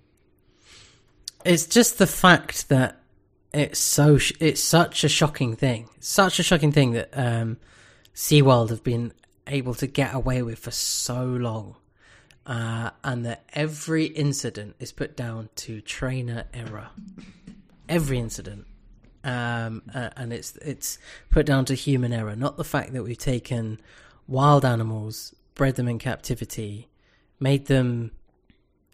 [1.45, 3.01] It's just the fact that
[3.53, 5.89] it's so sh- it's such a shocking thing.
[6.01, 7.57] Such a shocking thing that um,
[8.15, 9.13] SeaWorld have been
[9.49, 11.77] able to get away with for so long.
[12.47, 16.89] Uh, and that every incident is put down to trainer error.
[17.91, 18.67] Every incident.
[19.23, 20.99] Um, uh, and it's it's
[21.29, 23.81] put down to human error, not the fact that we've taken
[24.27, 26.89] wild animals, bred them in captivity,
[27.39, 28.13] made them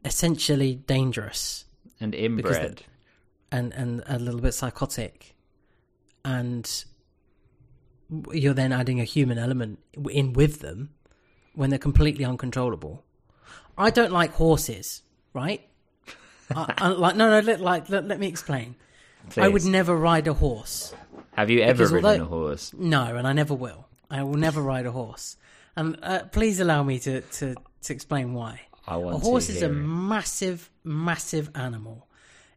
[0.05, 1.66] essentially dangerous
[2.01, 2.82] And inbred.
[3.52, 5.36] and and a little bit psychotic,
[6.24, 6.85] and
[8.32, 9.78] you're then adding a human element
[10.11, 10.91] in with them
[11.55, 13.05] when they're completely uncontrollable.
[13.77, 15.66] I don't like horses, right?
[16.55, 17.41] I, I, like no, no.
[17.41, 18.77] Let, like let, let me explain.
[19.36, 20.95] I would never ride a horse.
[21.32, 22.73] Have you ever ridden although- a horse?
[22.74, 23.89] No, and I never will.
[24.11, 25.36] I will never ride a horse.
[25.77, 28.61] And uh, please allow me to, to, to explain why.
[28.86, 29.70] I want a horse is a it.
[29.70, 32.07] massive, massive animal.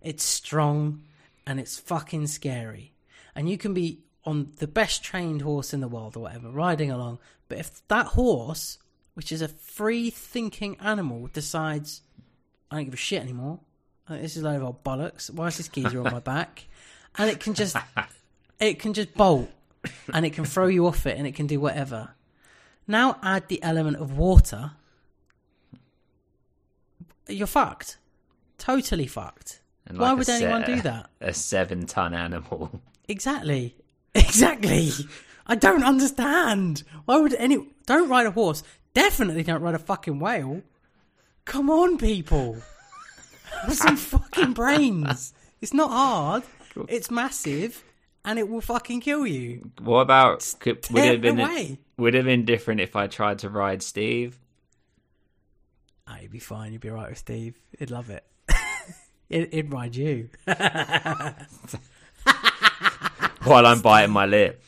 [0.01, 1.03] It's strong
[1.47, 2.93] and it's fucking scary.
[3.33, 6.91] And you can be on the best trained horse in the world or whatever, riding
[6.91, 7.17] along.
[7.47, 8.77] But if that horse,
[9.13, 12.01] which is a free thinking animal, decides,
[12.69, 13.61] I don't give a shit anymore,
[14.07, 16.67] I this is a load of old bollocks, why is this geezer on my back?
[17.17, 17.77] And it can just,
[18.59, 19.49] it can just bolt
[20.13, 22.09] and it can throw you off it and it can do whatever.
[22.85, 24.71] Now add the element of water.
[27.29, 27.97] You're fucked.
[28.57, 29.61] Totally fucked.
[29.89, 31.09] Why like a would anyone do that?
[31.21, 32.81] A seven-ton animal.
[33.07, 33.73] Exactly.
[34.17, 34.91] Exactly.
[35.45, 36.83] I don't understand.
[37.05, 38.63] Why would any don't ride a horse?
[38.93, 40.61] Definitely don't ride a fucking whale.
[41.45, 42.57] Come on, people.
[43.61, 45.33] Have some fucking brains.
[45.61, 46.43] It's not hard.
[46.89, 47.83] It's massive
[48.27, 49.71] and it will fucking kill you.
[49.79, 51.79] What about could, would it have been away.
[51.97, 54.37] would it have been different if I tried to ride Steve?
[56.05, 56.73] Ah, you'd be fine.
[56.73, 57.57] You'd be alright with Steve.
[57.79, 58.25] He'd love it.
[59.29, 60.29] He'd, he'd ride you.
[63.47, 64.61] While I'm biting my lip.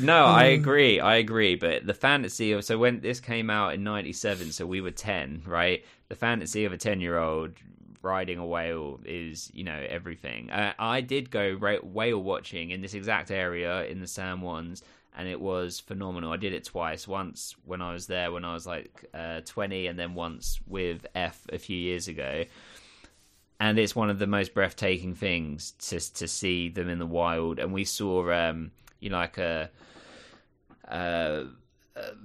[0.00, 1.00] No, I agree.
[1.00, 1.54] I agree.
[1.56, 5.42] But the fantasy of so when this came out in '97, so we were ten,
[5.46, 5.84] right?
[6.08, 7.52] The fantasy of a ten-year-old
[8.02, 10.50] riding a whale is, you know, everything.
[10.50, 14.82] Uh, I did go ra- whale watching in this exact area in the San Juans,
[15.16, 16.32] and it was phenomenal.
[16.32, 17.08] I did it twice.
[17.08, 21.06] Once when I was there when I was like uh, 20, and then once with
[21.14, 22.44] F a few years ago
[23.60, 27.58] and it's one of the most breathtaking things to to see them in the wild.
[27.58, 28.70] And we saw, um,
[29.00, 29.70] you know, like a,
[30.84, 31.44] a,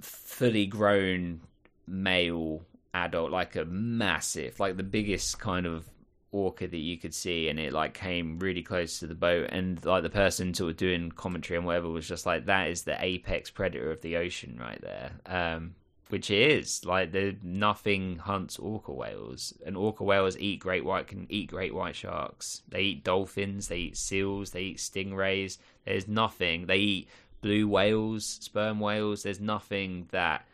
[0.00, 1.40] fully grown
[1.86, 2.62] male
[2.92, 5.88] adult, like a massive, like the biggest kind of
[6.30, 9.84] orca that you could see, and it like came really close to the boat, and
[9.84, 12.96] like the person sort of doing commentary and whatever was just like, that is the
[13.04, 15.10] apex predator of the ocean right there.
[15.26, 15.74] Um,
[16.08, 21.26] which is like the nothing hunts orca whales and orca whales eat great white can
[21.28, 22.62] eat great white sharks.
[22.68, 25.58] They eat dolphins they eat seals they eat stingrays.
[25.84, 26.66] There's nothing.
[26.66, 27.08] They eat
[27.40, 29.22] blue whales sperm whales.
[29.22, 30.46] There's nothing that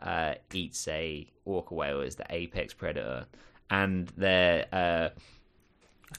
[0.00, 3.26] uh, eats a orca whale as the apex predator.
[3.70, 5.08] And their uh,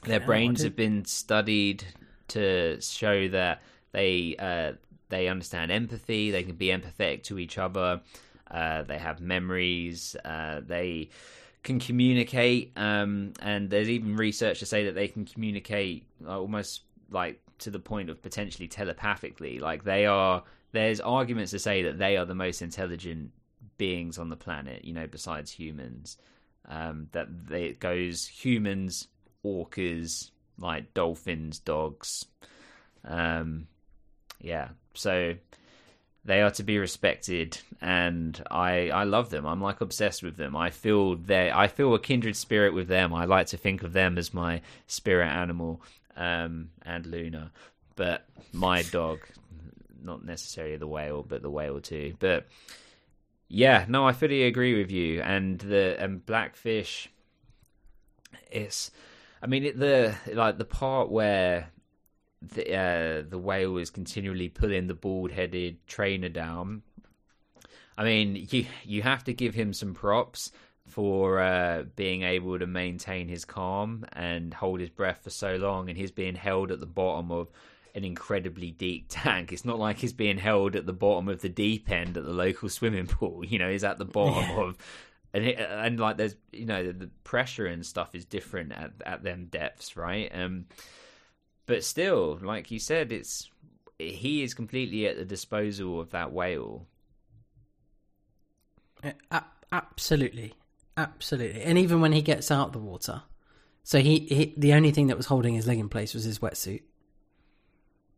[0.04, 1.84] their I brains have been studied
[2.28, 4.72] to show that they uh,
[5.08, 8.00] they understand empathy they can be empathetic to each other
[8.50, 10.16] uh, they have memories.
[10.24, 11.10] Uh, they
[11.62, 16.82] can communicate, um, and there's even research to say that they can communicate uh, almost
[17.10, 19.58] like to the point of potentially telepathically.
[19.58, 20.44] Like they are.
[20.72, 23.30] There's arguments to say that they are the most intelligent
[23.78, 24.84] beings on the planet.
[24.84, 26.18] You know, besides humans.
[26.68, 29.06] Um, that they, it goes humans,
[29.44, 32.24] orcas, like dolphins, dogs.
[33.04, 33.68] Um,
[34.40, 35.34] yeah, so
[36.26, 39.46] they are to be respected and i i love them.
[39.46, 40.56] I'm like obsessed with them.
[40.56, 43.14] I feel they i feel a kindred spirit with them.
[43.14, 45.80] I like to think of them as my spirit animal
[46.16, 47.52] um and luna.
[47.94, 49.20] But my dog
[50.02, 52.14] not necessarily the whale but the whale too.
[52.18, 52.46] But
[53.48, 55.22] yeah no i fully agree with you.
[55.22, 57.08] And the and blackfish
[58.50, 58.90] it's
[59.42, 61.68] i mean it, the like the part where
[62.54, 66.82] the uh, the whale is continually pulling the bald-headed trainer down.
[67.98, 70.52] I mean, you you have to give him some props
[70.86, 75.88] for uh, being able to maintain his calm and hold his breath for so long,
[75.88, 77.50] and he's being held at the bottom of
[77.94, 79.52] an incredibly deep tank.
[79.52, 82.32] It's not like he's being held at the bottom of the deep end at the
[82.32, 83.44] local swimming pool.
[83.44, 84.62] You know, he's at the bottom Yeah.
[84.64, 84.78] of.
[85.34, 88.92] And, it, and like there's you know the, the pressure and stuff is different at,
[89.04, 90.64] at them depths right um
[91.66, 93.50] but still, like you said, it's
[93.98, 96.86] he is completely at the disposal of that whale.
[99.30, 99.40] Uh,
[99.72, 100.54] absolutely,
[100.96, 101.62] absolutely.
[101.62, 103.22] And even when he gets out of the water,
[103.84, 106.38] so he, he the only thing that was holding his leg in place was his
[106.40, 106.82] wetsuit,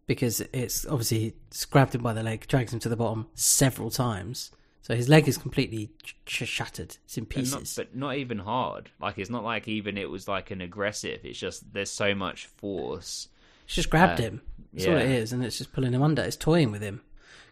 [0.06, 3.90] because it's obviously it's grabbed him by the leg, drags him to the bottom several
[3.90, 4.50] times.
[4.80, 5.90] So his leg is completely
[6.24, 6.96] sh- shattered.
[7.04, 7.74] It's in And not, pieces.
[7.76, 8.90] but not even hard.
[9.00, 11.20] Like it's not like even it was like an aggressive.
[11.24, 13.28] It's just there's so much force.
[13.69, 14.43] It's just grabbed uh, him.
[14.73, 16.23] That's all it is, and it's just pulling him under.
[16.23, 17.03] It's toying with him.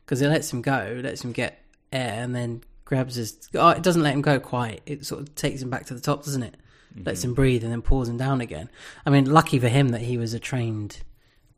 [0.05, 1.63] because it lets him go, lets him get
[1.93, 3.49] air, and then grabs his.
[3.55, 4.81] Oh, it doesn't let him go quite.
[4.87, 6.57] It sort of takes him back to the top, doesn't it?
[7.05, 8.71] Lets him breathe and then pulls him down again.
[9.05, 11.03] I mean, lucky for him that he was a trained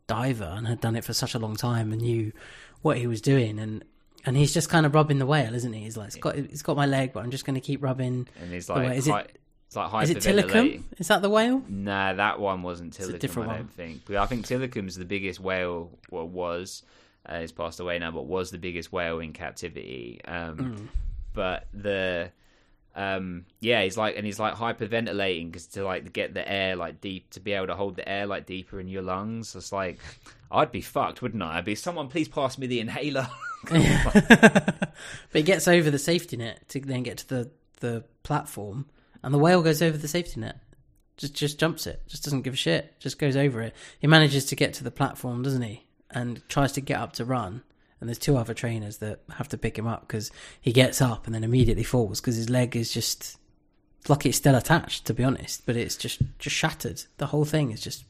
[0.07, 2.33] diver and had done it for such a long time and knew
[2.81, 3.57] what he was doing.
[3.57, 3.85] And
[4.25, 5.83] and he's just kind of rubbing the whale, isn't he?
[5.83, 8.27] He's like, it's got it's got my leg, but I'm just going to keep rubbing.
[8.41, 9.27] And he's like, is it hi-
[9.69, 10.81] it's like is it Tilikum?
[10.97, 11.63] Is that the whale?
[11.69, 14.01] Nah, that one wasn't a different I don't think.
[14.05, 15.91] But I think Tilikum's the biggest whale.
[16.09, 16.81] Well, was
[17.25, 20.21] uh, he's passed away now, but was the biggest whale in captivity.
[20.25, 20.85] Um, Hmm.
[21.33, 22.31] But the
[22.95, 26.99] um, yeah, he's like, and he's like hyperventilating because to like get the air like
[26.99, 29.55] deep to be able to hold the air like deeper in your lungs.
[29.55, 29.99] It's like
[30.51, 31.59] I'd be fucked, wouldn't I?
[31.59, 32.07] I'd be someone.
[32.07, 33.29] Please pass me the inhaler.
[33.69, 34.93] but
[35.31, 37.51] he gets over the safety net to then get to the,
[37.81, 38.85] the platform,
[39.23, 40.57] and the whale goes over the safety net.
[41.17, 42.01] Just just jumps it.
[42.07, 42.99] Just doesn't give a shit.
[42.99, 43.75] Just goes over it.
[43.99, 45.85] He manages to get to the platform, doesn't he?
[46.09, 47.61] And tries to get up to run.
[47.99, 50.31] And there's two other trainers that have to pick him up because
[50.61, 53.37] he gets up and then immediately falls because his leg is just
[54.07, 55.65] lucky it's still attached, to be honest.
[55.65, 57.03] But it's just just shattered.
[57.17, 58.05] The whole thing is just,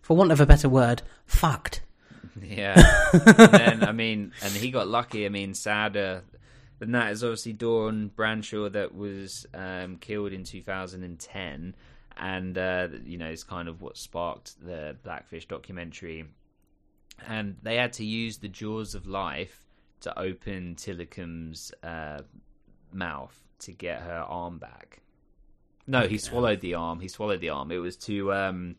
[0.00, 1.82] for want of a better word, fucked.
[2.40, 2.80] Yeah.
[3.12, 5.26] and then I mean, and he got lucky.
[5.26, 6.22] I mean, sadder
[6.80, 11.74] than that is obviously Dawn Brancheau that was um, killed in 2010,
[12.16, 16.24] and uh, you know, it's kind of what sparked the Blackfish documentary.
[17.28, 19.66] And they had to use the jaws of life
[20.00, 22.22] to open Tilikum's uh,
[22.92, 25.02] mouth to get her arm back.
[25.86, 27.00] No, he swallowed the arm.
[27.00, 27.70] He swallowed the arm.
[27.70, 28.76] It was to um,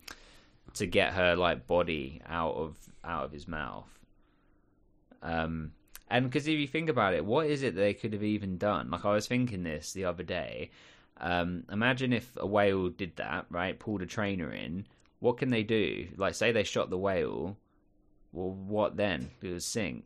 [0.73, 3.87] to get her like body out of out of his mouth.
[5.21, 5.73] Um,
[6.11, 8.91] and because if you think about it, what is it they could have even done?
[8.91, 10.69] Like I was thinking this the other day.
[11.17, 13.79] Um, imagine if a whale did that, right?
[13.79, 14.87] Pulled a trainer in.
[15.19, 16.07] What can they do?
[16.17, 17.57] Like, say they shot the whale.
[18.33, 19.29] Well, what then?
[19.41, 20.03] It would sink.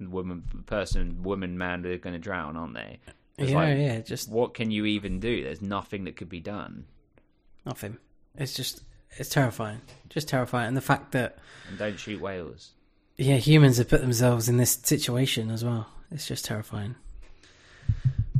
[0.00, 2.98] Woman, person, woman, man, they're going to drown, aren't they?
[3.38, 4.00] It's yeah, like, yeah.
[4.00, 5.44] Just What can you even do?
[5.44, 6.86] There's nothing that could be done.
[7.64, 7.98] Nothing.
[8.36, 8.82] It's just
[9.18, 9.82] it's terrifying.
[10.08, 10.68] Just terrifying.
[10.68, 11.38] And the fact that
[11.68, 12.72] And don't shoot whales.
[13.22, 15.86] Yeah, humans have put themselves in this situation as well.
[16.10, 16.96] It's just terrifying.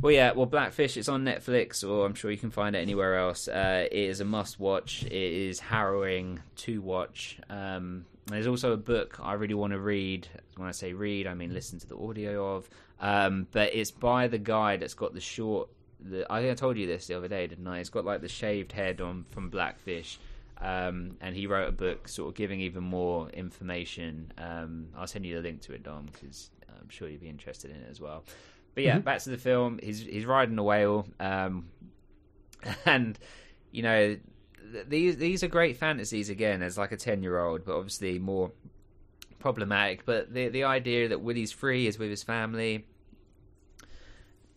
[0.01, 3.17] Well, yeah, well, Blackfish, it's on Netflix, or I'm sure you can find it anywhere
[3.17, 3.47] else.
[3.47, 5.03] Uh, it is a must watch.
[5.03, 7.39] It is harrowing to watch.
[7.49, 10.27] Um, there's also a book I really want to read.
[10.57, 12.69] When I say read, I mean listen to the audio of.
[12.99, 15.69] Um, but it's by the guy that's got the short.
[16.01, 17.79] The, I think I told you this the other day, didn't I?
[17.79, 20.19] It's got like the shaved head on from Blackfish.
[20.59, 24.31] Um, and he wrote a book sort of giving even more information.
[24.37, 27.71] Um, I'll send you the link to it, Dom, because I'm sure you'd be interested
[27.71, 28.23] in it as well.
[28.75, 29.79] But yeah, back to the film.
[29.81, 31.67] He's he's riding a whale, um,
[32.85, 33.17] and
[33.71, 34.17] you know
[34.71, 38.17] th- these these are great fantasies again as like a ten year old, but obviously
[38.19, 38.51] more
[39.39, 40.05] problematic.
[40.05, 42.87] But the the idea that Willy's free is with his family.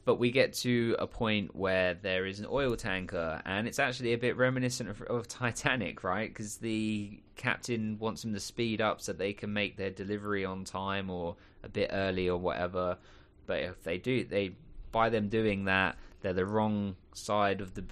[0.07, 4.13] But we get to a point where there is an oil tanker, and it's actually
[4.13, 6.31] a bit reminiscent of, of Titanic, right?
[6.31, 10.63] Because the captain wants them to speed up so they can make their delivery on
[10.63, 11.35] time or
[11.65, 12.99] a bit early or whatever.
[13.47, 14.53] But if they do, they
[14.93, 17.85] by them doing that, they're the wrong side of the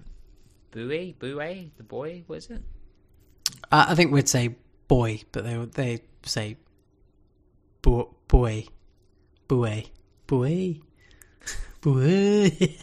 [0.70, 2.62] buoy, buoy, the boy, what is it?
[3.72, 4.54] Uh, I think we'd say
[4.86, 6.58] boy, but they they say
[7.82, 8.66] bo- boy,
[9.48, 9.86] boy,
[10.28, 10.80] boy.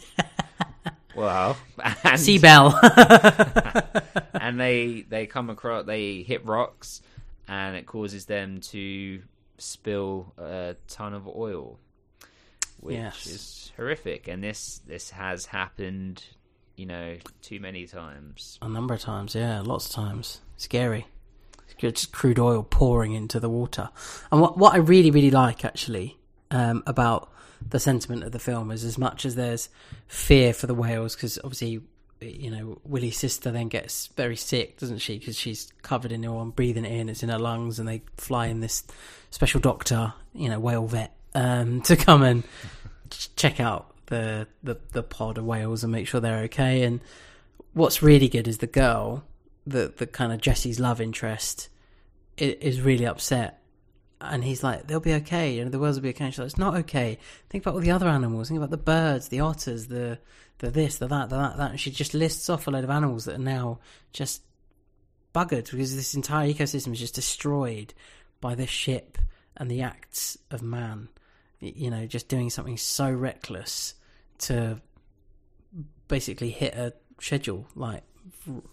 [1.14, 2.72] Well, and, Seabell.
[4.40, 7.02] and they they come across, they hit rocks,
[7.46, 9.20] and it causes them to
[9.58, 11.78] spill a ton of oil,
[12.80, 13.26] which Yes.
[13.26, 14.26] is horrific.
[14.28, 16.24] And this this has happened,
[16.76, 18.58] you know, too many times.
[18.62, 20.40] A number of times, yeah, lots of times.
[20.56, 21.06] Scary.
[21.64, 23.90] It's just crude oil pouring into the water.
[24.30, 26.18] And what what I really really like actually
[26.50, 27.30] um, about
[27.70, 29.68] the sentiment of the film is as much as there's
[30.06, 31.82] fear for the whales because obviously
[32.22, 35.18] you know Willy's sister then gets very sick, doesn't she?
[35.18, 37.08] Because she's covered in oil and breathing it in.
[37.08, 38.84] It's in her lungs, and they fly in this
[39.30, 42.44] special doctor, you know, whale vet, um, to come and
[43.36, 46.82] check out the, the the pod of whales and make sure they're okay.
[46.82, 47.00] And
[47.72, 49.24] what's really good is the girl,
[49.66, 51.68] the the kind of Jesse's love interest,
[52.36, 53.61] is really upset.
[54.22, 55.56] And he's like, "They'll be okay.
[55.56, 57.18] You know, the world will be okay." And she's like, "It's not okay.
[57.50, 58.48] Think about all the other animals.
[58.48, 60.18] Think about the birds, the otters, the
[60.58, 62.90] the this, the that, the that, that." And she just lists off a load of
[62.90, 63.80] animals that are now
[64.12, 64.42] just
[65.34, 67.94] buggered because this entire ecosystem is just destroyed
[68.40, 69.18] by this ship
[69.56, 71.08] and the acts of man.
[71.60, 73.94] You know, just doing something so reckless
[74.38, 74.80] to
[76.08, 78.02] basically hit a schedule, like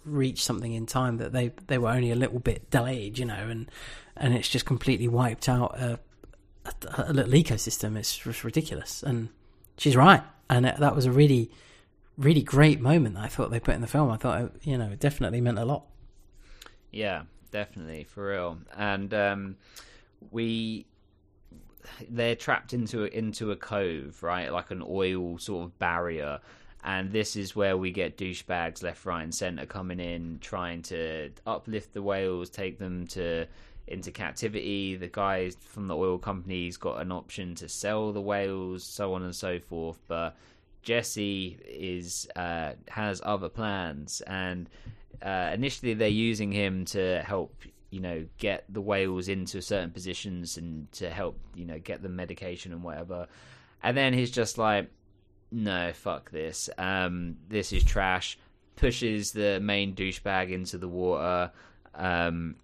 [0.04, 3.34] reach something in time that they they were only a little bit delayed, you know,
[3.34, 3.70] and
[4.16, 5.98] and it's just completely wiped out a
[6.64, 7.96] a, a little ecosystem.
[7.96, 9.28] It's just ridiculous, and
[9.76, 10.22] she's right.
[10.48, 11.50] And it, that was a really,
[12.18, 13.16] really great moment.
[13.16, 14.10] I thought they put in the film.
[14.10, 15.84] I thought it, you know it definitely meant a lot.
[16.90, 18.58] Yeah, definitely for real.
[18.76, 19.56] And um,
[20.30, 20.86] we
[22.08, 24.52] they're trapped into into a cove, right?
[24.52, 26.40] Like an oil sort of barrier.
[26.82, 31.30] And this is where we get douchebags left, right, and center coming in, trying to
[31.46, 33.46] uplift the whales, take them to
[33.86, 34.96] into captivity.
[34.96, 39.22] The guy from the oil company's got an option to sell the whales, so on
[39.22, 39.98] and so forth.
[40.08, 40.36] But
[40.82, 44.70] Jesse is uh, has other plans, and
[45.20, 50.56] uh, initially they're using him to help you know get the whales into certain positions
[50.56, 53.26] and to help you know get them medication and whatever
[53.82, 54.88] and then he's just like
[55.52, 58.38] no fuck this um this is trash
[58.76, 61.50] pushes the main douchebag into the water
[61.94, 62.54] um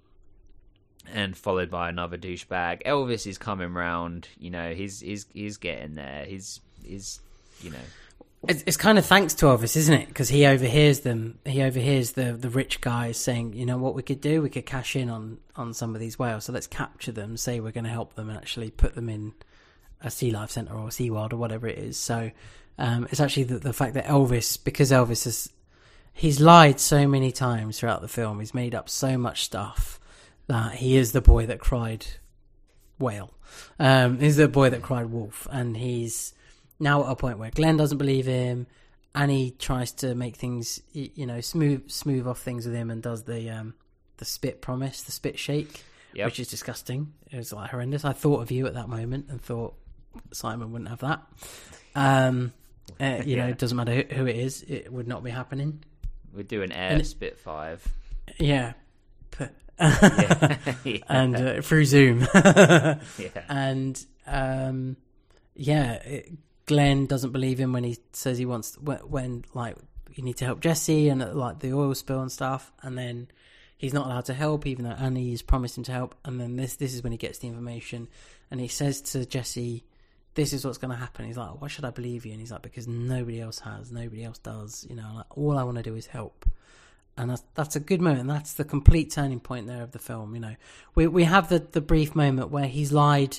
[1.12, 5.94] and followed by another douchebag elvis is coming round you know he's he's he's getting
[5.94, 7.20] there he's he's
[7.60, 7.78] you know
[8.48, 10.08] It's, it's kind of thanks to Elvis, isn't it?
[10.08, 11.38] Because he overhears them.
[11.44, 14.40] He overhears the the rich guys saying, "You know what we could do?
[14.40, 16.44] We could cash in on on some of these whales.
[16.44, 17.36] So let's capture them.
[17.36, 19.32] Say we're going to help them and actually put them in
[20.00, 22.30] a sea life center or a sea world or whatever it is." So
[22.78, 25.50] um, it's actually the, the fact that Elvis, because Elvis has
[26.12, 28.40] he's lied so many times throughout the film.
[28.40, 29.98] He's made up so much stuff
[30.46, 32.06] that he is the boy that cried
[32.98, 33.32] whale.
[33.78, 36.34] Um, he's the boy that cried wolf, and he's
[36.78, 38.66] now at a point where Glenn doesn't believe him.
[39.14, 43.24] Annie tries to make things, you know, smooth smooth off things with him, and does
[43.24, 43.74] the um,
[44.18, 45.84] the spit promise, the spit shake,
[46.14, 46.26] Yep.
[46.26, 47.12] which is disgusting.
[47.30, 48.04] It was like horrendous.
[48.04, 49.74] I thought of you at that moment and thought
[50.32, 51.22] Simon wouldn't have that.
[51.94, 52.52] Um,
[53.00, 55.82] uh, you know, it doesn't matter who, who it is; it would not be happening.
[56.34, 57.86] we're doing air And- spit five
[58.38, 58.72] Yeah,
[59.30, 59.44] P-
[59.80, 60.98] yeah.
[61.08, 62.26] and uh, through Zoom.
[62.34, 62.98] yeah
[63.48, 64.96] and um,
[65.54, 66.32] yeah, it,
[66.66, 69.76] Glenn doesn't believe him when he says he wants when, when like
[70.14, 73.28] you need to help Jesse and uh, like the oil spill and stuff, and then
[73.76, 76.56] he's not allowed to help even though Annie has promised him to help, and then
[76.56, 78.08] this this is when he gets the information,
[78.50, 79.84] and he says to Jesse.
[80.36, 81.26] This is what's going to happen.
[81.26, 84.22] He's like, "Why should I believe you?" And he's like, "Because nobody else has, nobody
[84.22, 84.86] else does.
[84.88, 86.46] You know, like all I want to do is help."
[87.18, 88.28] and that's, that's a good moment.
[88.28, 90.34] That's the complete turning point there of the film.
[90.34, 90.56] You know,
[90.94, 93.38] we we have the the brief moment where he's lied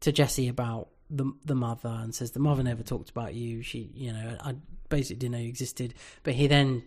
[0.00, 3.62] to Jesse about the the mother and says the mother never talked about you.
[3.62, 4.56] She, you know, I
[4.88, 5.94] basically didn't know you existed.
[6.22, 6.82] But he then,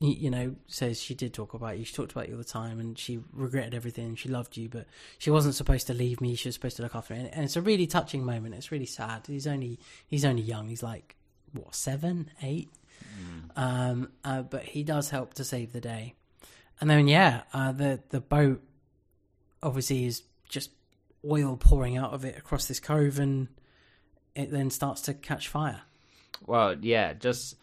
[0.00, 1.84] you know, says she did talk about you.
[1.84, 4.14] She talked about you all the time, and she regretted everything.
[4.14, 4.86] She loved you, but
[5.18, 6.36] she wasn't supposed to leave me.
[6.36, 7.20] She was supposed to look after me.
[7.20, 8.54] And, and it's a really touching moment.
[8.54, 9.26] It's really sad.
[9.26, 10.68] He's only he's only young.
[10.68, 11.16] He's like
[11.52, 12.70] what seven, eight.
[13.56, 16.14] Um, uh, but he does help to save the day.
[16.80, 18.62] And then yeah, uh, the the boat
[19.62, 20.70] obviously is just
[21.28, 23.48] oil pouring out of it across this cove, and
[24.36, 25.82] it then starts to catch fire.
[26.46, 27.56] Well, yeah, just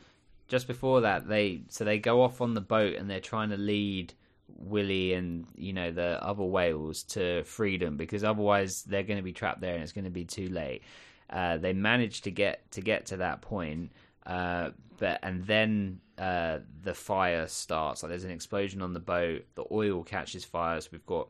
[0.48, 3.58] just before that, they so they go off on the boat and they're trying to
[3.58, 4.14] lead
[4.48, 9.34] Willy and you know the other whales to freedom because otherwise they're going to be
[9.34, 10.84] trapped there and it's going to be too late.
[11.30, 13.92] Uh, they manage to get to get to that point,
[14.26, 18.04] uh, but and then uh, the fire starts.
[18.04, 19.46] Like there's an explosion on the boat.
[19.56, 20.80] The oil catches fire.
[20.80, 21.28] So we've got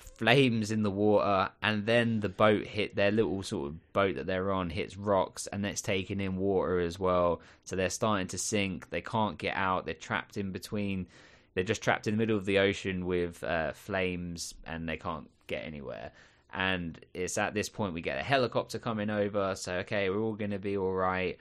[0.00, 4.26] flames in the water and then the boat hit their little sort of boat that
[4.26, 7.40] they're on hits rocks and it's taking in water as well.
[7.64, 8.90] So they're starting to sink.
[8.90, 9.86] They can't get out.
[9.86, 11.06] They're trapped in between
[11.54, 15.28] they're just trapped in the middle of the ocean with uh, flames and they can't
[15.46, 16.12] get anywhere.
[16.52, 19.54] And it's at this point we get a helicopter coming over.
[19.56, 21.38] So okay we're all going to be all right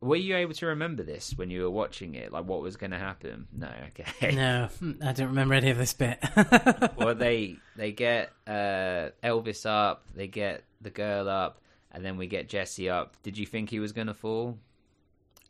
[0.00, 2.90] were you able to remember this when you were watching it like what was going
[2.90, 4.68] to happen no okay No,
[5.04, 6.18] I don't remember any of this bit.
[6.96, 11.60] well, they they get uh, Elvis up, they get the girl up,
[11.92, 13.16] and then we get Jesse up.
[13.22, 14.58] Did you think he was going to fall?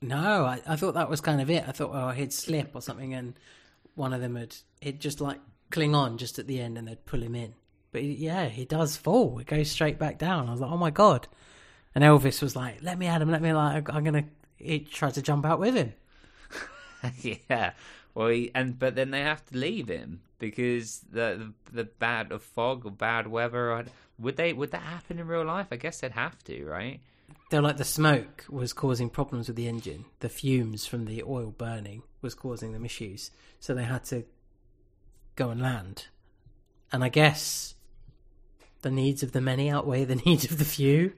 [0.02, 1.64] no, I, I thought that was kind of it.
[1.66, 3.34] I thought, oh, he'd slip or something, and
[3.94, 5.40] one of them would he'd just like
[5.70, 7.54] cling on just at the end, and they'd pull him in.
[7.92, 9.38] But he, yeah, he does fall.
[9.38, 10.48] It goes straight back down.
[10.48, 11.28] I was like, oh my god.
[11.94, 13.30] And Elvis was like, "Let me at him.
[13.30, 13.92] Let me like.
[13.92, 14.24] I'm gonna."
[14.60, 15.94] He tried to jump out with him.
[17.48, 17.72] yeah.
[18.14, 22.32] Well, he, and but then they have to leave him because the the, the bad
[22.32, 23.72] of fog or bad weather.
[23.72, 23.84] I-
[24.18, 24.52] Would they?
[24.52, 25.68] Would that happen in real life?
[25.70, 27.00] I guess they'd have to, right?
[27.50, 30.04] They're like the smoke was causing problems with the engine.
[30.20, 33.30] The fumes from the oil burning was causing them issues.
[33.60, 34.24] So they had to
[35.36, 36.06] go and land.
[36.92, 37.74] And I guess
[38.82, 41.12] the needs of the many outweigh the needs of the few.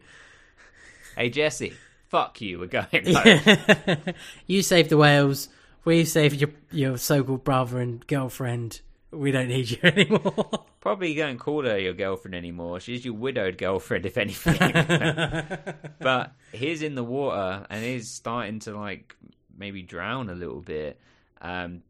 [1.17, 1.75] Hey, Jesse.
[2.13, 2.59] Fuck you.
[2.59, 4.15] We're going home.
[4.47, 5.49] you saved the whales.
[5.87, 8.83] We saved your your so-called brother and girlfriend.
[9.11, 10.67] we don't need you anymore.
[10.81, 12.81] Probably don't call her your girlfriend anymore.
[12.81, 14.59] She's your widowed girlfriend, if anything.
[16.01, 19.17] but he's in the water and he's starting to like
[19.57, 21.01] maybe drown a little bit.
[21.41, 21.81] Um,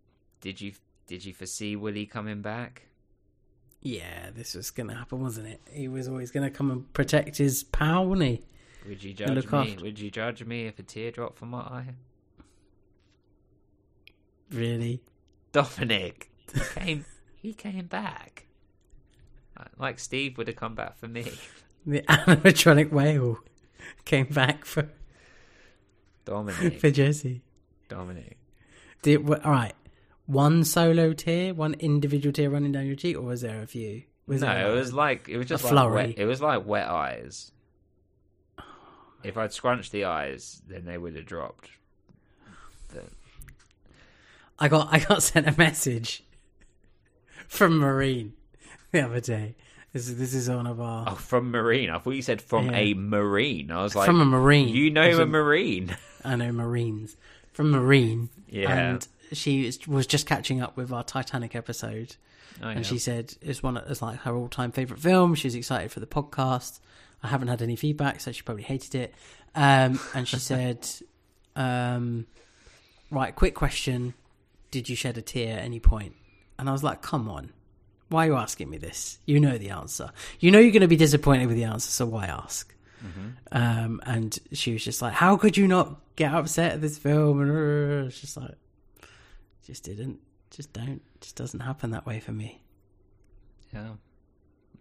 [0.40, 0.72] did you
[1.08, 2.82] did you foresee Willy coming back?
[3.80, 5.60] yeah, this was going to happen, wasn't it?
[5.72, 8.42] He was always going to come and protect his pal, wasn't he?
[8.88, 9.58] Would you judge me?
[9.72, 11.94] after- Would you judge me if a tear dropped from my eye?
[14.50, 15.02] Really?
[15.52, 17.04] Dominic, he came.
[17.34, 18.46] he came back.
[19.78, 21.30] Like Steve would have come back for me.
[21.86, 23.38] The animatronic whale
[24.04, 24.88] came back for,
[26.24, 27.42] Dominic, for Jesse.
[27.88, 28.38] Dominic.
[29.02, 29.74] Did, all right,
[30.26, 34.02] one solo tear, one individual tear running down your cheek, or was there a few?
[34.26, 35.94] Was no, it was like it was just a like flurry?
[36.08, 37.52] wet, it was like wet eyes.
[39.24, 41.70] If I'd scrunched the eyes, then they would have dropped.
[42.92, 43.08] But
[44.58, 46.22] I got I got sent a message
[47.48, 48.34] from Marine
[48.90, 49.54] the other day.
[49.92, 51.90] This is this is one of our oh, from Marine.
[51.90, 52.76] I thought you said from Yeah.
[52.78, 53.70] a Marine.
[53.70, 54.68] I was like, from a Marine.
[54.68, 55.96] you know As a Marine.
[56.24, 57.16] I know Marines
[57.52, 58.30] from Marine.
[58.48, 58.72] Yeah.
[58.72, 62.16] and she was- just catching up with our Titanic episode,
[62.62, 62.76] Oh, yeah.
[62.76, 65.34] and she said it's one it's like her all time favorite film.
[65.34, 66.80] She was excited for the podcast.
[67.22, 69.14] I haven't had any feedback, so she probably hated it.
[69.54, 70.88] Um, and she said,
[71.56, 72.26] um,
[73.10, 74.14] "Right, quick question:
[74.70, 76.14] Did you shed a tear at any point?"
[76.58, 77.52] And I was like, "Come on,
[78.08, 79.18] why are you asking me this?
[79.26, 80.10] You know the answer.
[80.40, 82.74] You know you're going to be disappointed with the answer, so why ask?"
[83.50, 87.40] Um, and she was just like, "How could you not get upset at this film?"
[87.40, 88.54] And it's just like,
[89.66, 90.20] just didn't,
[90.50, 92.62] just don't, just doesn't happen that way for me.
[93.72, 93.94] yeah.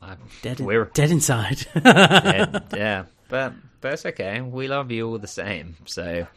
[0.02, 1.66] I- Dead, in- We're dead inside.
[1.76, 4.42] yeah, yeah, but but it's okay.
[4.42, 5.76] We love you all the same.
[5.86, 6.28] So,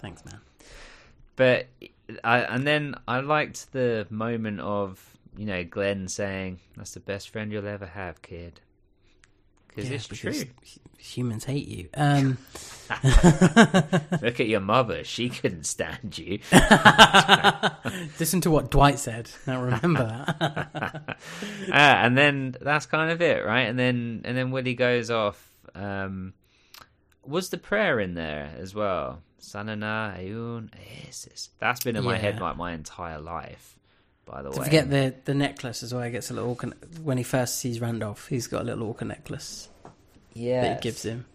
[0.00, 0.40] Thanks, man.
[1.36, 1.66] but
[2.24, 5.04] I and then I liked the moment of
[5.36, 8.60] you know Glenn saying, "That's the best friend you'll ever have, kid."
[9.76, 10.52] Because Yeah, it's because true.
[10.96, 11.88] Humans hate you.
[11.94, 12.38] Um,
[13.04, 16.38] Look at your mother; she couldn't stand you.
[18.18, 19.30] listen to what Dwight said.
[19.46, 21.18] Now remember that.
[21.70, 23.62] Ah, and then that's kind of it, right?
[23.62, 25.52] And then and then Willy goes off.
[25.74, 26.32] Um,
[27.24, 29.20] was the prayer in there as well?
[29.40, 30.70] Sanana ayun.
[31.58, 33.75] That's been in my head like my entire life.
[34.26, 36.02] By the Don't way, forget the the necklace as well.
[36.02, 36.72] He gets a little orca,
[37.02, 38.26] when he first sees Randolph.
[38.28, 39.68] He's got a little orca necklace
[40.34, 41.26] yeah, that he gives him,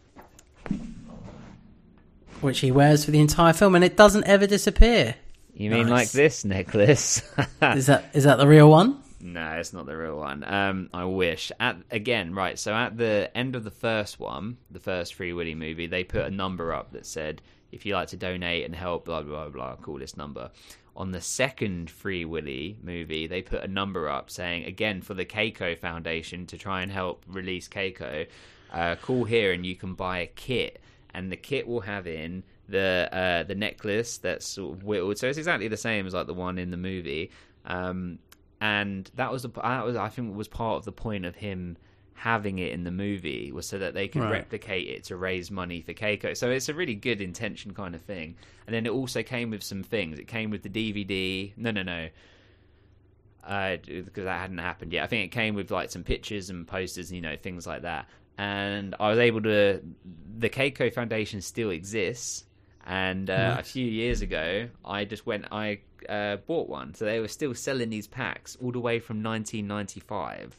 [2.41, 5.15] which he wears for the entire film, and it doesn't ever disappear.
[5.53, 5.89] You mean Nice.
[5.89, 7.21] like this necklace?
[7.61, 9.01] Is that is that the real one?
[9.19, 10.43] No, it's not the real one.
[10.43, 11.51] Um, I wish.
[11.59, 12.57] At again, right.
[12.57, 16.23] So at the end of the first one, the first Free Willy movie, they put
[16.25, 17.41] a number up that said,
[17.71, 20.49] "If you like to donate and help, blah blah blah, call this number."
[20.95, 25.25] On the second Free Willy movie, they put a number up saying, again for the
[25.25, 28.27] Keiko Foundation to try and help release Keiko.
[28.71, 30.81] Uh, call here and you can buy a kit,
[31.13, 35.17] and the kit will have in the uh, the necklace that's sort of whittled.
[35.17, 37.31] So it's exactly the same as like the one in the movie.
[37.65, 38.19] Um,
[38.61, 41.77] and that was the that was I think was part of the point of him
[42.13, 44.31] having it in the movie was so that they could Right.
[44.31, 46.37] replicate it to raise money for Keiko.
[46.37, 48.35] So it's a really good intention kind of thing.
[48.67, 50.19] And then it also came with some things.
[50.19, 51.53] It came with the DVD.
[51.57, 52.09] No, no, no.
[53.43, 55.03] Uh, because that hadn't happened yet.
[55.03, 57.81] I think it came with like some pictures and posters, and, you know, things like
[57.81, 58.07] that.
[58.37, 59.81] And I was able to.
[60.37, 62.45] The Keiko Foundation still exists,
[62.85, 65.45] and uh, a few years ago, I just went.
[65.51, 69.23] I uh, bought one, so they were still selling these packs all the way from
[69.23, 70.55] 1995.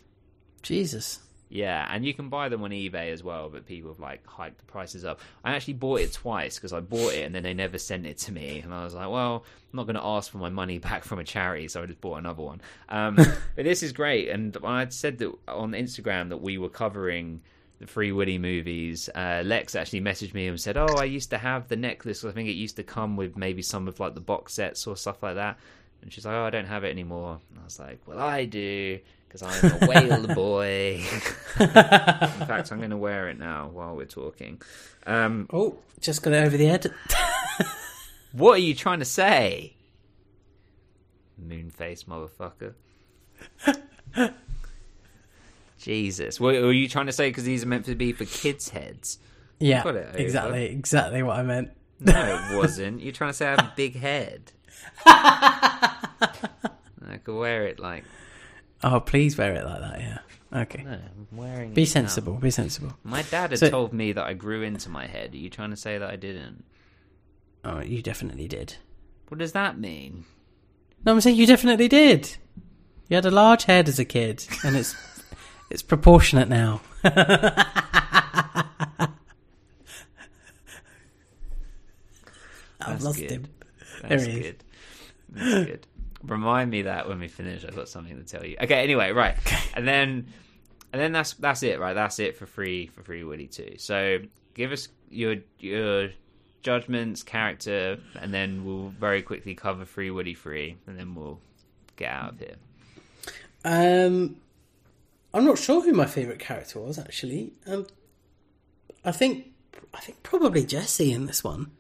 [0.62, 1.20] Jesus.
[1.52, 4.56] Yeah, and you can buy them on eBay as well, but people have like hiked
[4.56, 5.20] the prices up.
[5.44, 8.16] I actually bought it twice because I bought it and then they never sent it
[8.20, 10.78] to me, and I was like, well, I'm not going to ask for my money
[10.90, 12.62] back from a charity, so I just bought another one.
[12.88, 17.42] Um, but this is great, and I'd said that on Instagram that we were covering
[17.80, 19.10] the Free Willy movies.
[19.14, 22.24] Uh, Lex actually messaged me and said, "Oh, I used to have the necklace.
[22.24, 24.96] I think it used to come with maybe some of like the box sets or
[24.96, 25.58] stuff like that."
[26.00, 28.46] And she's like, "Oh, I don't have it anymore." And I was like, "Well, I
[28.46, 29.00] do."
[29.32, 30.96] Because I'm a whale boy.
[31.60, 34.60] In fact, I'm going to wear it now while we're talking.
[35.06, 36.92] Um, Oh, just got it over the head.
[38.32, 39.74] what are you trying to say?
[41.42, 42.74] Moonface motherfucker.
[45.78, 46.38] Jesus.
[46.38, 47.30] What were you trying to say?
[47.30, 49.18] Because these are meant to be for kids' heads.
[49.59, 50.18] Yeah, Got it over.
[50.18, 51.70] exactly, exactly what I meant.
[52.00, 52.12] No,
[52.52, 53.00] it wasn't.
[53.00, 54.52] You're trying to say I have a big head.
[55.06, 55.96] I
[57.24, 58.04] could wear it like.
[58.82, 60.00] Oh, please wear it like that.
[60.00, 60.18] Yeah.
[60.62, 60.82] Okay.
[60.82, 61.72] No, I'm wearing.
[61.72, 61.90] Be it now.
[61.92, 62.34] sensible.
[62.34, 62.96] Be sensible.
[63.04, 65.32] My dad had So- told me that I grew into my head.
[65.34, 66.64] Are you trying to say that I didn't?
[67.64, 68.74] Oh, you definitely did.
[69.28, 70.24] What does that mean?
[71.04, 72.36] No, I'm saying you definitely did.
[73.09, 74.94] You had a large head as a kid, and it's
[75.70, 76.80] it's proportionate now.
[82.80, 83.30] I've That's lost good.
[83.30, 83.46] him.
[84.02, 84.46] That's There he is.
[84.46, 84.64] good.
[85.30, 85.86] That's good.
[86.24, 88.57] Remind me that when we finish, I've got something to tell you.
[88.62, 88.82] Okay.
[88.82, 89.36] Anyway, right,
[89.74, 90.27] and then
[90.93, 91.94] and then that's that's it, right?
[91.94, 93.74] That's it for free for Free Willy two.
[93.78, 94.19] So
[94.55, 96.11] give us your your
[96.62, 101.40] judgments, character, and then we'll very quickly cover Free Willy free, and then we'll
[101.97, 102.55] get out of here.
[103.65, 104.36] Um,
[105.35, 107.53] I'm not sure who my favourite character was actually.
[107.66, 107.86] Um,
[109.05, 109.47] I think
[109.94, 111.70] I think probably Jesse in this one.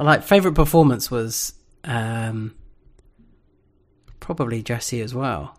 [0.00, 1.54] Like favourite performance was
[1.84, 2.54] um,
[4.22, 5.58] probably Jesse as well.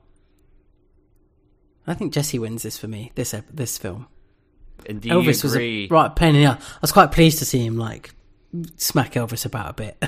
[1.85, 3.11] I think Jesse wins this for me.
[3.15, 4.07] This ep- this film.
[4.87, 6.63] And do Elvis you was a right pain in the ass.
[6.75, 8.11] I was quite pleased to see him like
[8.77, 9.97] smack Elvis about a bit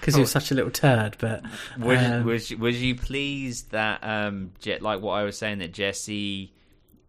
[0.00, 1.16] because he was such a little turd.
[1.18, 1.42] But
[1.78, 6.52] Was, um, was was you pleased that um like what I was saying that Jesse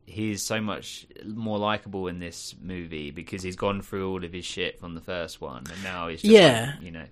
[0.06, 4.46] he's so much more likable in this movie because he's gone through all of his
[4.46, 6.74] shit from the first one and now he's just Yeah.
[6.76, 7.06] like, you know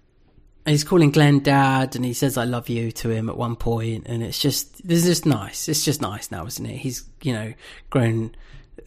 [0.65, 4.07] he's calling Glenn dad and he says I love you to him at one point
[4.07, 5.69] and it's just this is just nice.
[5.69, 6.77] It's just nice now, isn't it?
[6.77, 7.53] He's, you know,
[7.89, 8.35] grown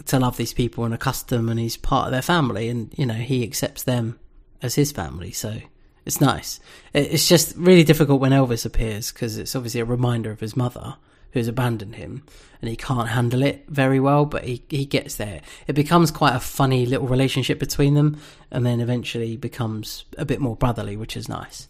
[0.06, 3.14] to love these people and accustom and he's part of their family and, you know,
[3.14, 4.18] he accepts them
[4.62, 5.32] as his family.
[5.32, 5.58] So
[6.04, 6.60] it's nice.
[6.94, 10.96] It's just really difficult when Elvis appears because it's obviously a reminder of his mother
[11.32, 12.22] who's abandoned him
[12.60, 15.40] and he can't handle it very well, but he, he gets there.
[15.66, 20.40] It becomes quite a funny little relationship between them and then eventually becomes a bit
[20.40, 21.68] more brotherly, which is nice.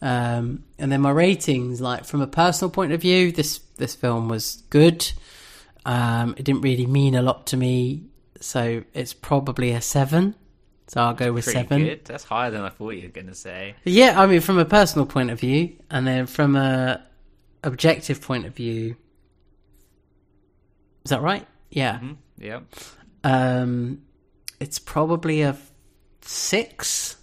[0.00, 4.28] Um, and then my ratings, like from a personal point of view, this this film
[4.28, 5.10] was good.
[5.86, 8.02] Um, it didn't really mean a lot to me,
[8.40, 10.34] so it's probably a seven.
[10.88, 11.84] So I'll go with pretty seven.
[11.84, 14.64] good that's higher than I thought you were gonna say Yeah, I mean, from a
[14.64, 17.00] personal point of view, and then from a
[17.64, 18.96] objective point of view,
[21.04, 21.46] is that right?
[21.70, 21.98] Yeah.
[21.98, 22.60] hmm yeah
[23.24, 24.02] Um,
[24.60, 25.56] it's probably a
[26.22, 27.16] six.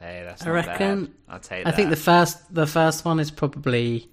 [0.00, 1.14] hey that's I reckon-.
[1.28, 4.08] I'll take I think the first the first one is probably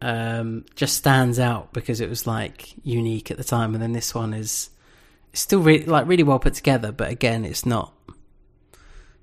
[0.00, 4.14] um, just stands out because it was like unique at the time, and then this
[4.14, 4.70] one is
[5.32, 7.94] still really like really well put together, but again, it's not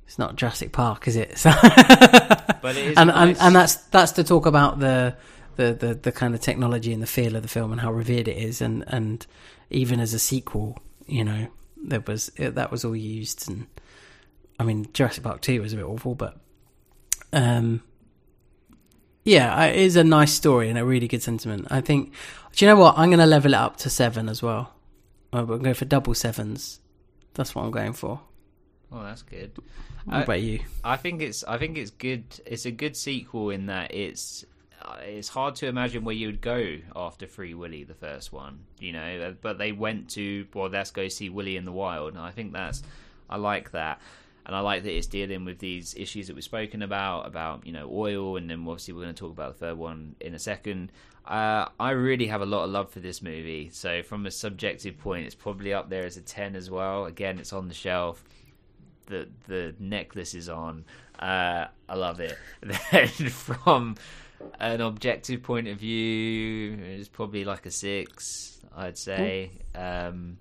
[0.05, 1.37] it's not Jurassic Park, is it?
[1.37, 1.51] So
[2.61, 3.37] but it is and, nice.
[3.37, 5.15] and and that's that's to talk about the,
[5.55, 8.27] the the the kind of technology and the feel of the film and how revered
[8.27, 9.25] it is, and and
[9.69, 10.77] even as a sequel,
[11.07, 11.47] you know,
[11.83, 13.67] there was it, that was all used, and
[14.59, 16.37] I mean Jurassic Park two was a bit awful, but
[17.33, 17.81] um,
[19.23, 21.67] yeah, it is a nice story and a really good sentiment.
[21.69, 22.13] I think.
[22.55, 22.97] Do you know what?
[22.97, 24.73] I'm going to level it up to seven as well.
[25.31, 26.79] I'm going go for double sevens.
[27.35, 28.19] That's what I'm going for.
[28.91, 29.51] oh that's good
[30.05, 30.61] What I- about you?
[30.83, 32.23] I think it's I think it's good.
[32.45, 34.43] It's a good sequel in that it's
[35.01, 38.59] it's hard to imagine where you would go after Free Willy, the first one.
[38.79, 42.21] You know, but they went to well, let's go see Willy in the wild, and
[42.21, 42.83] I think that's
[43.29, 44.01] I like that.
[44.45, 47.71] And I like that it's dealing with these issues that we've spoken about, about you
[47.71, 50.39] know oil, and then obviously we're going to talk about the third one in a
[50.39, 50.91] second.
[51.25, 53.69] Uh, I really have a lot of love for this movie.
[53.71, 57.05] So from a subjective point, it's probably up there as a ten as well.
[57.05, 58.23] Again, it's on the shelf
[59.09, 60.85] the the necklace is on.
[61.19, 62.37] Uh, I love it.
[62.91, 63.95] Then from
[64.59, 69.51] an objective point of view, it's probably like a six, I'd say.
[69.75, 70.37] Um,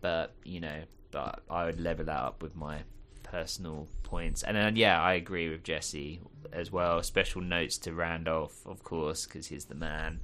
[0.00, 2.82] but you know, but I would level that up with my
[3.22, 4.42] personal points.
[4.42, 6.20] And then yeah, I agree with Jesse
[6.52, 7.02] as well.
[7.02, 10.20] Special notes to Randolph, of course, because he's the man.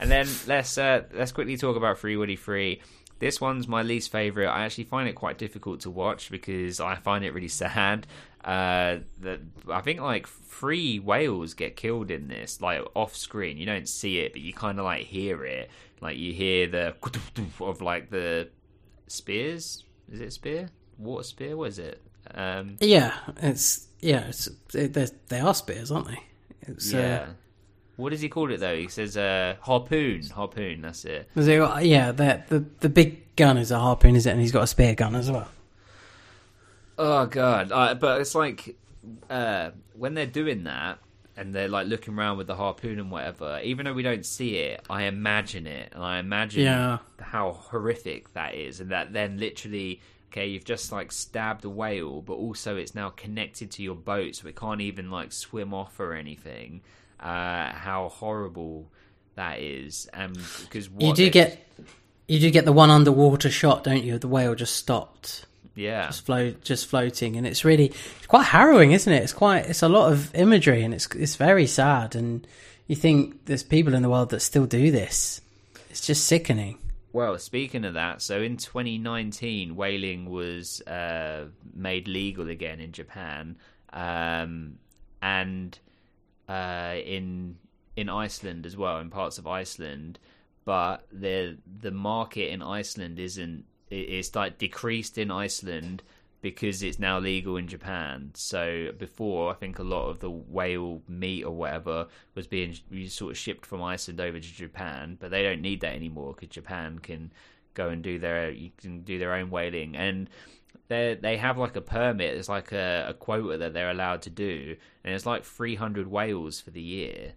[0.00, 2.80] And then let's uh, let's quickly talk about Free Woody Free.
[3.18, 4.48] This one's my least favorite.
[4.48, 8.06] I actually find it quite difficult to watch because I find it really sad.
[8.44, 9.40] Uh, that
[9.70, 13.58] I think like three whales get killed in this, like off screen.
[13.58, 15.70] You don't see it, but you kind of like hear it.
[16.00, 16.94] Like you hear the
[17.60, 18.48] of like the
[19.08, 19.84] spears.
[20.10, 20.70] Is it spear?
[20.98, 21.56] Water spear?
[21.56, 22.00] What is it?
[22.34, 26.20] Um, Yeah, it's yeah, it's it, they are spears, aren't they?
[26.62, 27.26] It's, yeah.
[27.28, 27.32] Uh,
[27.96, 28.76] What does he call it though?
[28.76, 30.22] He says uh, harpoon.
[30.28, 30.82] Harpoon.
[30.82, 31.28] That's it.
[31.34, 34.30] It- yeah, the, the the big gun is a harpoon, is it?
[34.30, 35.48] And he's got a spear gun as well.
[36.98, 37.70] Oh god!
[37.72, 38.76] Uh, but it's like
[39.30, 40.98] uh, when they're doing that
[41.36, 43.60] and they're like looking around with the harpoon and whatever.
[43.62, 46.98] Even though we don't see it, I imagine it, and I imagine Yeah.
[47.20, 50.00] how horrific that is, and that then literally.
[50.30, 54.34] Okay, you've just like stabbed a whale, but also it's now connected to your boat,
[54.36, 56.82] so it can't even like swim off or anything.
[57.18, 58.90] Uh, how horrible
[59.36, 61.66] that is, and because You do get
[62.26, 64.18] you do get the one underwater shot, don't you?
[64.18, 65.46] The whale just stopped,
[65.78, 69.22] yeah, just float, just floating, and it's really it's quite harrowing, isn't it?
[69.22, 72.46] It's quite it's a lot of imagery, and it's it's very sad, and
[72.88, 75.42] You think there's people in the world that still do this?
[75.90, 76.78] It's just sickening.
[77.12, 83.56] Well, speaking of that, so in 2019, whaling was uh, made legal again in Japan,
[83.92, 84.78] um,
[85.20, 85.78] and
[86.48, 87.56] uh, in
[87.94, 90.18] in Iceland as well, in parts of Iceland.
[90.64, 93.64] But the the market in Iceland isn't.
[93.90, 96.02] It's like decreased in Iceland
[96.40, 98.30] because it's now legal in Japan.
[98.34, 102.76] So before, I think a lot of the whale meat or whatever was being
[103.08, 106.54] sort of shipped from Iceland over to Japan, but they don't need that anymore because
[106.54, 107.32] Japan can
[107.74, 110.28] go and do their you can do their own whaling and
[110.88, 112.36] they they have like a permit.
[112.36, 116.08] It's like a, a quota that they're allowed to do, and it's like three hundred
[116.08, 117.34] whales for the year.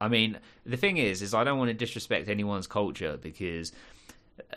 [0.00, 3.72] I mean, the thing is, is I don't want to disrespect anyone's culture because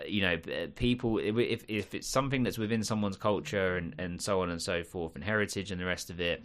[0.08, 0.38] you know
[0.76, 4.84] people if if it's something that's within someone's culture and and so on and so
[4.84, 6.44] forth and heritage and the rest of it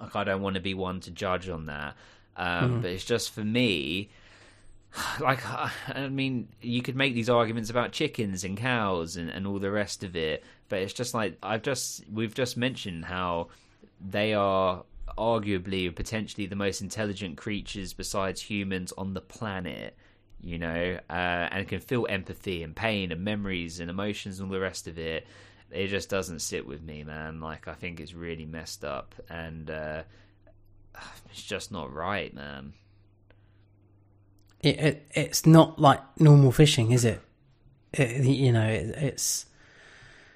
[0.00, 1.94] like i don't want to be one to judge on that
[2.36, 2.80] um, mm-hmm.
[2.80, 4.08] but it's just for me
[5.20, 9.58] like i mean you could make these arguments about chickens and cows and, and all
[9.58, 13.48] the rest of it but it's just like i've just we've just mentioned how
[14.00, 14.84] they are
[15.16, 19.96] arguably potentially the most intelligent creatures besides humans on the planet
[20.44, 24.52] you know, uh, and can feel empathy and pain and memories and emotions and all
[24.52, 25.26] the rest of it.
[25.70, 27.40] It just doesn't sit with me, man.
[27.40, 30.02] Like I think it's really messed up, and uh,
[31.30, 32.74] it's just not right, man.
[34.60, 37.20] It, it it's not like normal fishing, is it?
[37.94, 39.46] it you know, it, it's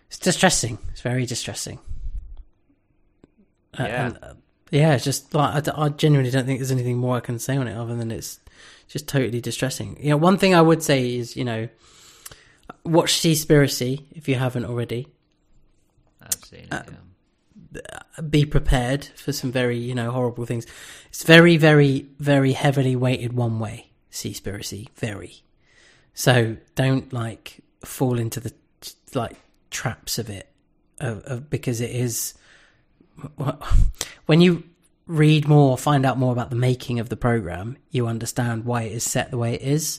[0.09, 0.79] it's distressing.
[0.91, 1.79] It's very distressing.
[3.79, 4.07] Uh, yeah.
[4.07, 4.35] And, uh,
[4.71, 7.57] yeah, it's just like I, I genuinely don't think there's anything more I can say
[7.57, 8.41] on it other than it's
[8.89, 9.97] just totally distressing.
[10.01, 11.69] You know, one thing I would say is, you know,
[12.85, 15.09] watch Seaspiracy if you haven't already.
[16.21, 16.73] I've seen it.
[16.73, 18.23] Uh, yeah.
[18.31, 20.67] Be prepared for some very, you know, horrible things.
[21.09, 23.91] It's very, very, very heavily weighted one way.
[24.11, 25.43] Seaspiracy, very.
[26.15, 28.53] So don't like fall into the
[29.15, 29.37] like
[29.71, 30.51] traps of it,
[30.99, 32.35] of, of because it is
[34.27, 34.65] when you
[35.09, 38.93] read more, find out more about the making of the program, you understand why it
[38.93, 39.99] is set the way it is.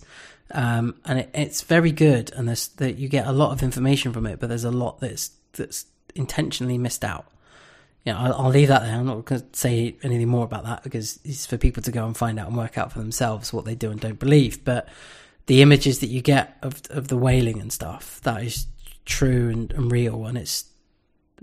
[0.51, 4.13] Um, and it, it's very good, and there's that you get a lot of information
[4.13, 7.27] from it, but there's a lot that's that's intentionally missed out.
[8.05, 8.95] Yeah, I'll, I'll leave that there.
[8.95, 12.05] I'm not going to say anything more about that because it's for people to go
[12.05, 14.63] and find out and work out for themselves what they do and don't believe.
[14.63, 14.87] But
[15.45, 18.67] the images that you get of of the whaling and stuff that is
[19.05, 20.65] true and, and real, and it's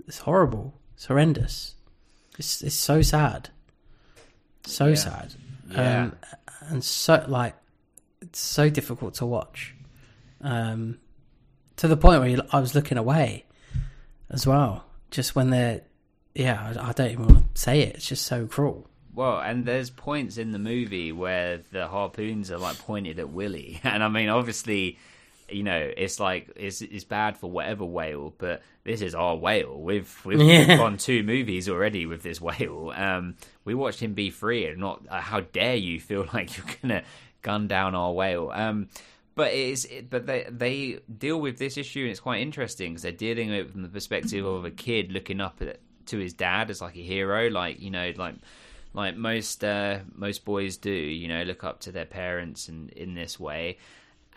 [0.05, 0.73] it's horrible.
[0.95, 1.75] It's horrendous.
[2.37, 3.49] It's it's so sad.
[4.67, 4.95] So yeah.
[4.95, 5.33] sad.
[5.69, 6.03] Yeah.
[6.03, 6.15] Um,
[6.69, 7.55] and so like
[8.21, 9.75] it's so difficult to watch.
[10.41, 10.99] Um,
[11.77, 13.45] to the point where you, I was looking away
[14.29, 14.85] as well.
[15.11, 15.81] Just when they're,
[16.35, 17.95] yeah, I, I don't even want to say it.
[17.95, 18.87] It's just so cruel.
[19.13, 23.79] Well, and there's points in the movie where the harpoons are like pointed at Willy,
[23.83, 24.99] and I mean, obviously,
[25.49, 29.79] you know, it's like it's it's bad for whatever whale, but this is our whale.
[29.79, 30.77] We've we've yeah.
[30.77, 32.91] gone two movies already with this whale.
[32.95, 36.65] Um, we watched him be free, and not uh, how dare you feel like you're
[36.81, 37.03] gonna
[37.41, 38.51] gun down our whale.
[38.53, 38.89] Um,
[39.35, 43.03] but it is, but they they deal with this issue, and it's quite interesting because
[43.03, 46.33] they're dealing with it from the perspective of a kid looking up at, to his
[46.33, 48.35] dad as like a hero, like you know, like
[48.93, 53.13] like most uh, most boys do, you know, look up to their parents and in
[53.13, 53.77] this way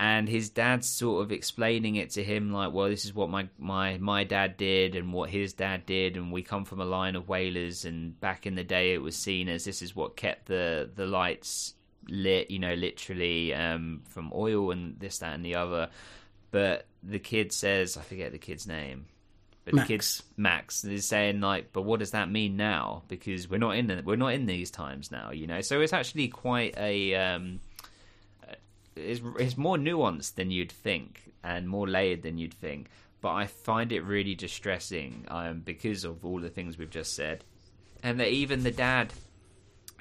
[0.00, 3.46] and his dad's sort of explaining it to him like well this is what my
[3.58, 7.14] my my dad did and what his dad did and we come from a line
[7.14, 10.46] of whalers and back in the day it was seen as this is what kept
[10.46, 11.74] the the lights
[12.08, 15.90] lit you know literally um, from oil and this that and the other
[16.50, 19.04] but the kid says i forget the kid's name
[19.66, 19.86] but Max.
[19.86, 23.02] the kid's Max is saying like, but what does that mean now?
[23.08, 25.60] Because we're not in the, we're not in these times now, you know.
[25.60, 27.60] So it's actually quite a um,
[28.96, 32.88] is is more nuanced than you'd think and more layered than you'd think.
[33.20, 37.44] But I find it really distressing um, because of all the things we've just said,
[38.02, 39.12] and that even the dad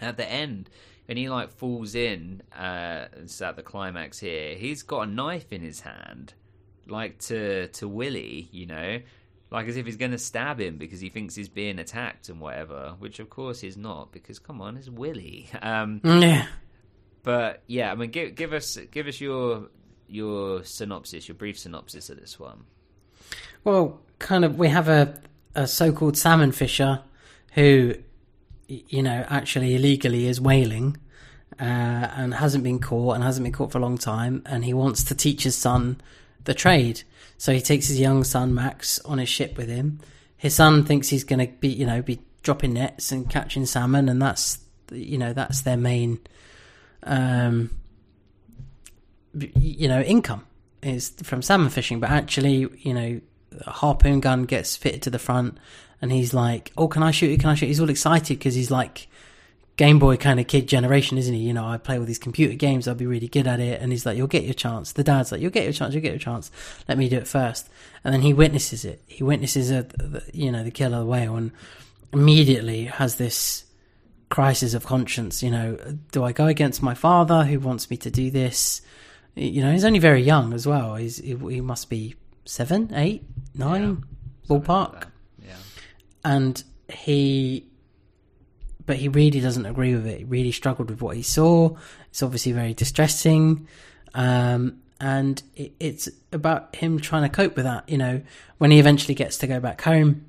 [0.02, 0.70] at the end
[1.08, 5.52] and he like falls in uh it's at the climax here he's got a knife
[5.52, 6.34] in his hand
[6.88, 9.00] like to to willy you know?
[9.52, 12.40] Like as if he's going to stab him because he thinks he's being attacked and
[12.40, 16.46] whatever which of course he's not because come on it's willy um yeah
[17.30, 19.68] but yeah, I mean, give give us give us your
[20.08, 22.64] your synopsis, your brief synopsis of this one.
[23.64, 25.22] Well, kind of, we have a
[25.54, 27.04] a so-called salmon fisher
[27.52, 27.94] who,
[28.68, 30.98] you know, actually illegally is whaling.
[31.60, 34.74] Uh, and hasn't been caught and hasn't been caught for a long time and he
[34.74, 36.00] wants to teach his son
[36.46, 37.04] the trade
[37.38, 40.00] so he takes his young son max on his ship with him
[40.38, 44.08] his son thinks he's going to be you know be dropping nets and catching salmon
[44.08, 44.60] and that's
[44.92, 46.20] you know that's their main,
[47.04, 47.70] um,
[49.34, 50.46] you know, income
[50.82, 52.00] is from salmon fishing.
[52.00, 53.22] But actually, you know,
[53.66, 55.58] a harpoon gun gets fitted to the front,
[56.02, 57.40] and he's like, "Oh, can I shoot it?
[57.40, 59.08] Can I shoot?" He's all excited because he's like
[59.80, 61.40] Game Boy kind of kid generation, isn't he?
[61.40, 63.82] You know, I play all these computer games, I'll be really good at it.
[63.82, 64.92] And he's like, You'll get your chance.
[64.92, 66.52] The dad's like, You'll get your chance, you'll get your chance.
[66.90, 67.70] Let me do it first.
[68.04, 69.02] And then he witnesses it.
[69.08, 71.52] He witnesses, a, the, you know, the killer whale and
[72.12, 73.64] immediately has this
[74.30, 75.42] crisis of conscience.
[75.44, 75.78] You know,
[76.12, 78.82] do I go against my father who wants me to do this?
[79.36, 80.96] You know, he's only very young as well.
[80.96, 83.24] He's, he, he must be seven, eight,
[83.56, 84.04] nine,
[84.50, 85.06] ballpark
[85.46, 85.54] Yeah.
[86.26, 87.66] and he
[88.86, 91.70] but he really doesn't agree with it he really struggled with what he saw
[92.10, 93.68] it's obviously very distressing
[94.16, 98.20] um, and it, it's about him trying to cope with that you know
[98.58, 100.26] when he eventually gets to go back home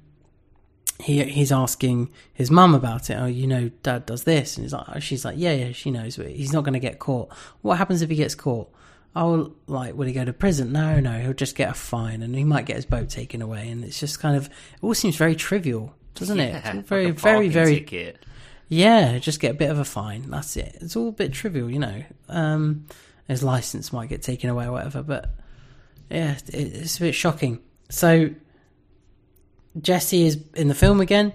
[1.01, 4.73] he he's asking his mum about it oh you know dad does this and he's
[4.73, 7.79] like she's like yeah yeah she knows but he's not going to get caught what
[7.79, 8.71] happens if he gets caught
[9.17, 12.35] oh like will he go to prison no no he'll just get a fine and
[12.35, 15.17] he might get his boat taken away and it's just kind of it all seems
[15.17, 18.25] very trivial doesn't it all like very a very very ticket.
[18.69, 20.31] yeah, just get a bit of a fine.
[20.31, 20.79] That's it.
[20.81, 22.05] It's all a bit trivial, you know.
[22.29, 22.87] Um,
[23.27, 25.31] his license might get taken away or whatever, but
[26.09, 27.59] yeah, it, it's a bit shocking.
[27.89, 28.31] So
[29.81, 31.33] Jesse is in the film again.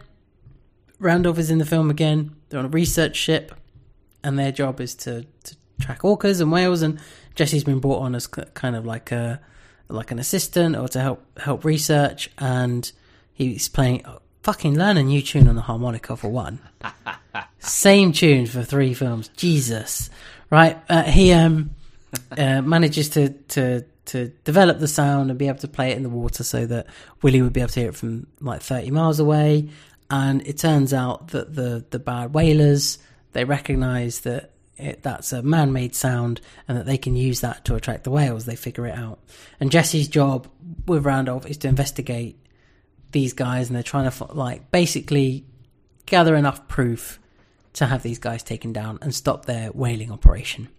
[1.00, 2.36] Randolph is in the film again.
[2.50, 3.54] They're on a research ship,
[4.24, 6.82] and their job is to, to track orcas and whales.
[6.82, 7.00] And
[7.36, 9.40] Jesse's been brought on as kind of like a
[9.88, 12.30] like an assistant or to help help research.
[12.38, 12.90] And
[13.34, 14.04] he's playing
[14.44, 16.60] fucking learn a new tune on the harmonica for one.
[17.60, 19.30] Same tune for three films.
[19.36, 20.10] Jesus,
[20.50, 20.78] right?
[20.90, 21.72] Uh, he um
[22.38, 26.04] uh, manages to to to develop the sound and be able to play it in
[26.04, 26.88] the water so that
[27.22, 29.70] Willy would be able to hear it from like 30 miles away.
[30.10, 33.00] And it turns out that the the bad whalers
[33.36, 37.76] they recognise that it, that's a man-made sound and that they can use that to
[37.76, 38.46] attract the whales.
[38.46, 39.20] They figure it out.
[39.60, 40.48] And Jesse's job
[40.88, 42.40] with Randolph is to investigate
[43.12, 45.46] these guys, and they're trying to like basically
[46.06, 47.20] gather enough proof
[47.74, 50.70] to have these guys taken down and stop their whaling operation.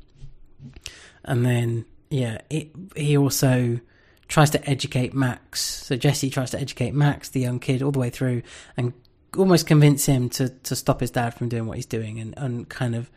[1.25, 3.81] And then, yeah, it, he also
[4.29, 5.61] tries to educate Max.
[5.61, 8.43] So Jesse tries to educate Max, the young kid, all the way through,
[8.77, 8.93] and
[9.37, 12.69] almost convince him to, to stop his dad from doing what he's doing, and, and
[12.69, 13.11] kind of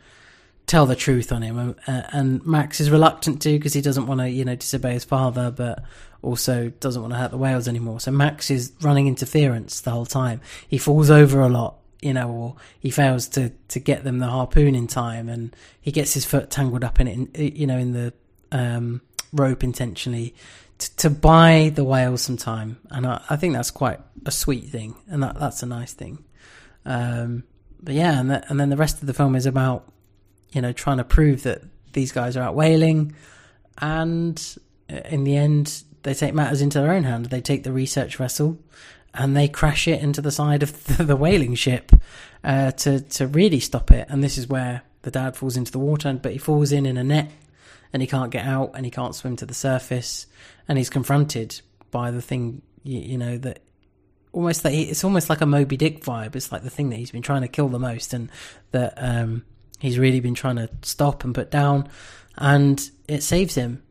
[0.66, 1.58] tell the truth on him.
[1.58, 4.92] And, uh, and Max is reluctant to because he doesn't want to, you know, disobey
[4.92, 5.82] his father, but
[6.22, 7.98] also doesn't want to hurt the whales anymore.
[7.98, 10.40] So Max is running interference the whole time.
[10.68, 14.28] He falls over a lot, you know, or he fails to to get them the
[14.28, 17.78] harpoon in time, and he gets his foot tangled up in it, in, you know,
[17.78, 18.12] in the
[18.52, 19.00] um,
[19.32, 20.34] rope intentionally
[20.78, 22.78] to, to buy the whales some time.
[22.90, 26.24] And I, I think that's quite a sweet thing, and that that's a nice thing.
[26.84, 27.44] Um,
[27.82, 29.90] but yeah, and, the, and then the rest of the film is about
[30.52, 31.62] you know trying to prove that
[31.92, 33.14] these guys are out whaling,
[33.78, 34.56] and
[34.90, 37.28] uh, in the end they take matters into their own hands.
[37.28, 38.58] They take the research vessel
[39.12, 41.92] and they crash it into the side of the, the whaling ship
[42.44, 44.06] uh, to to really stop it.
[44.08, 46.96] And this is where the dad falls into the water, but he falls in in
[46.96, 47.30] a net
[47.92, 50.26] and he can't get out and he can't swim to the surface
[50.68, 51.60] and he's confronted
[51.90, 53.60] by the thing you, you know that
[54.32, 56.36] almost that he, it's almost like a Moby Dick vibe.
[56.36, 58.30] It's like the thing that he's been trying to kill the most and
[58.72, 59.44] that um,
[59.78, 61.88] he's really been trying to stop and put down,
[62.36, 63.82] and it saves him,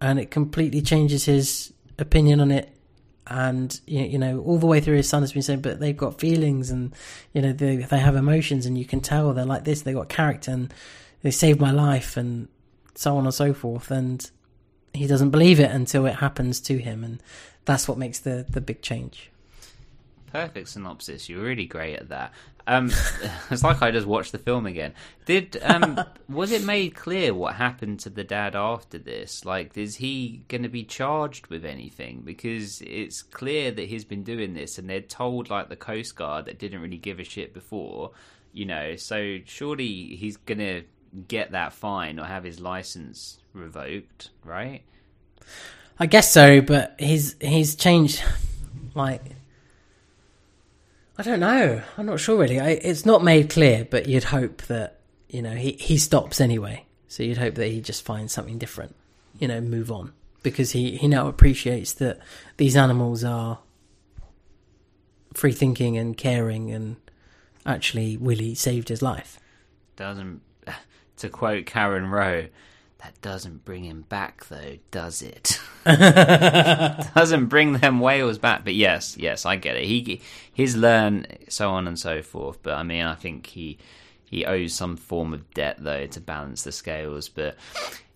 [0.00, 2.68] and it completely changes his opinion on it.
[3.26, 6.20] And you know, all the way through, his son has been saying, "But they've got
[6.20, 6.94] feelings, and
[7.32, 9.82] you know, they they have emotions, and you can tell they're like this.
[9.82, 10.74] They've got character, and
[11.22, 12.48] they saved my life, and
[12.94, 14.30] so on and so forth." And
[14.94, 17.22] he doesn't believe it until it happens to him, and
[17.64, 19.30] that's what makes the the big change.
[20.32, 21.28] Perfect synopsis.
[21.28, 22.32] You're really great at that.
[22.66, 22.90] Um,
[23.50, 24.94] it's like I just watched the film again.
[25.26, 29.44] Did um, was it made clear what happened to the dad after this?
[29.44, 32.22] Like, is he going to be charged with anything?
[32.24, 36.46] Because it's clear that he's been doing this, and they're told like the Coast Guard
[36.46, 38.12] that didn't really give a shit before,
[38.52, 38.96] you know.
[38.96, 40.82] So surely he's going to
[41.28, 44.82] get that fine or have his license revoked, right?
[45.98, 48.22] I guess so, but he's he's changed.
[48.94, 49.22] Like,
[51.16, 51.82] I don't know.
[51.96, 52.60] I'm not sure really.
[52.60, 56.86] I, it's not made clear, but you'd hope that you know he he stops anyway.
[57.08, 58.96] So you'd hope that he just finds something different.
[59.38, 62.18] You know, move on because he he now appreciates that
[62.56, 63.60] these animals are
[65.34, 66.96] free thinking and caring, and
[67.64, 69.38] actually, Willy saved his life.
[69.96, 70.42] Doesn't
[71.22, 72.48] to quote Karen Rowe,
[72.98, 75.60] that doesn't bring him back though, does it?
[75.84, 78.64] doesn't bring them whales back.
[78.64, 79.84] But yes, yes, I get it.
[79.84, 80.20] He
[80.52, 82.62] his learn so on and so forth.
[82.62, 83.78] But I mean, I think he
[84.24, 87.28] he owes some form of debt though to balance the scales.
[87.28, 87.56] But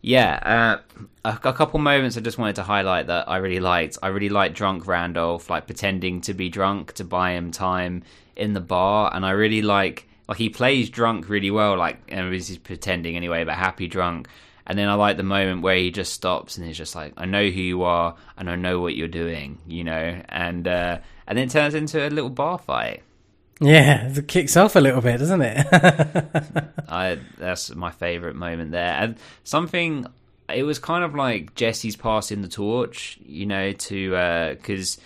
[0.02, 3.98] yeah, uh, a, a couple moments I just wanted to highlight that I really liked.
[4.02, 8.04] I really liked drunk Randolph, like pretending to be drunk to buy him time
[8.36, 12.32] in the bar, and I really like like he plays drunk really well, like and
[12.32, 14.28] he's pretending anyway, but happy drunk.
[14.66, 17.24] And then I like the moment where he just stops and he's just like, "I
[17.24, 21.38] know who you are, and I know what you're doing," you know, and uh, and
[21.38, 23.02] then it turns into a little bar fight.
[23.60, 25.66] Yeah, it kicks off a little bit, doesn't it?
[26.88, 30.06] I that's my favorite moment there, and something.
[30.48, 34.10] It was kind of like Jesse's passing the torch, you know, to
[34.56, 34.96] because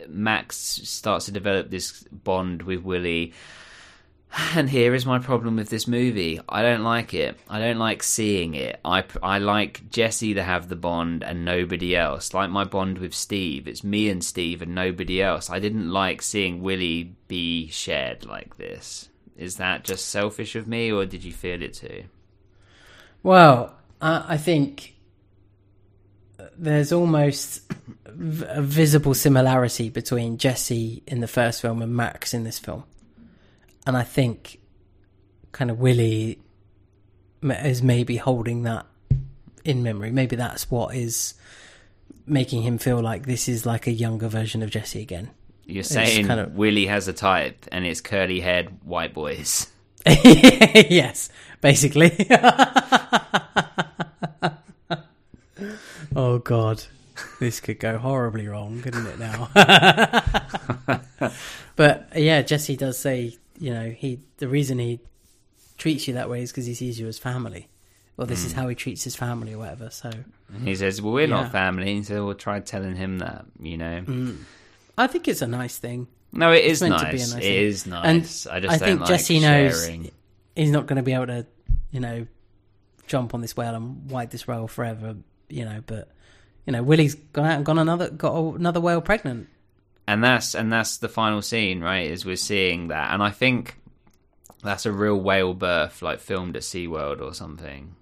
[0.00, 3.32] uh, Max starts to develop this bond with Willy
[4.56, 6.40] and here is my problem with this movie.
[6.48, 7.38] I don't like it.
[7.48, 8.80] I don't like seeing it.
[8.84, 12.32] I, I like Jesse to have the bond and nobody else.
[12.32, 13.68] Like my bond with Steve.
[13.68, 15.50] It's me and Steve and nobody else.
[15.50, 19.08] I didn't like seeing Willy be shared like this.
[19.36, 22.04] Is that just selfish of me or did you feel it too?
[23.22, 24.94] Well, uh, I think
[26.56, 27.62] there's almost
[28.06, 32.84] a visible similarity between Jesse in the first film and Max in this film
[33.86, 34.60] and I think
[35.52, 36.38] kind of Willy
[37.42, 38.86] is maybe holding that
[39.64, 40.10] in memory.
[40.10, 41.34] Maybe that's what is
[42.26, 45.30] making him feel like this is like a younger version of Jesse again.
[45.64, 46.54] You're saying kind of...
[46.54, 49.68] Willy has a type and it's curly haired white boys.
[50.06, 51.28] yes,
[51.60, 52.26] basically.
[56.16, 56.82] oh god.
[57.38, 59.48] This could go horribly wrong, couldn't it now?
[61.76, 64.98] but yeah, Jesse does say you know, he the reason he
[65.78, 67.68] treats you that way is because he sees you as family.
[68.16, 68.46] Well, this mm.
[68.46, 68.58] is hmm.
[68.58, 69.88] how he treats his family or whatever.
[69.90, 70.10] So
[70.64, 71.42] he says, "Well, we're yeah.
[71.42, 74.38] not family." He said, "Well, try telling him that." You know, mm.
[74.98, 76.08] I think it's a nice thing.
[76.32, 76.90] No, it is nice.
[76.90, 77.34] nice.
[77.34, 77.54] It thing.
[77.54, 78.46] is nice.
[78.46, 80.02] And I just I think like Jesse sharing.
[80.02, 80.10] knows
[80.56, 81.46] he's not going to be able to,
[81.92, 82.26] you know,
[83.06, 85.14] jump on this whale and ride this whale forever.
[85.48, 86.10] You know, but
[86.66, 89.48] you know, Willy's gone out and gone another got another whale pregnant
[90.12, 92.10] and that's and that's the final scene, right?
[92.10, 93.76] Is we're seeing that, and I think
[94.62, 97.96] that's a real whale birth, like filmed at SeaWorld or something.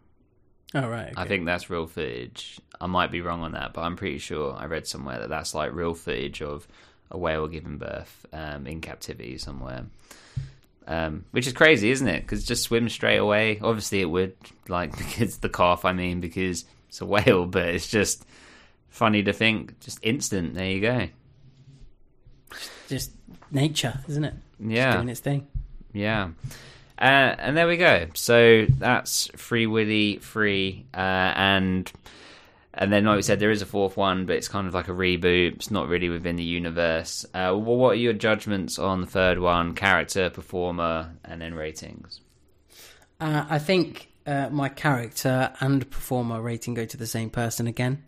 [0.74, 1.12] Oh right.
[1.12, 1.14] Okay.
[1.16, 2.60] I think that's real footage.
[2.80, 5.54] I might be wrong on that, but I'm pretty sure I read somewhere that that's
[5.54, 6.66] like real footage of
[7.12, 9.86] a whale giving birth um, in captivity somewhere.
[10.88, 12.22] Um, which is crazy, isn't it?
[12.22, 13.60] Because just swim straight away.
[13.62, 14.34] Obviously, it would
[14.68, 15.84] like because the calf.
[15.84, 18.24] I mean, because it's a whale, but it's just
[18.88, 20.54] funny to think, just instant.
[20.54, 21.08] There you go
[22.88, 23.10] just
[23.50, 24.34] nature, isn't it?
[24.58, 25.46] Yeah, just doing its thing.
[25.92, 26.30] Yeah.
[26.98, 28.08] Uh, and there we go.
[28.14, 31.90] So that's Free Willy Free, uh, and
[32.74, 34.88] and then like we said, there is a fourth one, but it's kind of like
[34.88, 35.54] a reboot.
[35.54, 37.24] It's not really within the universe.
[37.32, 39.74] Uh, well, what are your judgments on the third one?
[39.74, 42.20] Character, performer, and then ratings.
[43.18, 48.04] Uh, I think uh, my character and performer rating go to the same person again,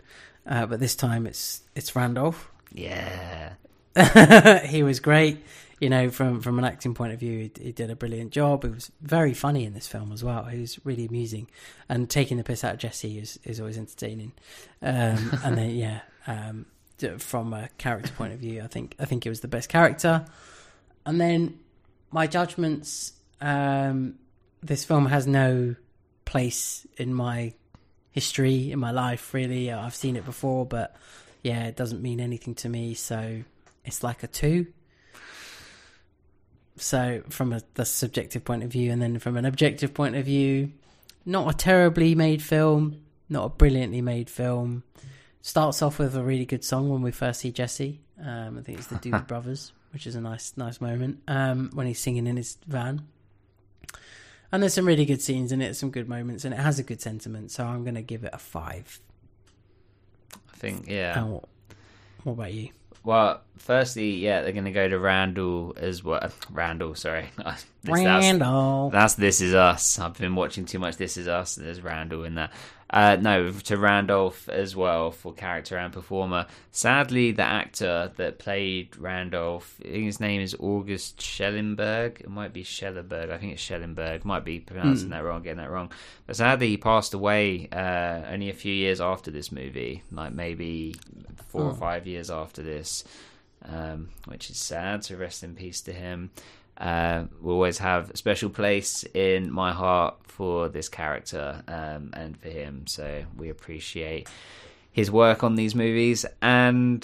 [0.47, 2.51] uh, but this time it's it's Randolph.
[2.73, 3.55] Yeah.
[4.67, 5.45] he was great.
[5.81, 8.63] You know, from from an acting point of view, he, he, did a brilliant job.
[8.63, 10.45] He was very funny in this film as well.
[10.45, 11.49] He was really amusing,
[11.89, 14.33] and taking the piss out of Jesse is is always entertaining.
[14.81, 16.67] Um, and then yeah, um,
[17.19, 20.25] from a character point of view, I think I think it was the best character.
[21.05, 21.59] And then
[22.11, 23.15] my judgments.
[23.41, 24.19] Um,
[24.63, 25.75] this film has no
[26.25, 27.53] place in my
[28.13, 29.35] history in my life.
[29.35, 30.95] Really, I've seen it before, but
[31.43, 32.95] yeah, it doesn't mean anything to me.
[32.95, 33.43] So
[33.85, 34.67] it's like a two.
[36.77, 40.25] So from a the subjective point of view, and then from an objective point of
[40.25, 40.73] view,
[41.25, 44.83] not a terribly made film, not a brilliantly made film.
[45.43, 48.01] Starts off with a really good song when we first see Jesse.
[48.21, 51.87] Um, I think it's the Doobie Brothers, which is a nice nice moment um, when
[51.87, 53.07] he's singing in his van.
[54.51, 56.83] And there's some really good scenes in it, some good moments, and it has a
[56.83, 57.51] good sentiment.
[57.51, 59.01] So I'm going to give it a five.
[60.35, 61.23] I think, yeah.
[61.25, 61.49] What,
[62.25, 62.69] what about you?
[63.05, 66.31] Well, firstly, yeah, they're going to go to Randall as well.
[66.51, 67.31] Randall, sorry.
[67.37, 68.91] this, Randall.
[68.91, 69.99] That's, that's, This Is Us.
[69.99, 71.57] I've been watching too much This Is Us.
[71.57, 72.53] There's Randall in that.
[72.93, 76.47] Uh, no, to Randolph as well for character and performer.
[76.73, 82.21] Sadly, the actor that played Randolph, his name is August Schellenberg.
[82.21, 83.31] It might be Schellenberg.
[83.31, 84.27] I think it's Schellenberg.
[84.27, 85.13] Might be pronouncing mm.
[85.13, 85.91] that wrong, getting that wrong.
[86.27, 90.95] But sadly, he passed away uh, only a few years after this movie, like maybe
[91.49, 91.69] four oh.
[91.69, 93.05] or five years after this,
[93.65, 95.03] um, which is sad.
[95.03, 96.31] So rest in peace to him.
[96.83, 102.37] Uh, will always have a special place in my heart for this character um, and
[102.37, 102.87] for him.
[102.87, 104.29] So we appreciate
[104.91, 106.27] his work on these movies.
[106.43, 107.01] And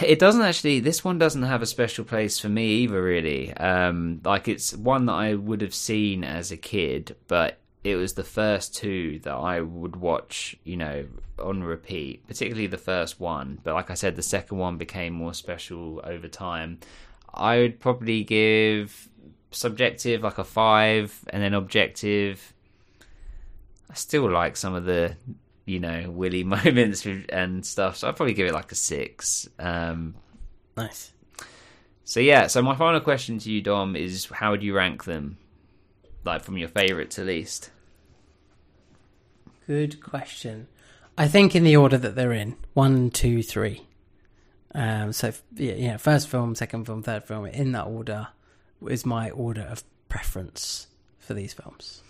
[0.00, 0.80] It doesn't actually.
[0.80, 3.02] This one doesn't have a special place for me either.
[3.02, 7.96] Really, um, like it's one that I would have seen as a kid, but it
[7.96, 11.06] was the first two that I would watch, you know,
[11.38, 12.26] on repeat.
[12.26, 16.28] Particularly the first one, but like I said, the second one became more special over
[16.28, 16.78] time.
[17.34, 19.08] I would probably give
[19.50, 22.52] subjective like a five, and then objective.
[23.90, 25.16] I still like some of the
[25.66, 27.96] you know, Willy moments and stuff.
[27.98, 29.48] So I'd probably give it like a six.
[29.58, 30.14] Um,
[30.76, 31.12] Nice.
[32.04, 35.38] so yeah, so my final question to you, Dom, is how would you rank them?
[36.24, 37.70] Like from your favourite to least.
[39.66, 40.68] Good question.
[41.16, 43.86] I think in the order that they're in one, two, three.
[44.74, 48.28] Um, so yeah, yeah, first film, second film, third film, in that order
[48.88, 50.88] is my order of preference
[51.18, 52.02] for these films.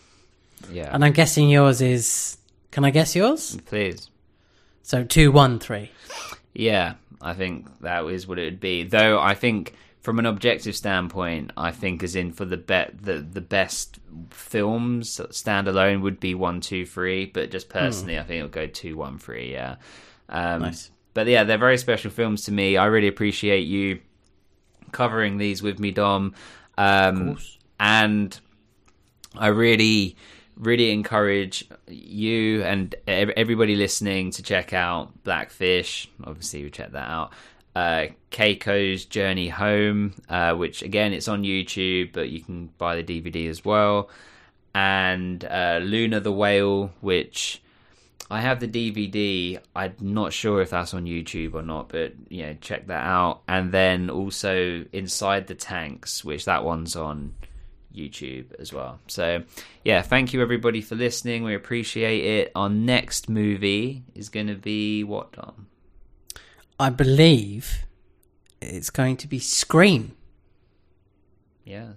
[0.70, 0.88] Yeah.
[0.92, 2.38] And I'm guessing yours is.
[2.70, 3.56] Can I guess yours?
[3.66, 4.10] Please.
[4.82, 5.90] So two, one, three.
[6.54, 8.82] Yeah, I think that is what it would be.
[8.82, 13.20] Though I think from an objective standpoint, I think as in for the bet the
[13.20, 13.98] the best
[14.30, 17.26] films standalone would be one, two, three.
[17.26, 19.52] But just personally, I think it'll go two, one, three.
[19.52, 19.76] Yeah.
[20.28, 20.90] Um, Nice.
[21.14, 22.76] But yeah, they're very special films to me.
[22.76, 24.00] I really appreciate you
[24.92, 26.34] covering these with me, Dom.
[26.76, 27.38] Um,
[27.78, 28.38] and
[29.36, 30.16] I really,
[30.56, 36.08] really encourage you and everybody listening to check out Blackfish.
[36.24, 37.32] Obviously, you check that out.
[37.76, 43.02] Uh, Keiko's Journey Home, uh, which again, it's on YouTube, but you can buy the
[43.02, 44.10] DVD as well.
[44.74, 47.62] And uh, Luna the Whale, which
[48.34, 49.60] I have the DVD.
[49.76, 53.42] I'm not sure if that's on YouTube or not, but you know, check that out.
[53.46, 57.34] And then also Inside the Tanks, which that one's on
[57.94, 58.98] YouTube as well.
[59.06, 59.44] So,
[59.84, 61.44] yeah, thank you everybody for listening.
[61.44, 62.52] We appreciate it.
[62.56, 65.68] Our next movie is going to be what, Dom?
[66.80, 67.86] I believe
[68.60, 70.16] it's going to be Scream.
[71.64, 71.94] Yes.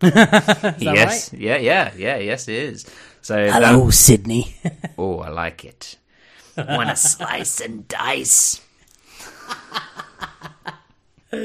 [0.00, 1.32] Yes.
[1.32, 1.40] right?
[1.40, 2.86] Yeah, yeah, yeah, yes, it is.
[3.28, 4.56] So, Hello, that- Sydney.
[4.98, 5.96] oh, I like it.
[6.56, 8.62] Want to slice and dice?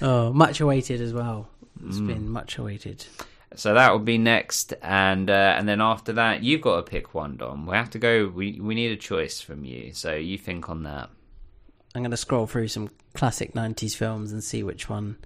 [0.00, 1.50] oh, much awaited as well.
[1.86, 2.06] It's Mm.
[2.06, 3.04] been much awaited.
[3.54, 7.12] So that will be next, and uh, and then after that, you've got to pick
[7.12, 7.66] one, Dom.
[7.66, 8.32] We have to go.
[8.34, 9.92] We we need a choice from you.
[9.92, 11.10] So you think on that.
[11.94, 15.18] I'm going to scroll through some classic 90s films and see which one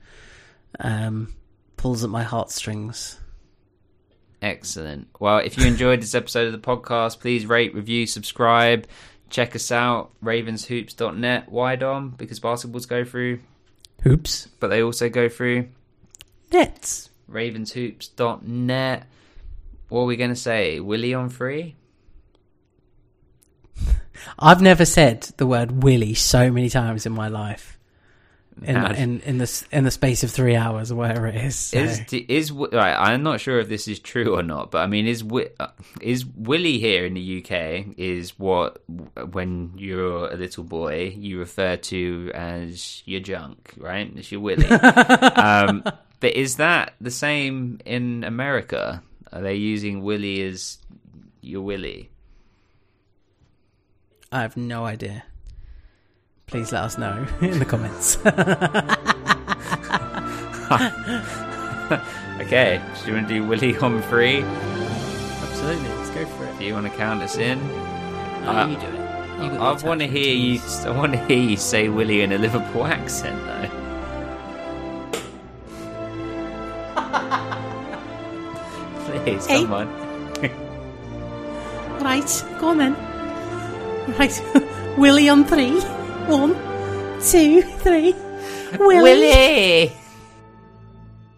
[0.80, 1.34] um,
[1.76, 3.20] pulls at my heartstrings.
[4.44, 5.08] Excellent.
[5.18, 8.86] Well, if you enjoyed this episode of the podcast, please rate, review, subscribe.
[9.30, 11.50] Check us out, ravenshoops.net.
[11.50, 12.10] Why, Dom?
[12.10, 13.40] Because basketballs go through,
[14.02, 14.48] Hoops.
[14.60, 15.68] but they also go through
[16.52, 17.08] Nets.
[17.30, 19.06] ravenshoops.net.
[19.88, 20.78] What are we going to say?
[20.78, 21.76] Willy on free?
[24.38, 27.73] I've never said the word Willy so many times in my life.
[28.62, 31.56] In, in in the in the space of three hours or whatever it is.
[31.56, 32.94] so- Is is right?
[32.94, 35.24] I'm not sure if this is true or not, but I mean, is
[35.58, 35.66] uh,
[36.00, 37.94] is Willy here in the UK?
[37.98, 38.82] Is what
[39.32, 44.10] when you're a little boy you refer to as your junk, right?
[44.14, 44.66] It's your Willy.
[44.68, 45.82] um,
[46.20, 49.02] but is that the same in America?
[49.32, 50.78] Are they using Willy as
[51.40, 52.08] your Willy?
[54.30, 55.24] I have no idea.
[56.46, 58.18] Please let us know in the comments.
[62.40, 64.42] Okay, do you want to do Willy Humphrey?
[64.42, 66.58] Absolutely, let's go for it.
[66.58, 67.58] Do you want to count us in?
[68.44, 69.52] No, Uh, you do it.
[69.54, 70.60] You I want to hear you.
[70.84, 73.70] I want to hear you say Willy in a Liverpool accent, though.
[79.24, 79.62] Please, Hey.
[79.62, 79.88] come on.
[82.02, 82.94] Right, go on then.
[84.18, 84.42] Right,
[84.98, 85.80] Willy on three.
[86.26, 86.54] One,
[87.20, 88.14] two, three.
[88.78, 89.02] Willy.
[89.02, 90.03] Willy.